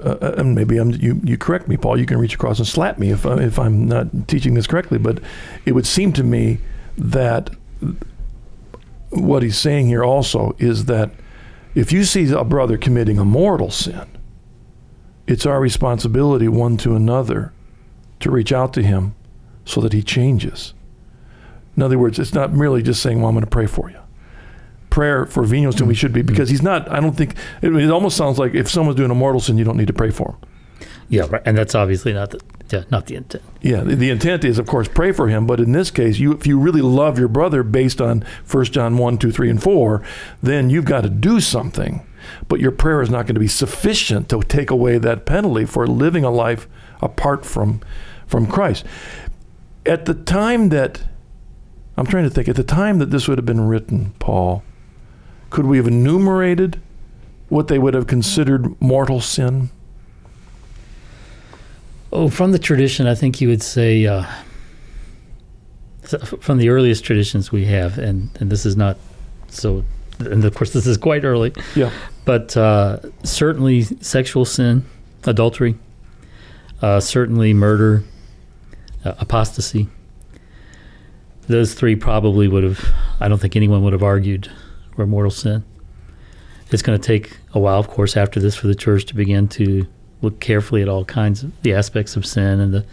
Uh, 0.00 0.34
and 0.38 0.54
maybe 0.54 0.78
I'm, 0.78 0.92
you, 0.92 1.20
you 1.24 1.36
correct 1.36 1.66
me, 1.66 1.76
Paul. 1.76 1.98
You 1.98 2.06
can 2.06 2.18
reach 2.18 2.32
across 2.32 2.60
and 2.60 2.68
slap 2.68 2.98
me 2.98 3.10
if, 3.10 3.26
I, 3.26 3.42
if 3.42 3.58
I'm 3.58 3.88
not 3.88 4.28
teaching 4.28 4.54
this 4.54 4.68
correctly. 4.68 4.96
But 4.96 5.18
it 5.66 5.72
would 5.72 5.88
seem 5.88 6.12
to 6.12 6.22
me 6.22 6.58
that 6.96 7.50
what 9.10 9.42
he's 9.42 9.58
saying 9.58 9.88
here 9.88 10.04
also 10.04 10.54
is 10.60 10.84
that 10.84 11.10
if 11.74 11.90
you 11.90 12.04
see 12.04 12.30
a 12.30 12.44
brother 12.44 12.78
committing 12.78 13.18
a 13.18 13.24
mortal 13.24 13.72
sin, 13.72 14.06
it's 15.28 15.46
our 15.46 15.60
responsibility 15.60 16.48
one 16.48 16.76
to 16.78 16.96
another 16.96 17.52
to 18.20 18.30
reach 18.30 18.52
out 18.52 18.72
to 18.72 18.82
him 18.82 19.14
so 19.64 19.80
that 19.82 19.92
he 19.92 20.02
changes. 20.02 20.74
In 21.76 21.82
other 21.82 21.98
words, 21.98 22.18
it's 22.18 22.34
not 22.34 22.52
merely 22.52 22.82
just 22.82 23.02
saying, 23.02 23.20
Well, 23.20 23.28
I'm 23.28 23.34
going 23.34 23.44
to 23.44 23.50
pray 23.50 23.66
for 23.66 23.90
you. 23.90 24.00
Prayer 24.90 25.26
for 25.26 25.44
venial 25.44 25.70
sin, 25.70 25.86
we 25.86 25.94
should 25.94 26.14
be, 26.14 26.22
because 26.22 26.48
he's 26.48 26.62
not, 26.62 26.90
I 26.90 26.98
don't 26.98 27.16
think, 27.16 27.36
it, 27.62 27.72
it 27.74 27.90
almost 27.90 28.16
sounds 28.16 28.38
like 28.38 28.54
if 28.54 28.68
someone's 28.68 28.96
doing 28.96 29.10
a 29.10 29.14
mortal 29.14 29.40
sin, 29.40 29.58
you 29.58 29.64
don't 29.64 29.76
need 29.76 29.86
to 29.86 29.92
pray 29.92 30.10
for 30.10 30.30
him. 30.30 30.86
Yeah, 31.10 31.26
right. 31.28 31.42
And 31.44 31.56
that's 31.56 31.74
obviously 31.74 32.12
not 32.12 32.30
the 32.30 32.40
yeah, 32.70 32.84
not 32.90 33.06
the 33.06 33.16
intent. 33.16 33.42
Yeah, 33.62 33.82
the, 33.82 33.94
the 33.94 34.10
intent 34.10 34.44
is, 34.44 34.58
of 34.58 34.66
course, 34.66 34.88
pray 34.88 35.12
for 35.12 35.28
him. 35.28 35.46
But 35.46 35.60
in 35.60 35.72
this 35.72 35.90
case, 35.90 36.18
you 36.18 36.32
if 36.32 36.46
you 36.46 36.58
really 36.58 36.82
love 36.82 37.18
your 37.18 37.28
brother 37.28 37.62
based 37.62 38.00
on 38.00 38.24
1 38.50 38.64
John 38.66 38.98
1, 38.98 39.18
2, 39.18 39.30
3, 39.30 39.50
and 39.50 39.62
4, 39.62 40.02
then 40.42 40.70
you've 40.70 40.84
got 40.84 41.02
to 41.02 41.10
do 41.10 41.40
something. 41.40 42.06
But 42.48 42.60
your 42.60 42.70
prayer 42.70 43.02
is 43.02 43.10
not 43.10 43.26
going 43.26 43.34
to 43.34 43.40
be 43.40 43.48
sufficient 43.48 44.28
to 44.28 44.40
take 44.42 44.70
away 44.70 44.98
that 44.98 45.26
penalty 45.26 45.64
for 45.64 45.86
living 45.86 46.24
a 46.24 46.30
life 46.30 46.68
apart 47.00 47.44
from, 47.44 47.80
from 48.26 48.46
Christ. 48.46 48.84
At 49.86 50.04
the 50.04 50.14
time 50.14 50.68
that, 50.70 51.02
I'm 51.96 52.06
trying 52.06 52.24
to 52.24 52.30
think, 52.30 52.48
at 52.48 52.56
the 52.56 52.64
time 52.64 52.98
that 52.98 53.10
this 53.10 53.28
would 53.28 53.38
have 53.38 53.46
been 53.46 53.66
written, 53.66 54.14
Paul, 54.18 54.62
could 55.50 55.66
we 55.66 55.76
have 55.78 55.86
enumerated 55.86 56.80
what 57.48 57.68
they 57.68 57.78
would 57.78 57.94
have 57.94 58.06
considered 58.06 58.80
mortal 58.80 59.20
sin? 59.20 59.70
Oh, 62.12 62.28
from 62.28 62.52
the 62.52 62.58
tradition, 62.58 63.06
I 63.06 63.14
think 63.14 63.40
you 63.40 63.48
would 63.48 63.62
say 63.62 64.06
uh, 64.06 64.24
from 66.40 66.58
the 66.58 66.70
earliest 66.70 67.04
traditions 67.04 67.52
we 67.52 67.66
have, 67.66 67.98
and, 67.98 68.30
and 68.40 68.50
this 68.50 68.64
is 68.64 68.76
not 68.76 68.96
so, 69.48 69.84
and 70.18 70.44
of 70.44 70.54
course, 70.54 70.72
this 70.72 70.86
is 70.86 70.96
quite 70.96 71.24
early. 71.24 71.52
Yeah. 71.74 71.90
But 72.28 72.54
uh, 72.58 72.98
certainly 73.24 73.84
sexual 73.84 74.44
sin, 74.44 74.84
adultery, 75.24 75.76
uh, 76.82 77.00
certainly 77.00 77.54
murder, 77.54 78.04
uh, 79.02 79.14
apostasy. 79.18 79.88
Those 81.46 81.72
three 81.72 81.96
probably 81.96 82.46
would 82.46 82.64
have, 82.64 82.84
I 83.18 83.28
don't 83.28 83.38
think 83.38 83.56
anyone 83.56 83.82
would 83.82 83.94
have 83.94 84.02
argued 84.02 84.50
were 84.98 85.06
mortal 85.06 85.30
sin. 85.30 85.64
It's 86.70 86.82
going 86.82 87.00
to 87.00 87.02
take 87.02 87.38
a 87.54 87.58
while, 87.58 87.78
of 87.78 87.88
course, 87.88 88.14
after 88.14 88.40
this 88.40 88.54
for 88.54 88.66
the 88.66 88.74
church 88.74 89.06
to 89.06 89.14
begin 89.14 89.48
to 89.48 89.86
look 90.20 90.38
carefully 90.38 90.82
at 90.82 90.88
all 90.90 91.06
kinds 91.06 91.42
of 91.42 91.62
the 91.62 91.72
aspects 91.72 92.14
of 92.14 92.26
sin 92.26 92.60
and 92.60 92.74
the 92.74 92.84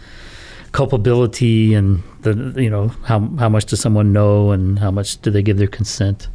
culpability 0.72 1.74
and 1.74 2.02
the 2.22 2.54
you 2.56 2.70
know 2.70 2.88
how 3.04 3.20
how 3.38 3.50
much 3.50 3.66
does 3.66 3.80
someone 3.80 4.14
know 4.14 4.50
and 4.52 4.78
how 4.78 4.90
much 4.90 5.20
do 5.20 5.30
they 5.30 5.42
give 5.42 5.58
their 5.58 5.66
consent. 5.66 6.28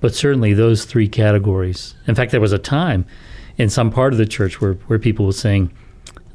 But 0.00 0.14
certainly 0.14 0.52
those 0.52 0.84
three 0.84 1.08
categories. 1.08 1.94
In 2.06 2.14
fact, 2.14 2.30
there 2.30 2.40
was 2.40 2.52
a 2.52 2.58
time 2.58 3.04
in 3.56 3.68
some 3.68 3.90
part 3.90 4.12
of 4.12 4.18
the 4.18 4.26
church 4.26 4.60
where, 4.60 4.74
where 4.74 4.98
people 4.98 5.26
were 5.26 5.32
saying, 5.32 5.72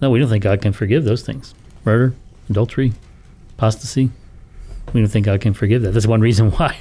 No, 0.01 0.09
we 0.09 0.19
don't 0.19 0.29
think 0.29 0.43
God 0.43 0.61
can 0.61 0.73
forgive 0.73 1.05
those 1.05 1.23
things. 1.23 1.53
Murder, 1.85 2.13
adultery, 2.49 2.93
apostasy. 3.57 4.09
We 4.91 4.99
don't 4.99 5.09
think 5.09 5.25
God 5.25 5.39
can 5.39 5.53
forgive 5.53 5.81
that. 5.83 5.91
That's 5.91 6.05
one 6.05 6.21
reason 6.21 6.51
why 6.57 6.77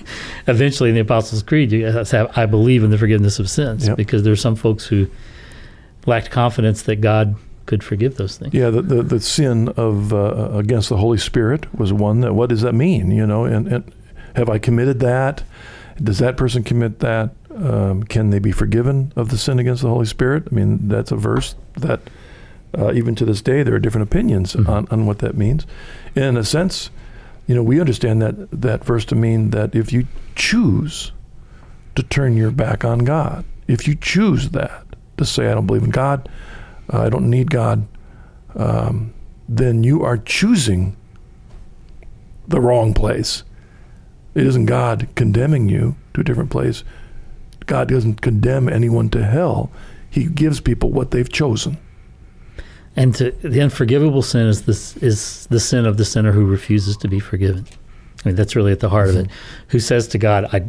eventually 0.46 0.88
in 0.88 0.96
the 0.96 1.02
Apostles' 1.02 1.42
Creed 1.42 1.72
you 1.72 1.86
have 1.86 2.12
I 2.36 2.46
believe 2.46 2.82
in 2.82 2.90
the 2.90 2.98
forgiveness 2.98 3.38
of 3.38 3.48
sins. 3.48 3.86
Yep. 3.86 3.96
Because 3.96 4.24
there's 4.24 4.40
some 4.40 4.56
folks 4.56 4.86
who 4.86 5.08
lacked 6.06 6.30
confidence 6.30 6.82
that 6.82 6.96
God 6.96 7.36
could 7.66 7.84
forgive 7.84 8.16
those 8.16 8.36
things. 8.36 8.52
Yeah, 8.52 8.70
the 8.70 8.82
the, 8.82 9.02
the 9.02 9.20
sin 9.20 9.68
of 9.70 10.12
uh, 10.12 10.50
against 10.52 10.88
the 10.88 10.96
Holy 10.96 11.18
Spirit 11.18 11.72
was 11.78 11.92
one 11.92 12.20
that. 12.20 12.34
What 12.34 12.48
does 12.48 12.62
that 12.62 12.74
mean? 12.74 13.10
You 13.12 13.26
know, 13.26 13.44
and, 13.44 13.68
and 13.68 13.94
have 14.34 14.48
I 14.48 14.58
committed 14.58 15.00
that? 15.00 15.42
Does 16.02 16.18
that 16.18 16.36
person 16.36 16.62
commit 16.64 16.98
that? 17.00 17.30
Um, 17.54 18.02
can 18.02 18.30
they 18.30 18.38
be 18.38 18.50
forgiven 18.52 19.12
of 19.14 19.28
the 19.30 19.38
sin 19.38 19.58
against 19.58 19.82
the 19.82 19.88
Holy 19.88 20.06
Spirit? 20.06 20.44
I 20.50 20.54
mean, 20.54 20.88
that's 20.88 21.12
a 21.12 21.16
verse 21.16 21.54
that 21.74 22.00
uh, 22.76 22.92
even 22.94 23.14
to 23.16 23.24
this 23.26 23.42
day 23.42 23.62
there 23.62 23.74
are 23.74 23.78
different 23.78 24.08
opinions 24.08 24.54
Mhm. 24.54 24.68
on, 24.68 24.88
on 24.90 25.06
what 25.06 25.18
that 25.18 25.36
means. 25.36 25.66
In 26.14 26.36
a 26.36 26.44
sense, 26.44 26.90
you 27.46 27.54
know, 27.54 27.62
we 27.62 27.78
understand 27.78 28.22
that 28.22 28.50
that 28.62 28.84
verse 28.84 29.04
to 29.06 29.14
mean 29.14 29.50
that 29.50 29.74
if 29.74 29.92
you 29.92 30.06
choose 30.34 31.12
to 31.94 32.02
turn 32.02 32.36
your 32.36 32.50
back 32.50 32.84
on 32.84 33.00
God, 33.00 33.44
if 33.68 33.86
you 33.86 33.94
choose 33.94 34.50
that 34.50 34.84
to 35.18 35.24
say 35.26 35.48
I 35.50 35.54
don't 35.54 35.66
believe 35.66 35.84
in 35.84 35.90
God, 35.90 36.28
uh, 36.92 37.02
I 37.02 37.10
don't 37.10 37.28
need 37.28 37.50
God, 37.50 37.86
um, 38.56 39.12
then 39.48 39.84
you 39.84 40.02
are 40.02 40.16
choosing 40.16 40.96
the 42.48 42.60
wrong 42.60 42.94
place. 42.94 43.42
It 44.34 44.46
isn't 44.46 44.66
God 44.66 45.08
condemning 45.14 45.68
you 45.68 45.96
to 46.14 46.22
a 46.22 46.24
different 46.24 46.50
place. 46.50 46.84
God 47.66 47.88
doesn't 47.88 48.20
condemn 48.22 48.68
anyone 48.68 49.10
to 49.10 49.24
hell. 49.24 49.70
He 50.10 50.26
gives 50.26 50.60
people 50.60 50.90
what 50.90 51.10
they've 51.10 51.30
chosen. 51.30 51.78
And 52.96 53.14
to, 53.14 53.30
the 53.42 53.60
unforgivable 53.60 54.22
sin 54.22 54.46
is 54.46 54.62
this 54.62 54.96
is 54.98 55.46
the 55.46 55.60
sin 55.60 55.86
of 55.86 55.96
the 55.96 56.04
sinner 56.04 56.32
who 56.32 56.44
refuses 56.44 56.96
to 56.98 57.08
be 57.08 57.20
forgiven. 57.20 57.66
I 58.24 58.28
mean, 58.28 58.36
that's 58.36 58.54
really 58.54 58.72
at 58.72 58.80
the 58.80 58.90
heart 58.90 59.08
of 59.08 59.16
it. 59.16 59.26
Mm-hmm. 59.26 59.68
Who 59.68 59.80
says 59.80 60.08
to 60.08 60.18
God, 60.18 60.44
"I 60.52 60.64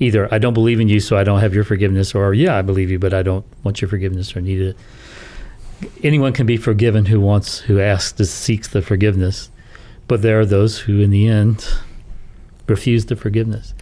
either 0.00 0.32
I 0.34 0.38
don't 0.38 0.54
believe 0.54 0.80
in 0.80 0.88
you, 0.88 0.98
so 0.98 1.16
I 1.16 1.22
don't 1.24 1.40
have 1.40 1.54
your 1.54 1.62
forgiveness, 1.62 2.14
or 2.14 2.34
yeah, 2.34 2.56
I 2.56 2.62
believe 2.62 2.90
you, 2.90 2.98
but 2.98 3.14
I 3.14 3.22
don't 3.22 3.44
want 3.62 3.80
your 3.80 3.88
forgiveness 3.88 4.36
or 4.36 4.40
need 4.40 4.60
it." 4.60 4.76
Anyone 6.02 6.32
can 6.32 6.46
be 6.46 6.56
forgiven 6.56 7.06
who 7.06 7.20
wants, 7.20 7.60
who 7.60 7.78
asks, 7.80 8.18
who 8.18 8.24
seeks 8.24 8.68
the 8.68 8.82
forgiveness, 8.82 9.50
but 10.08 10.22
there 10.22 10.40
are 10.40 10.46
those 10.46 10.78
who, 10.78 11.00
in 11.00 11.10
the 11.10 11.28
end, 11.28 11.66
refuse 12.66 13.06
the 13.06 13.16
forgiveness, 13.16 13.74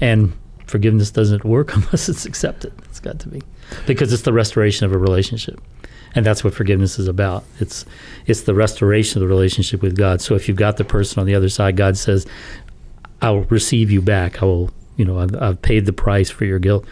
and 0.00 0.32
forgiveness 0.66 1.10
doesn't 1.10 1.44
work 1.44 1.74
unless 1.74 2.08
it's 2.08 2.24
accepted. 2.24 2.72
It's 2.84 3.00
got 3.00 3.18
to 3.20 3.28
be 3.28 3.42
because 3.86 4.12
it's 4.12 4.22
the 4.22 4.32
restoration 4.32 4.86
of 4.86 4.92
a 4.92 4.98
relationship 4.98 5.60
and 6.14 6.26
that's 6.26 6.42
what 6.42 6.54
forgiveness 6.54 6.98
is 6.98 7.08
about. 7.08 7.44
It's 7.58 7.84
it's 8.26 8.42
the 8.42 8.54
restoration 8.54 9.18
of 9.18 9.28
the 9.28 9.32
relationship 9.32 9.82
with 9.82 9.96
God. 9.96 10.20
So 10.20 10.34
if 10.34 10.48
you've 10.48 10.56
got 10.56 10.76
the 10.76 10.84
person 10.84 11.20
on 11.20 11.26
the 11.26 11.34
other 11.34 11.48
side, 11.48 11.76
God 11.76 11.96
says, 11.96 12.26
"I 13.22 13.30
will 13.30 13.44
receive 13.44 13.90
you 13.90 14.02
back. 14.02 14.42
I 14.42 14.46
will, 14.46 14.70
you 14.96 15.04
know, 15.04 15.18
I've, 15.18 15.34
I've 15.40 15.62
paid 15.62 15.86
the 15.86 15.92
price 15.92 16.30
for 16.30 16.44
your 16.44 16.58
guilt." 16.58 16.84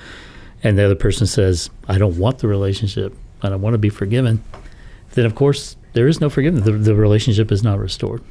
And 0.63 0.79
the 0.79 0.85
other 0.85 0.95
person 0.95 1.27
says, 1.27 1.71
"I 1.89 1.99
don't 1.99 2.19
want 2.19 2.39
the 2.39 2.49
relationship. 2.49 3.15
I 3.43 3.49
don't 3.49 3.63
want 3.63 3.75
to 3.75 3.79
be 3.79 3.91
forgiven." 3.91 4.43
Then 5.13 5.27
of 5.27 5.35
course 5.35 5.77
there 5.95 6.07
is 6.07 6.21
no 6.21 6.31
forgiveness. 6.31 6.65
The, 6.65 6.73
the 6.73 6.95
relationship 6.95 7.51
is 7.51 7.63
not 7.63 7.79
restored. 7.79 8.23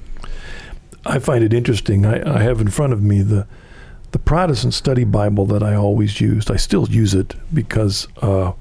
I 1.06 1.20
find 1.20 1.44
it 1.44 1.54
interesting. 1.54 2.06
I, 2.06 2.38
I 2.38 2.42
have 2.42 2.60
in 2.60 2.70
front 2.70 2.94
of 2.94 3.02
me 3.02 3.22
the 3.22 3.48
the 4.12 4.20
Protestant 4.20 4.74
Study 4.74 5.04
Bible 5.04 5.46
that 5.48 5.62
I 5.62 5.76
always 5.76 6.22
used. 6.22 6.50
I 6.50 6.56
still 6.56 6.88
use 6.88 7.14
it 7.14 7.36
because 7.54 8.08
uh, 8.22 8.54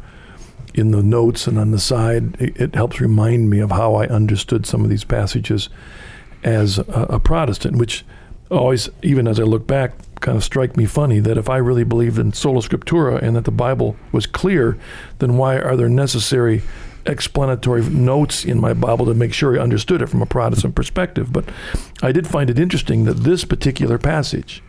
in 0.74 0.90
the 0.90 1.02
notes 1.02 1.46
and 1.46 1.58
on 1.58 1.70
the 1.70 1.78
side, 1.78 2.40
it, 2.40 2.60
it 2.60 2.74
helps 2.74 3.00
remind 3.00 3.48
me 3.48 3.60
of 3.60 3.70
how 3.70 3.94
I 3.94 4.06
understood 4.08 4.66
some 4.66 4.82
of 4.82 4.90
these 4.90 5.04
passages 5.04 5.68
as 6.42 6.78
a, 6.78 7.06
a 7.10 7.20
Protestant, 7.20 7.76
which 7.76 8.04
always, 8.50 8.90
even 9.02 9.28
as 9.28 9.40
I 9.40 9.44
look 9.44 9.66
back, 9.66 9.92
kind 10.20 10.36
of 10.36 10.44
strike 10.44 10.76
me 10.76 10.86
funny 10.86 11.20
that 11.20 11.38
if 11.38 11.48
I 11.48 11.58
really 11.58 11.84
believed 11.84 12.18
in 12.18 12.32
sola 12.32 12.60
scriptura 12.60 13.22
and 13.22 13.36
that 13.36 13.44
the 13.44 13.50
Bible 13.50 13.96
was 14.12 14.26
clear, 14.26 14.76
then 15.18 15.36
why 15.36 15.58
are 15.58 15.76
there 15.76 15.88
necessary 15.88 16.62
explanatory 17.06 17.82
notes 17.82 18.44
in 18.44 18.60
my 18.60 18.72
Bible 18.72 19.06
to 19.06 19.14
make 19.14 19.32
sure 19.32 19.58
I 19.58 19.62
understood 19.62 20.02
it 20.02 20.08
from 20.08 20.22
a 20.22 20.26
Protestant 20.26 20.74
perspective? 20.74 21.32
But 21.32 21.48
I 22.02 22.12
did 22.12 22.26
find 22.26 22.50
it 22.50 22.58
interesting 22.58 23.04
that 23.04 23.18
this 23.18 23.44
particular 23.44 23.98
passage, 23.98 24.62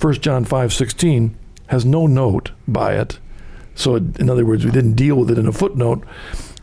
1 0.00 0.14
John 0.14 0.44
5 0.44 0.72
16, 0.72 1.36
has 1.68 1.84
no 1.84 2.06
note 2.06 2.52
by 2.66 2.94
it. 2.94 3.18
So, 3.74 3.96
it, 3.96 4.18
in 4.18 4.28
other 4.28 4.44
words, 4.44 4.64
we 4.64 4.70
didn't 4.70 4.94
deal 4.94 5.16
with 5.16 5.30
it 5.30 5.38
in 5.38 5.46
a 5.46 5.52
footnote, 5.52 6.04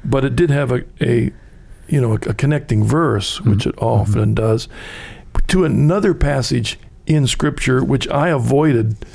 but 0.03 0.25
it 0.25 0.35
did 0.35 0.49
have 0.49 0.71
a, 0.71 0.83
a 0.99 1.31
you 1.87 2.01
know, 2.01 2.13
a, 2.13 2.29
a 2.29 2.33
connecting 2.33 2.83
verse, 2.83 3.39
mm-hmm. 3.39 3.51
which 3.51 3.65
it 3.65 3.75
often 3.77 4.21
mm-hmm. 4.21 4.33
does, 4.33 4.67
to 5.47 5.63
another 5.63 6.13
passage 6.13 6.79
in 7.05 7.27
Scripture, 7.27 7.83
which 7.83 8.07
I 8.09 8.29
avoided 8.29 9.05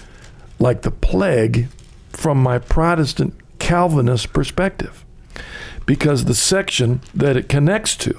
like 0.59 0.83
the 0.83 0.91
plague 0.91 1.69
from 2.11 2.43
my 2.43 2.59
Protestant 2.59 3.35
Calvinist 3.59 4.33
perspective, 4.33 5.05
because 5.91 6.27
the 6.27 6.35
section 6.37 7.01
that 7.13 7.37
it 7.37 7.49
connects 7.49 7.97
to, 7.97 8.13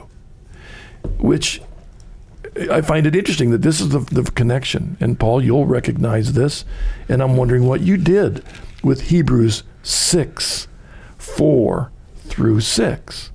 which 1.19 1.61
I 2.69 2.81
find 2.81 3.07
it 3.07 3.15
interesting 3.15 3.51
that 3.51 3.61
this 3.61 3.79
is 3.79 3.91
the, 3.91 3.99
the 3.99 4.29
connection. 4.29 4.97
And 4.99 5.17
Paul, 5.17 5.41
you'll 5.41 5.65
recognize 5.65 6.33
this. 6.33 6.65
And 7.07 7.23
I'm 7.23 7.37
wondering 7.37 7.65
what 7.65 7.79
you 7.79 7.95
did 7.95 8.43
with 8.83 9.03
Hebrews 9.03 9.63
6, 9.83 10.67
4 11.17 11.91
through 12.25 12.59
6. 12.59 13.30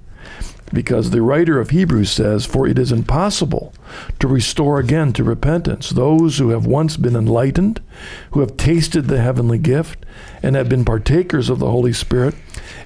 Because 0.72 1.10
the 1.10 1.22
writer 1.22 1.60
of 1.60 1.70
Hebrews 1.70 2.10
says, 2.10 2.44
For 2.44 2.66
it 2.66 2.78
is 2.78 2.90
impossible 2.90 3.72
to 4.18 4.26
restore 4.26 4.78
again 4.80 5.12
to 5.12 5.22
repentance 5.24 5.90
those 5.90 6.38
who 6.38 6.50
have 6.50 6.66
once 6.66 6.96
been 6.96 7.14
enlightened, 7.14 7.80
who 8.32 8.40
have 8.40 8.56
tasted 8.56 9.02
the 9.02 9.20
heavenly 9.20 9.58
gift, 9.58 10.04
and 10.42 10.56
have 10.56 10.68
been 10.68 10.84
partakers 10.84 11.48
of 11.48 11.60
the 11.60 11.70
Holy 11.70 11.92
Spirit, 11.92 12.34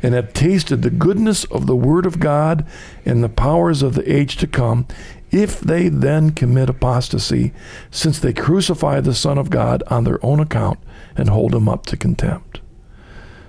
and 0.02 0.14
have 0.14 0.32
tasted 0.34 0.82
the 0.82 0.90
goodness 0.90 1.44
of 1.44 1.66
the 1.66 1.76
Word 1.76 2.04
of 2.04 2.20
God 2.20 2.66
and 3.06 3.24
the 3.24 3.28
powers 3.28 3.82
of 3.82 3.94
the 3.94 4.12
age 4.12 4.36
to 4.36 4.46
come, 4.46 4.86
if 5.30 5.60
they 5.60 5.88
then 5.88 6.32
commit 6.32 6.68
apostasy, 6.68 7.52
since 7.90 8.18
they 8.18 8.32
crucify 8.32 9.00
the 9.00 9.14
Son 9.14 9.38
of 9.38 9.48
God 9.48 9.82
on 9.86 10.04
their 10.04 10.24
own 10.24 10.40
account 10.40 10.78
and 11.16 11.30
hold 11.30 11.54
him 11.54 11.68
up 11.68 11.86
to 11.86 11.96
contempt. 11.96 12.60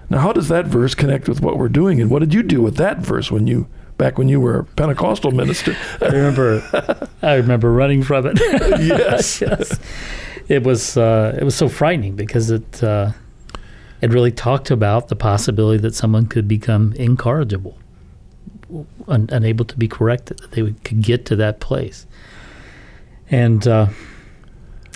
Now, 0.10 0.20
how 0.20 0.34
does 0.34 0.50
that 0.50 0.68
verse 0.68 0.94
connect 0.94 1.30
with 1.30 1.42
what 1.42 1.58
we're 1.58 1.70
doing? 1.70 2.02
And 2.02 2.10
what 2.10 2.20
did 2.20 2.34
you 2.34 2.44
do 2.44 2.62
with 2.62 2.76
that 2.76 3.00
verse 3.00 3.32
when 3.32 3.48
you 3.48 3.68
back 4.02 4.18
when 4.18 4.28
you 4.28 4.42
were 4.42 4.60
a 4.60 4.64
Pentecostal 4.64 5.32
minister? 5.32 5.78
I 6.02 6.08
remember, 6.08 7.08
I 7.22 7.36
remember 7.36 7.72
running 7.72 8.02
from 8.02 8.26
it. 8.26 8.40
yes. 8.82 9.42
yes. 9.48 9.80
It 10.48 10.64
was 10.64 10.98
uh, 10.98 11.38
it 11.40 11.44
was 11.44 11.56
so 11.56 11.70
frightening 11.70 12.16
because 12.16 12.50
it 12.50 12.84
uh, 12.84 13.12
it 14.02 14.12
really 14.12 14.32
talked 14.32 14.72
about 14.72 15.08
the 15.08 15.16
possibility 15.16 15.80
that 15.82 15.94
someone 15.94 16.26
could 16.26 16.48
become 16.48 16.94
incorrigible, 16.94 17.78
un- 19.08 19.30
unable 19.32 19.66
to 19.66 19.78
be 19.78 19.88
corrected, 19.88 20.40
that 20.40 20.52
they 20.52 20.64
would, 20.64 20.84
could 20.84 21.04
get 21.04 21.26
to 21.28 21.36
that 21.36 21.60
place, 21.60 22.08
and 23.30 23.66
uh, 23.68 23.88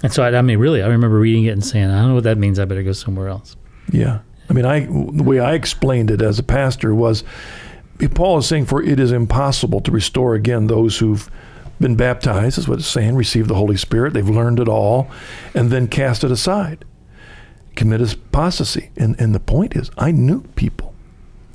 and 0.01 0.12
so 0.12 0.24
I, 0.24 0.36
I 0.36 0.41
mean, 0.41 0.58
really, 0.58 0.82
I 0.82 0.88
remember 0.88 1.20
reading 1.20 1.45
it 1.45 1.51
and 1.51 1.64
saying, 1.64 1.89
I 1.89 1.99
don't 1.99 2.10
know 2.10 2.16
what 2.16 2.24
that 2.24 2.39
means. 2.39 2.60
I 2.60 2.66
better 2.66 2.84
go 2.84 2.91
somewhere 2.91 3.30
else. 3.30 3.56
Yeah. 3.91 4.20
I 4.49 4.53
mean, 4.53 4.66
I 4.66 4.82
the 4.82 5.24
way 5.24 5.39
I 5.39 5.53
explained 5.53 6.12
it 6.12 6.22
as 6.22 6.39
a 6.39 6.43
pastor 6.43 6.93
was 6.93 7.24
Paul 8.14 8.39
is 8.39 8.48
saying, 8.48 8.66
for 8.66 8.82
it 8.84 9.00
is 9.00 9.12
impossible 9.12 9.82
to 9.82 9.91
restore 9.91 10.36
again 10.36 10.68
those 10.68 10.98
who've 10.98 11.30
been 11.80 11.96
baptized, 11.96 12.58
is 12.58 12.68
what 12.68 12.80
it's 12.80 12.88
saying, 12.88 13.16
received 13.16 13.50
the 13.50 13.56
Holy 13.56 13.78
Spirit, 13.78 14.14
they've 14.14 14.30
learned 14.30 14.60
it 14.60 14.68
all, 14.68 15.10
and 15.54 15.72
then 15.72 15.88
cast 15.88 16.24
it 16.24 16.32
aside, 16.32 16.86
commit 17.76 18.02
apostasy. 18.02 18.91
And, 18.96 19.20
and 19.20 19.36
the 19.36 19.39
point 19.39 19.76
is, 19.76 19.91
I 19.98 20.12
knew 20.12 20.43
people. 20.56 20.93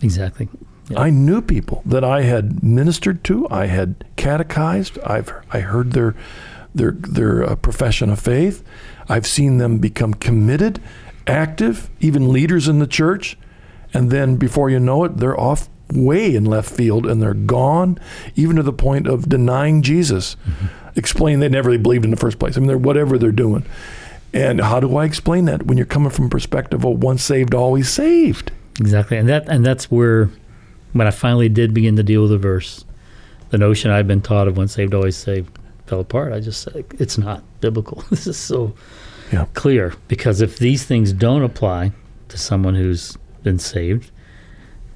Exactly. 0.03 0.49
Yeah. 0.89 1.01
I 1.01 1.11
knew 1.11 1.41
people 1.41 1.83
that 1.87 2.05
I 2.05 2.23
had 2.23 2.63
ministered 2.63 3.23
to, 3.25 3.47
I 3.51 3.67
had 3.67 4.05
catechized, 4.17 4.99
I've 5.01 5.33
I 5.53 5.61
heard 5.61 5.93
their 5.93 6.17
their 6.75 6.93
their 6.93 7.45
uh, 7.45 7.55
profession 7.57 8.11
of 8.11 8.19
faith. 8.19 8.65
I've 9.09 9.27
seen 9.27 9.59
them 9.59 9.79
become 9.79 10.15
committed, 10.15 10.81
active, 11.27 11.91
even 12.01 12.33
leaders 12.33 12.67
in 12.67 12.81
the 12.81 12.87
church, 12.87 13.39
and 13.95 14.11
then 14.11 14.37
before 14.37 14.69
you 14.69 14.81
know 14.81 15.05
it, 15.05 15.19
they're 15.19 15.39
off 15.39 15.69
way 15.93 16.35
in 16.35 16.45
left 16.45 16.71
field 16.71 17.07
and 17.07 17.21
they're 17.21 17.35
gone, 17.35 17.99
even 18.37 18.57
to 18.57 18.63
the 18.63 18.73
point 18.73 19.07
of 19.07 19.29
denying 19.29 19.83
Jesus. 19.83 20.37
Mm-hmm. 20.47 20.99
Explain 20.99 21.41
they 21.41 21.49
never 21.49 21.69
really 21.69 21.83
believed 21.83 22.05
in 22.05 22.11
the 22.11 22.17
first 22.17 22.39
place. 22.39 22.57
I 22.57 22.61
mean, 22.61 22.67
they're 22.67 22.79
whatever 22.79 23.19
they're 23.19 23.33
doing. 23.33 23.65
And 24.33 24.61
how 24.61 24.81
do 24.81 24.97
I 24.97 25.05
explain 25.05 25.47
that 25.47 25.67
when 25.67 25.77
you're 25.77 25.87
coming 25.87 26.11
from 26.11 26.27
a 26.27 26.29
perspective 26.29 26.85
of 26.85 27.03
once 27.03 27.23
saved, 27.23 27.55
always 27.55 27.89
saved? 27.89 28.53
Exactly, 28.79 29.17
and 29.19 29.29
that 29.29 29.49
and 29.49 29.67
that's 29.67 29.91
where 29.91 30.31
when 30.93 31.07
I 31.07 31.11
finally 31.11 31.49
did 31.49 31.75
begin 31.75 31.97
to 31.97 32.03
deal 32.03 32.23
with 32.23 32.31
the 32.31 32.39
verse, 32.39 32.85
the 33.51 33.59
notion 33.59 33.91
I'd 33.91 34.07
been 34.07 34.23
taught 34.23 34.49
of 34.49 34.57
once 34.57 34.73
saved, 34.73 34.95
always 34.95 35.17
saved 35.17 35.59
fell 35.87 36.01
apart. 36.01 36.33
I 36.33 36.41
just 36.41 36.63
said 36.63 36.85
it's 36.99 37.19
not 37.19 37.43
biblical. 37.61 38.05
this 38.11 38.27
is 38.27 38.37
so 38.37 38.75
yeah. 39.33 39.47
clear 39.55 39.95
because 40.09 40.41
if 40.41 40.59
these 40.59 40.85
things 40.85 41.13
don't 41.13 41.43
apply 41.43 41.93
to 42.29 42.39
someone 42.39 42.75
who's 42.75 43.17
been 43.43 43.59
saved, 43.59 44.11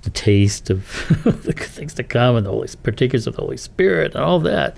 the 0.05 0.11
taste 0.11 0.71
of 0.71 0.87
the 1.25 1.53
things 1.53 1.95
to 1.95 2.03
come 2.03 2.37
and 2.37 2.47
the 2.47 2.51
Holy 2.51 2.69
particulars 2.83 3.27
of 3.27 3.37
the 3.37 3.43
Holy 3.43 3.57
Spirit 3.57 4.15
and 4.15 4.23
all 4.23 4.39
that, 4.41 4.77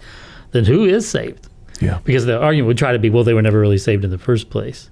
then 0.53 0.65
who 0.65 0.85
is 0.85 1.09
saved? 1.09 1.49
Yeah. 1.81 2.01
Because 2.05 2.25
the 2.25 2.41
argument 2.41 2.69
would 2.69 2.79
try 2.79 2.93
to 2.93 2.99
be, 2.99 3.11
well, 3.11 3.25
they 3.25 3.35
were 3.35 3.43
never 3.43 3.61
really 3.61 3.79
saved 3.79 4.05
in 4.05 4.11
the 4.11 4.19
first 4.19 4.51
place. 4.51 4.91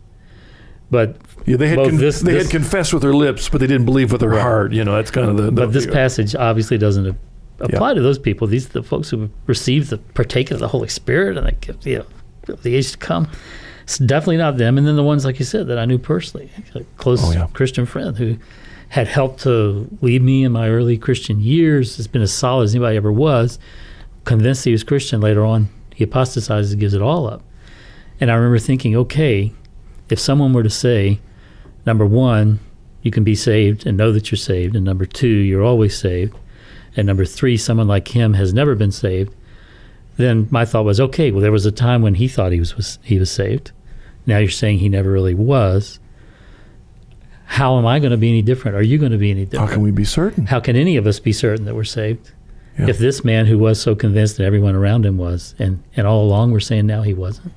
But 0.90 1.16
yeah, 1.46 1.56
they 1.56 1.68
had 1.68 1.78
con- 1.78 1.96
this, 1.96 2.20
they 2.20 2.34
this, 2.34 2.44
had 2.44 2.50
confessed 2.50 2.92
with 2.92 3.02
their 3.02 3.14
lips, 3.14 3.48
but 3.48 3.60
they 3.60 3.66
didn't 3.66 3.86
believe 3.86 4.12
with 4.12 4.20
their 4.20 4.30
right. 4.30 4.42
heart. 4.42 4.72
You 4.72 4.84
know, 4.84 4.94
that's 4.94 5.10
kind 5.10 5.28
of 5.28 5.36
the. 5.36 5.44
the 5.44 5.52
but 5.52 5.72
this 5.72 5.86
passage 5.86 6.34
obviously 6.34 6.78
doesn't 6.78 7.16
apply 7.60 7.90
yeah. 7.90 7.94
to 7.94 8.02
those 8.02 8.18
people. 8.18 8.46
These 8.46 8.66
are 8.66 8.72
the 8.74 8.82
folks 8.82 9.10
who 9.10 9.30
received 9.46 9.90
the 9.90 9.98
partaken 9.98 10.54
of 10.54 10.60
the 10.60 10.68
Holy 10.68 10.88
Spirit 10.88 11.36
and 11.36 11.46
the, 11.46 11.90
you 11.90 11.98
know, 11.98 12.54
the 12.56 12.76
age 12.76 12.92
to 12.92 12.98
come. 12.98 13.28
It's 13.84 13.98
definitely 13.98 14.38
not 14.38 14.56
them. 14.56 14.78
And 14.78 14.86
then 14.86 14.96
the 14.96 15.02
ones, 15.02 15.24
like 15.24 15.38
you 15.38 15.44
said, 15.44 15.66
that 15.66 15.78
I 15.78 15.84
knew 15.84 15.98
personally, 15.98 16.50
a 16.74 16.84
close 16.96 17.22
oh, 17.24 17.32
yeah. 17.32 17.48
Christian 17.52 17.86
friend 17.86 18.16
who 18.16 18.36
had 18.94 19.08
helped 19.08 19.40
to 19.40 19.88
lead 20.02 20.22
me 20.22 20.44
in 20.44 20.52
my 20.52 20.68
early 20.68 20.96
Christian 20.96 21.40
years, 21.40 21.96
has 21.96 22.06
been 22.06 22.22
as 22.22 22.32
solid 22.32 22.62
as 22.62 22.76
anybody 22.76 22.96
ever 22.96 23.10
was. 23.10 23.58
Convinced 24.22 24.64
he 24.64 24.70
was 24.70 24.84
Christian 24.84 25.20
later 25.20 25.44
on, 25.44 25.68
he 25.96 26.04
apostatizes 26.04 26.70
and 26.70 26.80
gives 26.80 26.94
it 26.94 27.02
all 27.02 27.26
up. 27.26 27.42
And 28.20 28.30
I 28.30 28.34
remember 28.34 28.60
thinking, 28.60 28.94
okay, 28.94 29.52
if 30.10 30.20
someone 30.20 30.52
were 30.52 30.62
to 30.62 30.70
say, 30.70 31.18
number 31.84 32.06
one, 32.06 32.60
you 33.02 33.10
can 33.10 33.24
be 33.24 33.34
saved 33.34 33.84
and 33.84 33.96
know 33.96 34.12
that 34.12 34.30
you're 34.30 34.36
saved, 34.36 34.76
and 34.76 34.84
number 34.84 35.06
two, 35.06 35.26
you're 35.26 35.64
always 35.64 35.98
saved, 35.98 36.36
and 36.96 37.04
number 37.04 37.24
three, 37.24 37.56
someone 37.56 37.88
like 37.88 38.14
him 38.14 38.34
has 38.34 38.54
never 38.54 38.76
been 38.76 38.92
saved, 38.92 39.34
then 40.18 40.46
my 40.52 40.64
thought 40.64 40.84
was, 40.84 41.00
okay, 41.00 41.32
well, 41.32 41.40
there 41.40 41.50
was 41.50 41.66
a 41.66 41.72
time 41.72 42.00
when 42.00 42.14
he 42.14 42.28
thought 42.28 42.52
he 42.52 42.60
was, 42.60 42.76
was 42.76 43.00
he 43.02 43.18
was 43.18 43.28
saved. 43.28 43.72
Now 44.24 44.38
you're 44.38 44.50
saying 44.50 44.78
he 44.78 44.88
never 44.88 45.10
really 45.10 45.34
was. 45.34 45.98
How 47.44 47.78
am 47.78 47.86
I 47.86 47.98
going 47.98 48.10
to 48.10 48.16
be 48.16 48.28
any 48.28 48.42
different? 48.42 48.76
Are 48.76 48.82
you 48.82 48.98
going 48.98 49.12
to 49.12 49.18
be 49.18 49.30
any 49.30 49.44
different? 49.44 49.68
How 49.68 49.74
can 49.74 49.82
we 49.82 49.90
be 49.90 50.04
certain? 50.04 50.46
How 50.46 50.60
can 50.60 50.76
any 50.76 50.96
of 50.96 51.06
us 51.06 51.20
be 51.20 51.32
certain 51.32 51.64
that 51.66 51.74
we're 51.74 51.84
saved? 51.84 52.32
Yeah. 52.78 52.88
If 52.88 52.98
this 52.98 53.24
man 53.24 53.46
who 53.46 53.58
was 53.58 53.80
so 53.80 53.94
convinced 53.94 54.38
that 54.38 54.44
everyone 54.44 54.74
around 54.74 55.06
him 55.06 55.16
was, 55.16 55.54
and, 55.58 55.82
and 55.96 56.06
all 56.06 56.24
along 56.24 56.50
we're 56.50 56.60
saying 56.60 56.86
now 56.86 57.02
he 57.02 57.14
wasn't. 57.14 57.52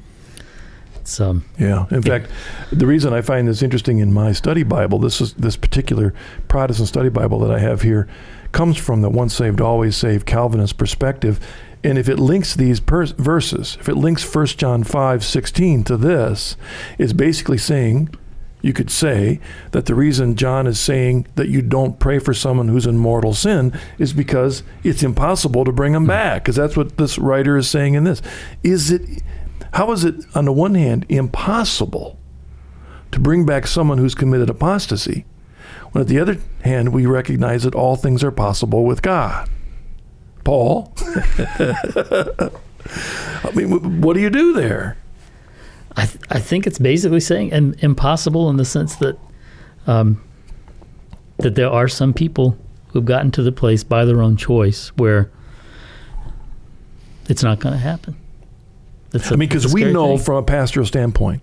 So 1.07 1.29
um, 1.29 1.45
yeah. 1.57 1.85
In 1.89 2.01
yeah. 2.01 2.19
fact, 2.19 2.31
the 2.71 2.85
reason 2.85 3.13
I 3.13 3.21
find 3.21 3.47
this 3.47 3.61
interesting 3.61 3.99
in 3.99 4.13
my 4.13 4.33
study 4.33 4.63
Bible, 4.63 4.99
this 4.99 5.21
is 5.21 5.33
this 5.33 5.55
particular 5.55 6.13
Protestant 6.47 6.89
study 6.89 7.09
Bible 7.09 7.39
that 7.39 7.51
I 7.51 7.59
have 7.59 7.81
here, 7.81 8.07
comes 8.51 8.77
from 8.77 9.01
the 9.01 9.09
once 9.09 9.33
saved, 9.33 9.61
always 9.61 9.95
saved 9.95 10.25
Calvinist 10.25 10.77
perspective. 10.77 11.39
And 11.83 11.97
if 11.97 12.09
it 12.09 12.19
links 12.19 12.55
these 12.55 12.79
pers- 12.79 13.11
verses, 13.11 13.77
if 13.79 13.87
it 13.87 13.95
links 13.95 14.35
1 14.35 14.47
John 14.47 14.83
5 14.83 15.23
16 15.23 15.83
to 15.85 15.97
this, 15.97 16.57
it's 16.97 17.13
basically 17.13 17.57
saying, 17.57 18.09
you 18.61 18.73
could 18.73 18.89
say 18.89 19.39
that 19.71 19.85
the 19.85 19.95
reason 19.95 20.35
John 20.35 20.67
is 20.67 20.79
saying 20.79 21.27
that 21.35 21.49
you 21.49 21.61
don't 21.61 21.99
pray 21.99 22.19
for 22.19 22.33
someone 22.33 22.67
who's 22.67 22.87
in 22.87 22.97
mortal 22.97 23.33
sin 23.33 23.77
is 23.99 24.13
because 24.13 24.63
it's 24.83 25.03
impossible 25.03 25.63
to 25.65 25.71
bring 25.71 25.93
them 25.93 26.03
hmm. 26.03 26.09
back. 26.09 26.43
Because 26.43 26.55
that's 26.55 26.75
what 26.75 26.97
this 26.97 27.17
writer 27.17 27.57
is 27.57 27.69
saying 27.69 27.93
in 27.93 28.03
this. 28.03 28.21
Is 28.63 28.91
it, 28.91 29.23
how 29.73 29.91
is 29.91 30.03
it, 30.03 30.25
on 30.35 30.45
the 30.45 30.51
one 30.51 30.75
hand, 30.75 31.05
impossible 31.07 32.17
to 33.11 33.19
bring 33.19 33.45
back 33.45 33.67
someone 33.67 33.99
who's 33.99 34.15
committed 34.15 34.49
apostasy? 34.49 35.25
When 35.91 36.01
at 36.01 36.07
the 36.07 36.19
other 36.19 36.37
hand, 36.63 36.93
we 36.93 37.05
recognize 37.05 37.63
that 37.63 37.75
all 37.75 37.95
things 37.95 38.23
are 38.23 38.31
possible 38.31 38.85
with 38.85 39.01
God. 39.01 39.49
Paul? 40.43 40.93
I 41.05 42.49
mean, 43.53 44.01
what 44.01 44.13
do 44.13 44.19
you 44.19 44.29
do 44.29 44.53
there? 44.53 44.97
I, 45.97 46.05
th- 46.05 46.23
I 46.29 46.39
think 46.39 46.67
it's 46.67 46.79
basically 46.79 47.19
saying 47.19 47.49
Im- 47.49 47.75
impossible 47.79 48.49
in 48.49 48.57
the 48.57 48.65
sense 48.65 48.95
that 48.97 49.17
um, 49.87 50.23
that 51.37 51.55
there 51.55 51.69
are 51.69 51.87
some 51.87 52.13
people 52.13 52.57
who've 52.89 53.05
gotten 53.05 53.31
to 53.31 53.43
the 53.43 53.51
place 53.51 53.83
by 53.83 54.05
their 54.05 54.21
own 54.21 54.37
choice 54.37 54.89
where 54.89 55.31
it's 57.27 57.43
not 57.43 57.59
going 57.59 57.73
to 57.73 57.79
happen. 57.79 58.15
That's 59.09 59.31
I 59.31 59.31
mean, 59.31 59.49
because 59.49 59.73
we 59.73 59.85
know 59.85 60.17
thing. 60.17 60.25
from 60.25 60.35
a 60.35 60.43
pastoral 60.43 60.85
standpoint, 60.85 61.41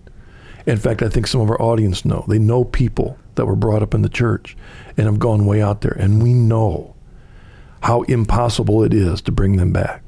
in 0.66 0.78
fact, 0.78 1.02
I 1.02 1.08
think 1.08 1.26
some 1.26 1.40
of 1.40 1.50
our 1.50 1.60
audience 1.60 2.04
know, 2.04 2.24
they 2.28 2.38
know 2.38 2.64
people 2.64 3.18
that 3.34 3.46
were 3.46 3.56
brought 3.56 3.82
up 3.82 3.94
in 3.94 4.02
the 4.02 4.08
church 4.08 4.56
and 4.96 5.06
have 5.06 5.18
gone 5.18 5.46
way 5.46 5.60
out 5.60 5.80
there. 5.80 5.96
And 5.98 6.22
we 6.22 6.32
know 6.32 6.94
how 7.82 8.02
impossible 8.02 8.82
it 8.82 8.94
is 8.94 9.20
to 9.22 9.32
bring 9.32 9.56
them 9.56 9.72
back. 9.72 10.02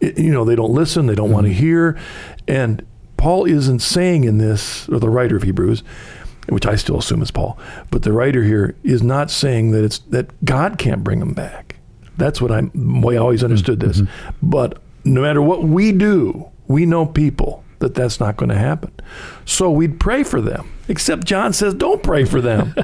It, 0.00 0.18
you 0.18 0.32
know, 0.32 0.44
they 0.44 0.54
don't 0.54 0.72
listen, 0.72 1.06
they 1.06 1.14
don't 1.14 1.26
mm-hmm. 1.26 1.34
want 1.34 1.46
to 1.46 1.52
hear. 1.52 1.98
And 2.46 2.86
Paul 3.18 3.44
isn't 3.44 3.80
saying 3.80 4.24
in 4.24 4.38
this, 4.38 4.88
or 4.88 4.98
the 4.98 5.10
writer 5.10 5.36
of 5.36 5.42
Hebrews, 5.42 5.82
which 6.48 6.64
I 6.64 6.76
still 6.76 6.98
assume 6.98 7.20
is 7.20 7.30
Paul, 7.30 7.58
but 7.90 8.02
the 8.02 8.12
writer 8.12 8.42
here 8.42 8.74
is 8.82 9.02
not 9.02 9.30
saying 9.30 9.72
that 9.72 9.84
it's 9.84 9.98
that 9.98 10.44
God 10.44 10.78
can't 10.78 11.04
bring 11.04 11.20
them 11.20 11.34
back. 11.34 11.76
That's 12.16 12.40
what 12.40 12.50
I'm. 12.50 13.04
I 13.04 13.16
always 13.16 13.44
understood 13.44 13.80
this. 13.80 14.00
Mm-hmm. 14.00 14.50
But 14.50 14.78
no 15.04 15.20
matter 15.20 15.42
what 15.42 15.64
we 15.64 15.92
do, 15.92 16.48
we 16.66 16.86
know 16.86 17.04
people 17.04 17.64
that 17.80 17.94
that's 17.94 18.20
not 18.20 18.36
going 18.36 18.48
to 18.48 18.58
happen. 18.58 18.92
So 19.44 19.70
we'd 19.70 20.00
pray 20.00 20.24
for 20.24 20.40
them. 20.40 20.72
Except 20.88 21.24
John 21.24 21.52
says, 21.52 21.74
don't 21.74 22.02
pray 22.02 22.24
for 22.24 22.40
them. 22.40 22.74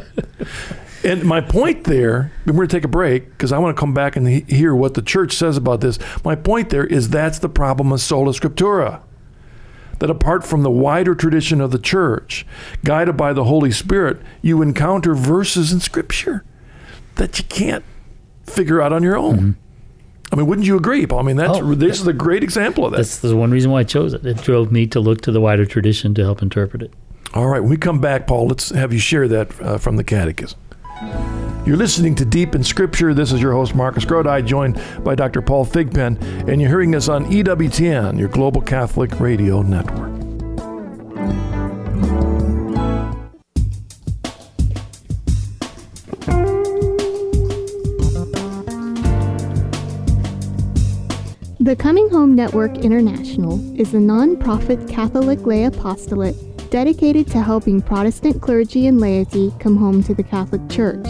and 1.05 1.25
my 1.25 1.41
point 1.41 1.85
there, 1.85 2.33
we're 2.47 2.53
going 2.53 2.69
to 2.69 2.77
take 2.77 2.85
a 2.85 2.89
break 2.89 3.31
because 3.31 3.53
I 3.53 3.59
want 3.59 3.77
to 3.77 3.81
come 3.81 3.95
back 3.95 4.17
and 4.17 4.29
he- 4.29 4.45
hear 4.49 4.75
what 4.75 4.95
the 4.95 5.03
church 5.03 5.33
says 5.35 5.57
about 5.57 5.81
this. 5.81 5.99
My 6.25 6.37
point 6.37 6.71
there 6.71 6.87
is 6.87 7.09
that's 7.09 7.41
the 7.41 7.49
problem 7.49 7.93
of 7.93 8.01
sola 8.01 8.33
scriptura. 8.33 9.01
That 10.05 10.11
apart 10.11 10.45
from 10.45 10.65
the 10.65 10.71
wider 10.71 11.15
tradition 11.15 11.63
of 11.63 11.71
the 11.71 11.79
church, 11.79 12.45
guided 12.85 13.17
by 13.17 13.33
the 13.33 13.45
Holy 13.45 13.71
Spirit, 13.71 14.21
you 14.43 14.61
encounter 14.61 15.15
verses 15.15 15.73
in 15.73 15.81
Scripture 15.81 16.45
that 17.15 17.39
you 17.39 17.45
can't 17.47 17.83
figure 18.45 18.83
out 18.83 18.93
on 18.93 19.03
your 19.03 19.17
own. 19.17 19.57
I 20.31 20.37
mean, 20.37 20.47
wouldn't 20.47 20.67
you 20.67 20.77
agree, 20.77 21.07
Paul? 21.07 21.21
I 21.21 21.23
mean, 21.23 21.37
that's 21.37 21.57
Oh, 21.57 21.75
this 21.75 22.03
is 22.03 22.07
a 22.07 22.13
great 22.13 22.45
example 22.45 22.85
of 22.85 22.91
that. 22.91 22.99
That's 22.99 23.21
the 23.21 23.35
one 23.35 23.51
reason 23.51 23.71
why 23.71 23.81
I 23.81 23.85
chose 23.85 24.13
it. 24.13 24.27
It 24.27 24.43
drove 24.43 24.71
me 24.71 24.87
to 24.89 25.01
look 25.01 25.23
to 25.23 25.33
the 25.33 25.41
wider 25.41 25.65
tradition 25.65 26.13
to 26.17 26.23
help 26.23 26.43
interpret 26.43 26.83
it. 26.83 26.93
All 27.33 27.47
right, 27.47 27.61
when 27.61 27.71
we 27.71 27.79
come 27.79 27.99
back, 27.99 28.27
Paul, 28.27 28.49
let's 28.49 28.69
have 28.69 28.93
you 28.93 28.99
share 28.99 29.27
that 29.29 29.59
uh, 29.63 29.79
from 29.79 29.97
the 29.97 30.05
Catechism. 30.05 30.59
You're 31.67 31.79
listening 31.79 32.15
to 32.17 32.27
Deep 32.27 32.55
in 32.55 32.63
Scripture. 32.63 33.15
This 33.15 33.33
is 33.33 33.41
your 33.41 33.53
host, 33.53 33.75
Marcus 33.75 34.05
Grodi, 34.05 34.45
joined 34.45 34.79
by 35.03 35.15
Dr. 35.15 35.41
Paul 35.41 35.65
Thigpen, 35.65 36.21
and 36.47 36.61
you're 36.61 36.69
hearing 36.69 36.91
this 36.91 37.09
on 37.09 37.25
EWTN, 37.25 38.19
your 38.19 38.29
Global 38.29 38.61
Catholic 38.61 39.19
Radio 39.19 39.63
Network. 39.63 40.13
The 51.61 51.75
Coming 51.79 52.11
Home 52.11 52.35
Network 52.35 52.77
International 52.77 53.81
is 53.81 53.95
a 53.95 54.01
non-profit 54.01 54.87
Catholic 54.87 55.47
lay 55.47 55.65
apostolate 55.65 56.37
dedicated 56.69 57.27
to 57.29 57.41
helping 57.41 57.81
Protestant 57.81 58.43
clergy 58.43 58.87
and 58.87 59.01
laity 59.01 59.51
come 59.61 59.79
home 59.79 60.03
to 60.03 60.15
the 60.15 60.23
Catholic 60.23 60.69
Church. 60.69 61.07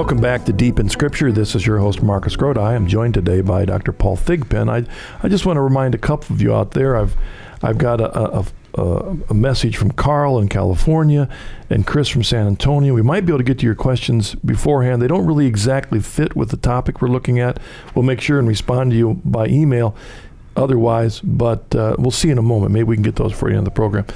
Welcome 0.10 0.24
back 0.24 0.46
to 0.46 0.54
Deep 0.54 0.80
in 0.80 0.90
Scripture. 0.90 1.32
This 1.32 1.54
is 1.54 1.68
your 1.68 1.78
host, 1.78 2.02
Marcus 2.02 2.36
Grodi. 2.36 2.58
I'm 2.58 2.88
joined 2.88 3.14
today 3.14 3.42
by 3.42 3.64
Dr. 3.64 3.92
Paul 3.92 4.18
Thigpen. 4.18 4.68
I, 4.68 4.92
I 5.22 5.30
just 5.30 5.46
want 5.46 5.58
to 5.58 5.62
remind 5.62 5.94
a 5.94 6.00
couple 6.00 6.34
of 6.34 6.42
you 6.42 6.52
out 6.52 6.72
there, 6.72 6.98
I've, 6.98 7.16
I've 7.62 7.78
got 7.78 8.02
a, 8.02 8.40
a, 8.40 8.46
a, 8.74 9.18
a 9.30 9.34
message 9.36 9.78
from 9.78 9.92
Carl 9.92 10.40
in 10.40 10.50
California 10.50 11.30
and 11.70 11.86
Chris 11.86 12.08
from 12.08 12.24
San 12.24 12.48
Antonio. 12.48 12.96
We 12.96 13.04
might 13.04 13.24
be 13.28 13.32
able 13.32 13.38
to 13.38 13.44
get 13.44 13.60
to 13.60 13.68
your 13.68 13.76
questions 13.76 14.34
beforehand. 14.34 15.00
They 15.00 15.08
don't 15.08 15.28
really 15.28 15.46
exactly 15.46 16.00
fit 16.00 16.36
with 16.36 16.50
the 16.50 16.58
topic 16.58 17.04
we're 17.04 17.10
looking 17.10 17.40
at. 17.40 17.60
We'll 17.94 18.02
make 18.02 18.20
sure 18.20 18.40
and 18.40 18.48
respond 18.48 18.90
to 18.90 18.98
you 18.98 19.22
by 19.24 19.46
email 19.46 19.96
otherwise, 20.56 21.20
but 21.20 21.76
uh, 21.76 21.98
we'll 22.00 22.10
see 22.10 22.32
in 22.32 22.40
a 22.40 22.42
moment. 22.42 22.72
Maybe 22.72 22.86
we 22.86 22.96
can 22.96 23.04
get 23.04 23.18
those 23.18 23.34
for 23.34 23.52
you 23.52 23.60
in 23.60 23.64
the 23.64 23.70
program. 23.70 24.08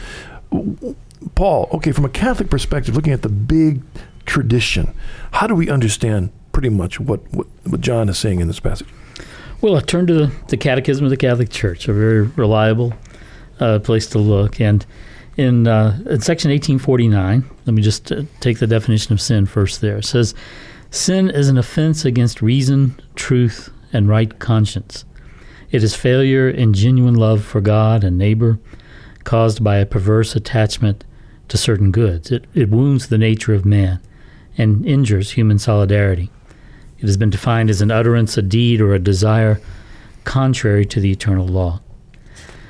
Paul, 1.35 1.69
okay, 1.71 1.91
from 1.91 2.05
a 2.05 2.09
Catholic 2.09 2.49
perspective, 2.49 2.95
looking 2.95 3.13
at 3.13 3.21
the 3.21 3.29
big 3.29 3.83
tradition, 4.25 4.93
how 5.31 5.47
do 5.47 5.55
we 5.55 5.69
understand 5.69 6.31
pretty 6.51 6.69
much 6.69 6.99
what, 6.99 7.21
what, 7.33 7.47
what 7.65 7.81
John 7.81 8.09
is 8.09 8.17
saying 8.17 8.39
in 8.39 8.47
this 8.47 8.59
passage? 8.59 8.87
Well, 9.61 9.75
I 9.77 9.79
turn 9.79 10.07
to 10.07 10.13
the, 10.13 10.31
the 10.49 10.57
Catechism 10.57 11.05
of 11.05 11.09
the 11.09 11.17
Catholic 11.17 11.49
Church, 11.49 11.87
a 11.87 11.93
very 11.93 12.23
reliable 12.23 12.93
uh, 13.59 13.79
place 13.79 14.07
to 14.07 14.19
look. 14.19 14.59
And 14.59 14.85
in, 15.37 15.67
uh, 15.67 15.97
in 16.09 16.21
section 16.21 16.51
1849, 16.51 17.43
let 17.65 17.73
me 17.73 17.81
just 17.81 18.11
uh, 18.11 18.23
take 18.39 18.59
the 18.59 18.67
definition 18.67 19.13
of 19.13 19.21
sin 19.21 19.45
first 19.45 19.81
there. 19.81 19.97
It 19.97 20.05
says, 20.05 20.35
Sin 20.91 21.29
is 21.29 21.49
an 21.49 21.57
offense 21.57 22.05
against 22.05 22.41
reason, 22.41 22.99
truth, 23.15 23.71
and 23.91 24.07
right 24.07 24.37
conscience. 24.39 25.05
It 25.71 25.83
is 25.83 25.95
failure 25.95 26.49
in 26.49 26.73
genuine 26.73 27.15
love 27.15 27.43
for 27.43 27.61
God 27.61 28.03
and 28.03 28.17
neighbor, 28.17 28.59
caused 29.23 29.63
by 29.63 29.77
a 29.77 29.87
perverse 29.87 30.35
attachment 30.35 31.03
to 31.47 31.57
certain 31.57 31.91
goods. 31.91 32.31
It, 32.31 32.45
it 32.53 32.69
wounds 32.69 33.07
the 33.07 33.17
nature 33.17 33.53
of 33.53 33.65
man 33.65 34.01
and 34.57 34.85
injures 34.85 35.31
human 35.31 35.59
solidarity. 35.59 36.29
It 36.99 37.05
has 37.05 37.17
been 37.17 37.29
defined 37.29 37.69
as 37.69 37.81
an 37.81 37.91
utterance, 37.91 38.37
a 38.37 38.41
deed, 38.41 38.79
or 38.79 38.93
a 38.93 38.99
desire 38.99 39.59
contrary 40.23 40.85
to 40.85 40.99
the 40.99 41.11
eternal 41.11 41.47
law. 41.47 41.81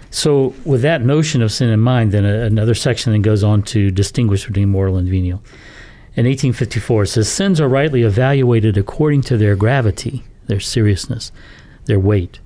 So, 0.09 0.53
with 0.63 0.81
that 0.83 1.01
notion 1.01 1.41
of 1.41 1.51
sin 1.51 1.69
in 1.69 1.79
mind, 1.79 2.11
then 2.11 2.25
uh, 2.25 2.45
another 2.45 2.75
section 2.75 3.11
then 3.11 3.23
goes 3.23 3.43
on 3.43 3.63
to 3.63 3.89
distinguish 3.89 4.45
between 4.45 4.69
mortal 4.69 4.97
and 4.97 5.09
venial. 5.09 5.43
In 6.15 6.27
1854, 6.27 7.03
it 7.03 7.07
says 7.07 7.31
sins 7.31 7.59
are 7.59 7.67
rightly 7.67 8.03
evaluated 8.03 8.77
according 8.77 9.21
to 9.23 9.37
their 9.37 9.55
gravity, 9.55 10.23
their 10.45 10.59
seriousness, 10.59 11.31
their 11.85 11.99
weight. 11.99 12.39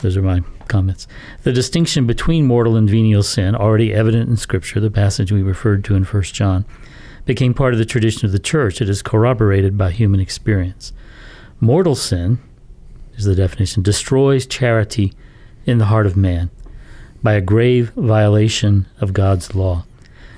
Those 0.00 0.16
are 0.16 0.22
my 0.22 0.40
comments. 0.68 1.06
The 1.42 1.52
distinction 1.52 2.06
between 2.06 2.46
mortal 2.46 2.76
and 2.76 2.88
venial 2.88 3.22
sin, 3.22 3.54
already 3.54 3.92
evident 3.92 4.30
in 4.30 4.38
Scripture, 4.38 4.80
the 4.80 4.90
passage 4.90 5.30
we 5.30 5.42
referred 5.42 5.84
to 5.84 5.94
in 5.94 6.04
1 6.04 6.22
John, 6.24 6.64
became 7.24 7.54
part 7.54 7.72
of 7.72 7.78
the 7.78 7.84
tradition 7.84 8.26
of 8.26 8.32
the 8.32 8.38
church. 8.38 8.80
It 8.80 8.88
is 8.88 9.02
corroborated 9.02 9.78
by 9.78 9.90
human 9.90 10.20
experience. 10.20 10.92
Mortal 11.60 11.94
sin, 11.94 12.38
is 13.16 13.24
the 13.24 13.34
definition, 13.34 13.82
destroys 13.82 14.46
charity 14.46 15.12
in 15.64 15.78
the 15.78 15.86
heart 15.86 16.06
of 16.06 16.16
man 16.16 16.50
by 17.22 17.34
a 17.34 17.40
grave 17.40 17.90
violation 17.90 18.86
of 19.00 19.12
God's 19.12 19.54
law. 19.54 19.84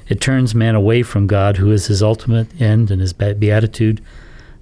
It 0.08 0.20
turns 0.20 0.54
man 0.54 0.74
away 0.74 1.02
from 1.02 1.26
God, 1.26 1.56
who 1.56 1.72
is 1.72 1.86
his 1.86 2.02
ultimate 2.02 2.60
end 2.60 2.90
and 2.90 3.00
his 3.00 3.14
beatitude, 3.14 4.02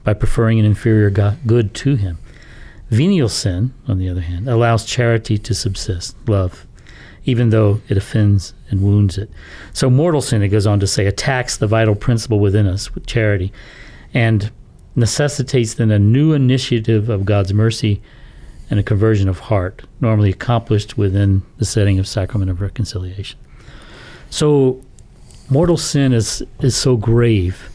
by 0.04 0.14
preferring 0.14 0.60
an 0.60 0.64
inferior 0.64 1.10
God, 1.10 1.38
good 1.46 1.74
to 1.74 1.96
him. 1.96 2.18
Venial 2.90 3.28
sin, 3.28 3.72
on 3.88 3.98
the 3.98 4.08
other 4.08 4.20
hand, 4.20 4.48
allows 4.48 4.84
charity 4.84 5.38
to 5.38 5.54
subsist, 5.54 6.16
love, 6.28 6.66
even 7.24 7.50
though 7.50 7.80
it 7.88 7.96
offends 7.96 8.54
and 8.70 8.82
wounds 8.82 9.18
it. 9.18 9.30
So, 9.72 9.88
mortal 9.88 10.20
sin, 10.20 10.42
it 10.42 10.48
goes 10.48 10.66
on 10.66 10.80
to 10.80 10.86
say, 10.86 11.06
attacks 11.06 11.56
the 11.56 11.66
vital 11.66 11.94
principle 11.94 12.40
within 12.40 12.66
us 12.66 12.94
with 12.94 13.06
charity 13.06 13.52
and 14.12 14.50
necessitates 14.96 15.74
then 15.74 15.90
a 15.90 15.98
new 15.98 16.32
initiative 16.32 17.08
of 17.08 17.24
God's 17.24 17.54
mercy 17.54 18.02
and 18.70 18.80
a 18.80 18.82
conversion 18.82 19.28
of 19.28 19.38
heart, 19.38 19.82
normally 20.00 20.30
accomplished 20.30 20.96
within 20.96 21.42
the 21.58 21.64
setting 21.64 21.98
of 21.98 22.08
sacrament 22.08 22.50
of 22.50 22.60
reconciliation. 22.60 23.38
So, 24.30 24.80
mortal 25.50 25.76
sin 25.76 26.12
is, 26.12 26.42
is 26.60 26.74
so 26.74 26.96
grave 26.96 27.70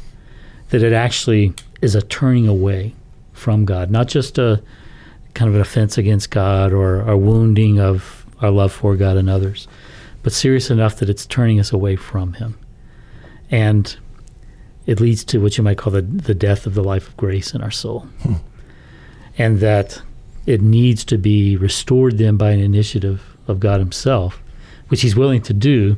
that 0.70 0.84
it 0.84 0.93
actually 0.93 1.54
is 1.82 1.95
a 1.95 2.02
turning 2.02 2.48
away 2.48 2.95
from 3.34 3.66
God, 3.66 3.91
not 3.91 4.08
just 4.08 4.38
a 4.38 4.62
kind 5.36 5.48
of 5.50 5.56
an 5.56 5.62
offense 5.62 5.98
against 5.98 6.32
God 6.32 6.74
or 6.74 7.02
a 7.02 7.16
wounding 7.16 7.80
of 7.80 8.16
our 8.42 8.52
love 8.52 8.72
for 8.72 8.96
God 8.96 9.18
and 9.18 9.30
others, 9.30 9.68
but 10.24 10.34
serious 10.34 10.70
enough 10.70 10.98
that 10.98 11.10
it's 11.10 11.26
turning 11.26 11.60
us 11.60 11.72
away 11.72 11.96
from 11.96 12.34
Him. 12.34 12.58
And 13.50 13.96
it 14.86 15.00
leads 15.00 15.24
to 15.26 15.40
what 15.40 15.58
you 15.58 15.64
might 15.64 15.78
call 15.78 15.94
the, 15.94 16.02
the 16.02 16.36
death 16.36 16.66
of 16.66 16.74
the 16.74 16.84
life 16.84 17.08
of 17.08 17.18
grace 17.18 17.54
in 17.54 17.62
our 17.62 17.72
soul. 17.72 18.08
And 19.38 19.60
that 19.60 20.02
it 20.46 20.62
needs 20.62 21.06
to 21.06 21.18
be 21.18 21.58
restored 21.58 22.18
then 22.18 22.38
by 22.38 22.52
an 22.52 22.60
initiative 22.60 23.38
of 23.48 23.60
God 23.60 23.80
Himself, 23.80 24.42
which 24.88 25.02
He's 25.02 25.16
willing 25.16 25.42
to 25.44 25.54
do, 25.54 25.98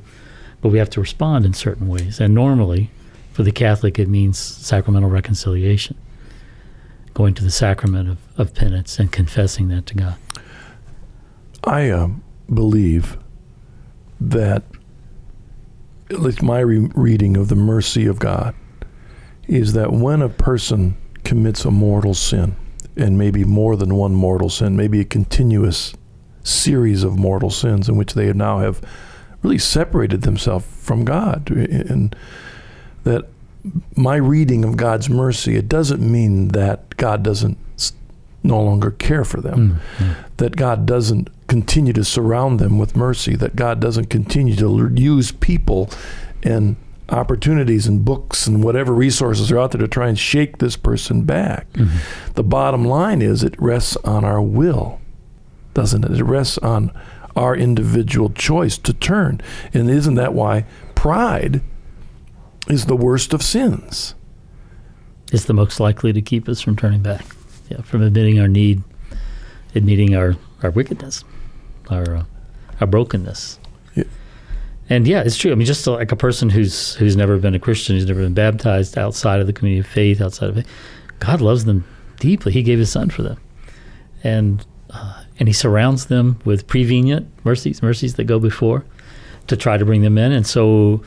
but 0.61 0.69
we 0.69 0.77
have 0.79 0.89
to 0.91 0.99
respond 0.99 1.45
in 1.45 1.53
certain 1.53 1.87
ways. 1.87 2.19
And 2.19 2.33
normally, 2.33 2.91
for 3.31 3.43
the 3.43 3.51
Catholic, 3.51 3.97
it 3.97 4.09
means 4.09 4.37
sacramental 4.37 5.09
reconciliation, 5.09 5.97
going 7.13 7.33
to 7.35 7.43
the 7.43 7.51
sacrament 7.51 8.09
of, 8.09 8.17
of 8.37 8.53
penance 8.53 8.99
and 8.99 9.11
confessing 9.11 9.69
that 9.69 9.85
to 9.85 9.95
God. 9.95 10.15
I 11.63 11.89
uh, 11.89 12.09
believe 12.53 13.17
that, 14.19 14.63
at 16.09 16.19
least 16.21 16.41
my 16.41 16.59
re- 16.59 16.89
reading 16.95 17.37
of 17.37 17.47
the 17.47 17.55
mercy 17.55 18.05
of 18.05 18.19
God, 18.19 18.55
is 19.47 19.73
that 19.73 19.91
when 19.91 20.21
a 20.21 20.29
person 20.29 20.95
commits 21.23 21.65
a 21.65 21.71
mortal 21.71 22.13
sin, 22.13 22.55
and 22.95 23.17
maybe 23.17 23.43
more 23.45 23.75
than 23.75 23.95
one 23.95 24.13
mortal 24.13 24.49
sin, 24.49 24.75
maybe 24.75 24.99
a 24.99 25.05
continuous 25.05 25.93
series 26.43 27.03
of 27.03 27.17
mortal 27.17 27.49
sins 27.49 27.87
in 27.87 27.95
which 27.95 28.13
they 28.13 28.31
now 28.33 28.59
have 28.59 28.81
really 29.41 29.57
separated 29.57 30.21
themselves 30.23 30.65
from 30.65 31.05
God, 31.05 31.49
and 31.49 32.15
that 33.03 33.27
my 33.95 34.15
reading 34.15 34.65
of 34.65 34.75
God's 34.77 35.09
mercy, 35.09 35.55
it 35.55 35.69
doesn't 35.69 36.01
mean 36.01 36.49
that 36.49 36.97
God 36.97 37.23
doesn't 37.23 37.57
no 38.43 38.61
longer 38.61 38.91
care 38.91 39.23
for 39.23 39.39
them, 39.41 39.79
Mm-hmm. 39.97 40.13
that 40.37 40.55
God 40.55 40.85
doesn't 40.85 41.29
continue 41.49 41.93
to 41.93 42.05
surround 42.05 42.59
them 42.59 42.77
with 42.77 42.95
mercy, 42.95 43.35
that 43.35 43.55
God 43.55 43.79
doesn't 43.79 44.09
continue 44.09 44.55
to 44.55 44.89
use 44.95 45.31
people 45.31 45.89
and 46.43 46.77
opportunities 47.09 47.87
and 47.87 48.05
books 48.05 48.47
and 48.47 48.63
whatever 48.63 48.93
resources 48.93 49.51
are 49.51 49.59
out 49.59 49.71
there 49.71 49.81
to 49.81 49.87
try 49.87 50.07
and 50.07 50.17
shake 50.17 50.59
this 50.59 50.77
person 50.77 51.23
back. 51.23 51.71
Mm-hmm. 51.73 52.33
The 52.35 52.43
bottom 52.43 52.85
line 52.85 53.21
is 53.21 53.43
it 53.43 53.59
rests 53.59 53.97
on 53.97 54.23
our 54.23 54.41
will, 54.41 55.01
doesn't 55.73 56.05
it? 56.05 56.11
It 56.11 56.23
rests 56.23 56.57
on 56.59 56.91
our 57.35 57.55
individual 57.55 58.29
choice 58.29 58.77
to 58.77 58.93
turn. 58.93 59.41
And 59.73 59.89
isn't 59.89 60.15
that 60.15 60.33
why 60.33 60.65
pride 60.95 61.61
is 62.69 62.85
the 62.85 62.95
worst 62.95 63.33
of 63.33 63.41
sins. 63.41 64.15
It's 65.31 65.45
the 65.45 65.53
most 65.53 65.79
likely 65.79 66.13
to 66.13 66.21
keep 66.21 66.47
us 66.47 66.61
from 66.61 66.75
turning 66.75 67.01
back, 67.01 67.25
yeah, 67.69 67.81
from 67.81 68.01
admitting 68.01 68.39
our 68.39 68.47
need, 68.47 68.83
admitting 69.75 70.15
our, 70.15 70.35
our 70.63 70.69
wickedness, 70.69 71.23
our 71.89 72.17
uh, 72.17 72.23
our 72.81 72.87
brokenness. 72.87 73.59
Yeah. 73.95 74.03
And 74.89 75.07
yeah, 75.07 75.21
it's 75.21 75.37
true. 75.37 75.51
I 75.51 75.55
mean, 75.55 75.67
just 75.67 75.85
like 75.85 76.11
a 76.11 76.15
person 76.15 76.49
who's 76.49 76.95
who's 76.95 77.15
never 77.15 77.37
been 77.37 77.55
a 77.55 77.59
Christian, 77.59 77.95
who's 77.95 78.05
never 78.05 78.21
been 78.21 78.33
baptized 78.33 78.97
outside 78.97 79.39
of 79.39 79.47
the 79.47 79.53
community 79.53 79.79
of 79.79 79.87
faith, 79.87 80.21
outside 80.21 80.49
of 80.49 80.57
it, 80.57 80.65
God 81.19 81.41
loves 81.41 81.65
them 81.65 81.85
deeply. 82.19 82.51
He 82.51 82.63
gave 82.63 82.79
His 82.79 82.91
Son 82.91 83.09
for 83.09 83.21
them, 83.21 83.39
and 84.23 84.65
uh, 84.89 85.23
and 85.39 85.47
He 85.47 85.53
surrounds 85.53 86.07
them 86.07 86.39
with 86.45 86.67
prevenient 86.67 87.29
mercies, 87.43 87.81
mercies 87.81 88.15
that 88.15 88.25
go 88.25 88.39
before, 88.39 88.85
to 89.47 89.55
try 89.55 89.77
to 89.77 89.85
bring 89.85 90.01
them 90.01 90.17
in. 90.17 90.31
And 90.31 90.47
so, 90.47 91.03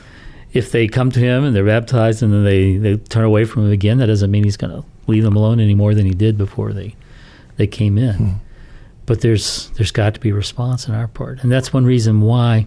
if 0.52 0.70
they 0.70 0.86
come 0.86 1.10
to 1.10 1.20
Him 1.20 1.44
and 1.44 1.54
they're 1.56 1.64
baptized 1.64 2.22
and 2.22 2.32
then 2.32 2.44
they 2.44 2.76
they 2.76 2.96
turn 2.96 3.24
away 3.24 3.44
from 3.44 3.66
Him 3.66 3.72
again, 3.72 3.98
that 3.98 4.06
doesn't 4.06 4.30
mean 4.30 4.44
He's 4.44 4.56
going 4.56 4.72
to 4.72 4.86
leave 5.06 5.24
them 5.24 5.36
alone 5.36 5.60
any 5.60 5.74
more 5.74 5.94
than 5.94 6.06
He 6.06 6.14
did 6.14 6.38
before 6.38 6.72
they 6.72 6.94
they 7.56 7.66
came 7.66 7.98
in. 7.98 8.14
Hmm. 8.14 8.32
But 9.04 9.20
there's 9.20 9.70
there's 9.70 9.90
got 9.90 10.14
to 10.14 10.20
be 10.20 10.32
response 10.32 10.88
on 10.88 10.94
our 10.94 11.08
part, 11.08 11.42
and 11.42 11.50
that's 11.50 11.72
one 11.72 11.84
reason 11.84 12.20
why 12.20 12.66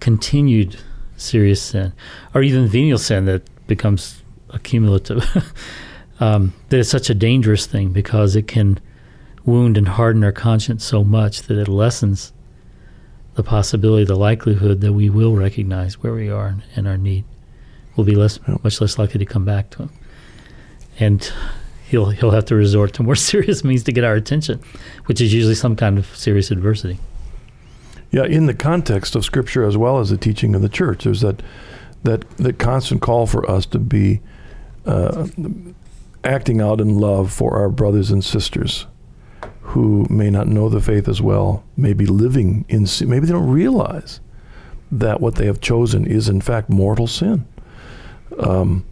continued 0.00 0.78
serious 1.16 1.60
sin, 1.60 1.92
or 2.34 2.42
even 2.42 2.66
venial 2.66 2.98
sin 2.98 3.24
that 3.26 3.42
becomes 3.66 4.22
accumulative, 4.50 5.24
um, 6.20 6.52
that 6.68 6.78
is 6.78 6.88
such 6.88 7.10
a 7.10 7.14
dangerous 7.14 7.66
thing 7.66 7.92
because 7.92 8.36
it 8.36 8.46
can 8.46 8.80
wound 9.44 9.76
and 9.76 9.88
harden 9.88 10.24
our 10.24 10.32
conscience 10.32 10.84
so 10.84 11.04
much 11.04 11.42
that 11.42 11.58
it 11.58 11.68
lessens 11.68 12.32
the 13.34 13.42
possibility, 13.42 14.04
the 14.04 14.16
likelihood 14.16 14.80
that 14.80 14.92
we 14.92 15.10
will 15.10 15.34
recognize 15.34 16.02
where 16.02 16.14
we 16.14 16.30
are 16.30 16.46
and, 16.46 16.62
and 16.76 16.88
our 16.88 16.96
need. 16.96 17.24
We'll 17.96 18.06
be 18.06 18.14
less, 18.14 18.38
much 18.62 18.80
less 18.80 18.98
likely 18.98 19.18
to 19.18 19.26
come 19.26 19.44
back 19.44 19.70
to 19.70 19.84
Him, 19.84 19.90
and 20.98 21.32
he'll 21.88 22.10
he'll 22.10 22.30
have 22.30 22.44
to 22.46 22.54
resort 22.54 22.92
to 22.94 23.02
more 23.02 23.14
serious 23.32 23.64
means 23.64 23.82
to 23.84 23.92
get 23.92 24.04
our 24.04 24.14
attention, 24.14 24.60
which 25.06 25.20
is 25.20 25.32
usually 25.32 25.54
some 25.54 25.76
kind 25.76 25.98
of 25.98 26.16
serious 26.16 26.50
adversity. 26.50 26.98
Yeah, 28.10 28.24
in 28.24 28.46
the 28.46 28.54
context 28.54 29.16
of 29.16 29.24
Scripture 29.24 29.64
as 29.64 29.76
well 29.76 29.98
as 29.98 30.10
the 30.10 30.16
teaching 30.16 30.54
of 30.54 30.62
the 30.62 30.68
church, 30.68 31.04
there's 31.04 31.20
that 31.20 31.42
that 32.04 32.28
that 32.36 32.58
constant 32.58 33.02
call 33.02 33.26
for 33.26 33.48
us 33.50 33.66
to 33.66 33.78
be 33.78 34.20
uh, 34.86 35.26
acting 36.22 36.60
out 36.60 36.80
in 36.80 36.98
love 36.98 37.32
for 37.32 37.56
our 37.56 37.68
brothers 37.68 38.10
and 38.10 38.24
sisters 38.24 38.86
who 39.62 40.06
may 40.10 40.30
not 40.30 40.46
know 40.46 40.68
the 40.68 40.80
faith 40.80 41.08
as 41.08 41.22
well, 41.22 41.64
may 41.76 41.94
be 41.94 42.06
living 42.06 42.64
in 42.68 42.86
sin. 42.86 43.08
Maybe 43.08 43.26
they 43.26 43.32
don't 43.32 43.48
realize 43.48 44.20
that 44.92 45.20
what 45.20 45.36
they 45.36 45.46
have 45.46 45.60
chosen 45.60 46.06
is 46.06 46.28
in 46.28 46.40
fact 46.40 46.68
mortal 46.68 47.06
sin. 47.06 47.46
Um, 48.38 48.84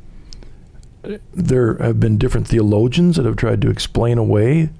there 1.32 1.74
have 1.78 1.98
been 2.00 2.18
different 2.18 2.46
theologians 2.46 3.16
that 3.16 3.26
have 3.26 3.36
tried 3.36 3.60
to 3.62 3.70
explain 3.70 4.18
away 4.18 4.70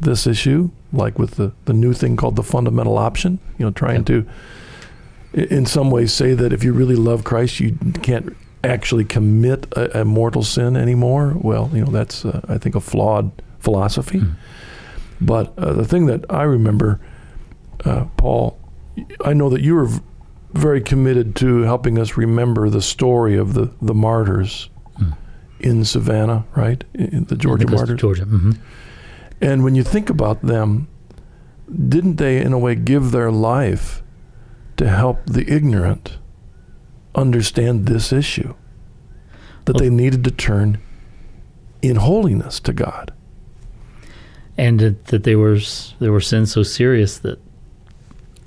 this 0.00 0.26
issue, 0.26 0.70
like 0.92 1.18
with 1.18 1.32
the, 1.36 1.52
the 1.64 1.72
new 1.72 1.92
thing 1.92 2.16
called 2.16 2.36
the 2.36 2.42
fundamental 2.42 2.98
option, 2.98 3.38
you 3.58 3.64
know, 3.64 3.70
trying 3.70 4.04
to, 4.04 4.26
in 5.32 5.64
some 5.66 5.90
ways, 5.90 6.12
say 6.12 6.34
that 6.34 6.52
if 6.52 6.62
you 6.62 6.72
really 6.72 6.96
love 6.96 7.24
Christ, 7.24 7.58
you 7.60 7.76
can't 8.02 8.36
actually 8.62 9.04
commit 9.04 9.66
a, 9.76 10.00
a 10.00 10.04
mortal 10.04 10.42
sin 10.42 10.76
anymore. 10.76 11.34
Well, 11.40 11.70
you 11.72 11.84
know, 11.84 11.90
that's, 11.90 12.24
uh, 12.24 12.40
I 12.48 12.58
think, 12.58 12.74
a 12.74 12.80
flawed 12.80 13.30
philosophy. 13.60 14.20
Mhm. 14.20 14.34
But 15.20 15.56
uh, 15.58 15.72
the 15.72 15.84
thing 15.84 16.06
that 16.06 16.24
I 16.28 16.42
remember, 16.42 17.00
uh, 17.84 18.04
Paul, 18.16 18.58
I 19.24 19.32
know 19.32 19.48
that 19.48 19.62
you 19.62 19.74
were 19.74 19.86
v- 19.86 20.00
very 20.52 20.80
committed 20.80 21.34
to 21.36 21.62
helping 21.62 21.98
us 21.98 22.16
remember 22.16 22.68
the 22.68 22.82
story 22.82 23.36
of 23.36 23.54
the, 23.54 23.70
the 23.80 23.94
martyrs 23.94 24.68
Mm. 24.68 24.73
In 25.64 25.84
Savannah, 25.84 26.44
right? 26.54 26.84
In 26.94 27.24
the 27.24 27.36
Georgia 27.36 27.66
martyrs. 27.66 28.00
Georgia. 28.00 28.24
hmm 28.24 28.52
And 29.40 29.64
when 29.64 29.74
you 29.74 29.82
think 29.82 30.10
about 30.10 30.42
them, 30.42 30.86
didn't 31.94 32.16
they, 32.16 32.40
in 32.40 32.52
a 32.52 32.58
way, 32.58 32.74
give 32.74 33.10
their 33.10 33.30
life 33.30 34.02
to 34.76 34.88
help 34.88 35.24
the 35.26 35.44
ignorant 35.50 36.18
understand 37.14 37.86
this 37.86 38.12
issue? 38.12 38.54
That 39.64 39.74
Well- 39.76 39.84
they 39.84 39.90
needed 39.90 40.22
to 40.24 40.30
turn 40.30 40.78
in 41.82 41.96
holiness 41.96 42.60
to 42.60 42.72
God. 42.72 43.10
and 44.56 44.78
that, 44.78 45.06
that 45.06 45.24
they 45.24 45.34
were 45.34 45.58
there 45.98 46.12
were 46.12 46.20
sins 46.20 46.52
so 46.52 46.62
serious 46.62 47.18
that 47.18 47.38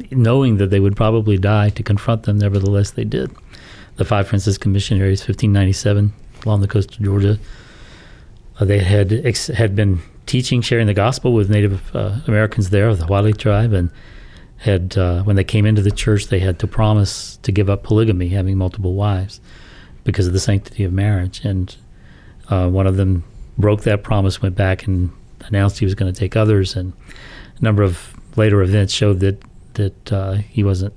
knowing 0.10 0.56
that 0.58 0.70
they 0.70 0.80
would 0.80 0.96
probably 0.96 1.38
die 1.38 1.70
to 1.70 1.84
confront 1.84 2.24
them 2.24 2.38
nevertheless 2.38 2.92
they 2.92 3.04
did 3.04 3.30
the 3.98 4.06
five 4.06 4.26
franciscan 4.26 4.72
missionaries 4.72 5.20
1597 5.20 6.14
along 6.48 6.62
the 6.62 6.68
coast 6.68 6.96
of 6.96 7.04
georgia. 7.04 7.38
Uh, 8.60 8.66
they 8.66 8.80
had 8.80 9.14
ex- 9.14 9.48
had 9.48 9.76
been 9.76 10.02
teaching 10.26 10.62
sharing 10.62 10.88
the 10.88 10.94
gospel 10.94 11.34
with 11.34 11.50
native 11.50 11.96
uh, 11.96 12.20
americans 12.28 12.70
there 12.70 12.90
of 12.90 12.98
the 13.00 13.06
Guale 13.06 13.38
tribe 13.38 13.72
and 13.72 13.92
had 14.58 14.98
uh, 14.98 15.22
when 15.24 15.36
they 15.36 15.44
came 15.44 15.66
into 15.66 15.82
the 15.82 15.92
church 15.92 16.28
they 16.28 16.40
had 16.40 16.58
to 16.60 16.68
promise 16.68 17.38
to 17.44 17.52
give 17.52 17.70
up 17.70 17.84
polygamy 17.84 18.30
having 18.30 18.58
multiple 18.58 18.94
wives 18.94 19.40
because 20.08 20.26
of 20.26 20.32
the 20.32 20.40
sanctity 20.40 20.86
of 20.86 20.94
marriage. 20.94 21.42
And 21.44 21.76
uh, 22.50 22.70
one 22.70 22.88
of 22.88 22.96
them 22.96 23.26
broke 23.58 23.82
that 23.82 24.04
promise 24.04 24.42
went 24.42 24.56
back 24.56 24.88
and 24.88 25.12
announced 25.42 25.80
he 25.80 25.86
was 25.86 25.96
going 25.96 26.12
to 26.12 26.18
take 26.18 26.36
others, 26.36 26.76
and 26.76 26.94
a 27.60 27.64
number 27.64 27.84
of 27.84 28.14
later 28.38 28.62
events 28.62 28.94
showed 28.94 29.20
that 29.20 29.42
that 29.74 30.14
uh, 30.14 30.34
he 30.36 30.64
wasn't 30.64 30.94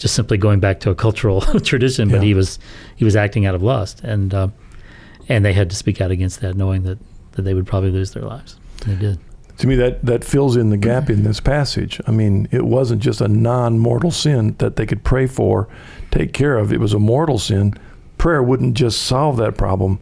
just 0.00 0.14
simply 0.14 0.36
going 0.38 0.58
back 0.58 0.80
to 0.80 0.90
a 0.90 0.94
cultural 0.94 1.40
tradition, 1.60 2.08
but 2.08 2.16
Yeah. 2.16 2.22
he 2.24 2.34
was 2.34 2.58
he 2.96 3.04
was 3.04 3.14
acting 3.14 3.46
out 3.46 3.54
of 3.54 3.62
lust, 3.62 4.00
and 4.02 4.34
uh, 4.34 4.48
and 5.28 5.44
they 5.44 5.52
had 5.52 5.70
to 5.70 5.76
speak 5.76 6.00
out 6.00 6.10
against 6.10 6.40
that, 6.40 6.56
knowing 6.56 6.82
that 6.82 6.98
that 7.32 7.42
they 7.42 7.54
would 7.54 7.66
probably 7.66 7.90
lose 7.90 8.10
their 8.12 8.24
lives. 8.24 8.56
And 8.84 8.96
they 8.98 9.00
did. 9.00 9.18
To 9.58 9.66
me, 9.66 9.74
that, 9.76 10.02
that 10.06 10.24
fills 10.24 10.56
in 10.56 10.70
the 10.70 10.78
gap 10.78 11.10
in 11.10 11.22
this 11.22 11.38
passage. 11.38 12.00
I 12.06 12.12
mean, 12.12 12.48
it 12.50 12.64
wasn't 12.64 13.02
just 13.02 13.20
a 13.20 13.28
non 13.28 13.78
mortal 13.78 14.10
sin 14.10 14.54
that 14.58 14.76
they 14.76 14.86
could 14.86 15.04
pray 15.04 15.26
for, 15.26 15.68
take 16.10 16.32
care 16.32 16.56
of. 16.56 16.72
It 16.72 16.80
was 16.80 16.94
a 16.94 16.98
mortal 16.98 17.38
sin. 17.38 17.74
Prayer 18.16 18.42
wouldn't 18.42 18.72
just 18.74 19.02
solve 19.02 19.36
that 19.36 19.58
problem, 19.58 19.98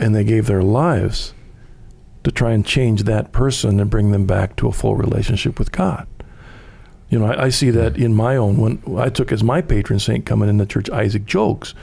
and 0.00 0.16
they 0.16 0.24
gave 0.24 0.46
their 0.46 0.64
lives 0.64 1.32
to 2.24 2.32
try 2.32 2.50
and 2.52 2.66
change 2.66 3.04
that 3.04 3.30
person 3.30 3.78
and 3.78 3.88
bring 3.88 4.10
them 4.10 4.26
back 4.26 4.56
to 4.56 4.66
a 4.66 4.72
full 4.72 4.96
relationship 4.96 5.60
with 5.60 5.70
God. 5.70 6.06
You 7.12 7.18
know, 7.18 7.26
I, 7.26 7.44
I 7.44 7.48
see 7.50 7.68
that 7.68 7.98
in 7.98 8.14
my 8.14 8.36
own. 8.36 8.56
When 8.56 8.82
I 8.98 9.10
took 9.10 9.32
as 9.32 9.44
my 9.44 9.60
patron 9.60 9.98
saint 9.98 10.24
coming 10.24 10.48
in 10.48 10.56
the 10.56 10.64
church, 10.64 10.88
Isaac 10.88 11.26
Jogues, 11.26 11.74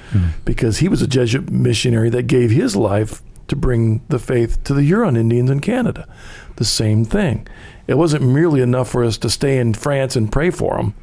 because 0.43 0.79
he 0.79 0.87
was 0.89 1.03
a 1.03 1.07
Jesuit 1.07 1.51
missionary 1.51 2.09
that 2.09 2.23
gave 2.23 2.49
his 2.49 2.75
life 2.75 3.21
to 3.47 3.55
bring 3.55 4.01
the 4.09 4.17
faith 4.17 4.63
to 4.63 4.73
the 4.73 4.81
Huron 4.81 5.15
Indians 5.15 5.51
in 5.51 5.59
Canada. 5.59 6.07
The 6.55 6.65
same 6.65 7.05
thing. 7.05 7.47
It 7.85 7.93
wasn't 7.93 8.23
merely 8.23 8.61
enough 8.61 8.89
for 8.89 9.03
us 9.03 9.19
to 9.19 9.29
stay 9.29 9.59
in 9.59 9.75
France 9.75 10.15
and 10.15 10.31
pray 10.31 10.49
for 10.49 10.77
them. 10.77 10.95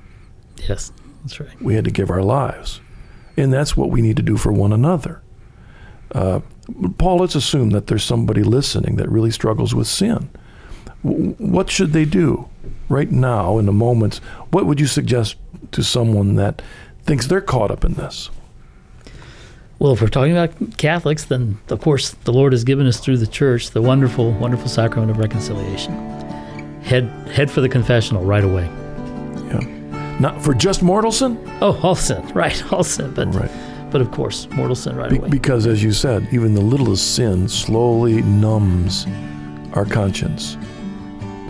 Yes, 0.57 0.91
that's 1.23 1.39
right. 1.39 1.63
We 1.63 1.77
had 1.77 1.85
to 1.85 1.93
give 1.93 2.11
our 2.11 2.23
lives. 2.23 2.81
And 3.37 3.53
that's 3.53 3.77
what 3.77 3.91
we 3.91 4.03
need 4.03 4.17
to 4.17 4.25
do 4.25 4.37
for 4.37 4.51
one 4.53 4.73
another. 4.73 5.23
Uh, 6.13 6.41
Paul, 6.99 7.19
let's 7.19 7.37
assume 7.37 7.71
that 7.71 7.87
there's 7.87 8.03
somebody 8.03 8.43
listening 8.43 8.97
that 8.97 9.09
really 9.09 9.31
struggles 9.31 9.73
with 9.73 9.87
sin. 9.87 10.31
W- 11.05 11.35
what 11.39 11.71
should 11.71 11.93
they 11.93 12.05
do 12.05 12.49
right 12.89 13.11
now 13.11 13.59
in 13.59 13.67
the 13.67 13.73
moments? 13.73 14.19
What 14.51 14.67
would 14.67 14.81
you 14.81 14.87
suggest 14.87 15.37
to 15.73 15.83
someone 15.83 16.37
that 16.37 16.63
thinks 17.05 17.27
they're 17.27 17.41
caught 17.41 17.71
up 17.71 17.85
in 17.85 17.95
this? 17.95 18.31
Well, 19.79 19.93
if 19.93 20.01
we're 20.01 20.09
talking 20.09 20.33
about 20.33 20.79
Catholics, 20.79 21.25
then 21.25 21.59
of 21.69 21.81
course 21.81 22.11
the 22.25 22.33
Lord 22.33 22.53
has 22.53 22.65
given 22.65 22.87
us 22.87 22.99
through 22.99 23.19
the 23.19 23.27
church 23.27 23.71
the 23.71 23.83
wonderful, 23.83 24.33
wonderful 24.33 24.69
sacrament 24.69 25.11
of 25.11 25.19
reconciliation. 25.19 25.93
Head 26.83 27.05
head 27.33 27.51
for 27.51 27.61
the 27.61 27.69
confessional 27.69 28.25
right 28.25 28.45
away. 28.45 28.65
Yeah. 29.51 30.17
Not 30.19 30.41
for 30.43 30.55
just 30.55 30.83
mortal 30.83 31.13
sin? 31.13 31.39
Oh, 31.61 31.79
all 31.83 31.95
sin, 31.95 32.27
right? 32.35 32.73
All 32.73 32.85
sin, 32.85 33.13
but 33.13 33.35
Right. 33.35 33.51
but 33.91 34.01
of 34.01 34.11
course, 34.13 34.49
mortal 34.53 34.77
sin 34.77 34.97
right 34.97 35.11
Be- 35.11 35.19
away. 35.19 35.29
because, 35.29 35.67
as 35.67 35.83
you 35.83 35.93
said, 35.93 36.27
even 36.33 36.55
the 36.55 36.61
littlest 36.63 37.15
sin 37.15 37.47
slowly 37.49 38.23
numbs 38.23 39.07
our 39.75 39.85
conscience. 39.85 40.57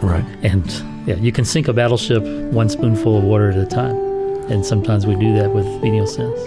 Right. 0.02 0.24
And 0.42 0.66
yeah, 1.06 1.16
you 1.16 1.32
can 1.32 1.44
sink 1.44 1.68
a 1.68 1.72
battleship 1.72 2.22
one 2.52 2.68
spoonful 2.68 3.18
of 3.18 3.24
water 3.24 3.50
at 3.50 3.58
a 3.58 3.66
time. 3.66 3.96
And 4.50 4.64
sometimes 4.64 5.06
we 5.06 5.16
do 5.16 5.34
that 5.34 5.52
with 5.52 5.66
venial 5.80 6.06
sins. 6.06 6.38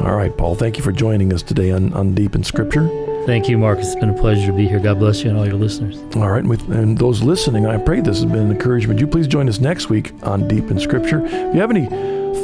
All 0.00 0.14
right, 0.14 0.34
Paul, 0.36 0.54
thank 0.54 0.76
you 0.76 0.82
for 0.82 0.92
joining 0.92 1.32
us 1.32 1.42
today 1.42 1.70
on, 1.70 1.92
on 1.94 2.14
Deep 2.14 2.34
in 2.34 2.44
Scripture. 2.44 2.88
Thank 3.26 3.48
you, 3.48 3.58
Marcus. 3.58 3.86
It's 3.86 3.96
been 3.96 4.10
a 4.10 4.14
pleasure 4.14 4.46
to 4.46 4.52
be 4.52 4.68
here. 4.68 4.78
God 4.78 4.98
bless 4.98 5.24
you 5.24 5.30
and 5.30 5.38
all 5.38 5.46
your 5.46 5.56
listeners. 5.56 5.98
All 6.14 6.30
right, 6.30 6.38
and, 6.38 6.48
with, 6.48 6.70
and 6.70 6.96
those 6.96 7.22
listening, 7.22 7.66
I 7.66 7.76
pray 7.76 8.00
this 8.00 8.18
has 8.18 8.24
been 8.24 8.36
an 8.36 8.50
encouragement. 8.52 9.00
You 9.00 9.06
please 9.06 9.26
join 9.26 9.48
us 9.48 9.58
next 9.58 9.88
week 9.88 10.12
on 10.22 10.46
Deep 10.46 10.70
in 10.70 10.78
Scripture. 10.78 11.24
If 11.26 11.54
you 11.54 11.60
have 11.60 11.70
any 11.70 11.86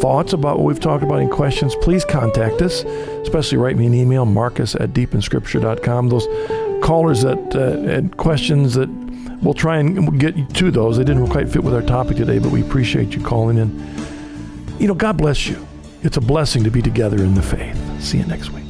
thoughts 0.00 0.32
about 0.32 0.58
what 0.58 0.64
we've 0.64 0.80
talked 0.80 1.04
about, 1.04 1.20
any 1.20 1.30
questions, 1.30 1.76
please 1.76 2.04
contact 2.04 2.62
us, 2.62 2.82
especially 2.82 3.58
write 3.58 3.76
me 3.76 3.86
an 3.86 3.94
email, 3.94 4.24
marcus 4.24 4.74
at 4.74 4.90
deepinscripture.com. 4.90 6.08
Those 6.08 6.26
callers 6.82 7.22
that 7.22 7.54
uh, 7.54 7.80
had 7.82 8.16
questions 8.16 8.74
that 8.74 8.88
we'll 9.42 9.54
try 9.54 9.78
and 9.78 10.18
get 10.18 10.54
to 10.54 10.70
those. 10.70 10.96
They 10.96 11.04
didn't 11.04 11.28
quite 11.28 11.48
fit 11.48 11.62
with 11.62 11.74
our 11.74 11.82
topic 11.82 12.16
today, 12.16 12.38
but 12.38 12.50
we 12.50 12.62
appreciate 12.62 13.14
you 13.14 13.22
calling 13.22 13.58
in. 13.58 13.70
You 14.78 14.88
know, 14.88 14.94
God 14.94 15.16
bless 15.16 15.46
you. 15.46 15.66
It's 16.02 16.16
a 16.16 16.20
blessing 16.20 16.64
to 16.64 16.70
be 16.70 16.82
together 16.82 17.18
in 17.18 17.34
the 17.34 17.42
faith. 17.42 17.78
See 18.02 18.18
you 18.18 18.26
next 18.26 18.50
week. 18.50 18.61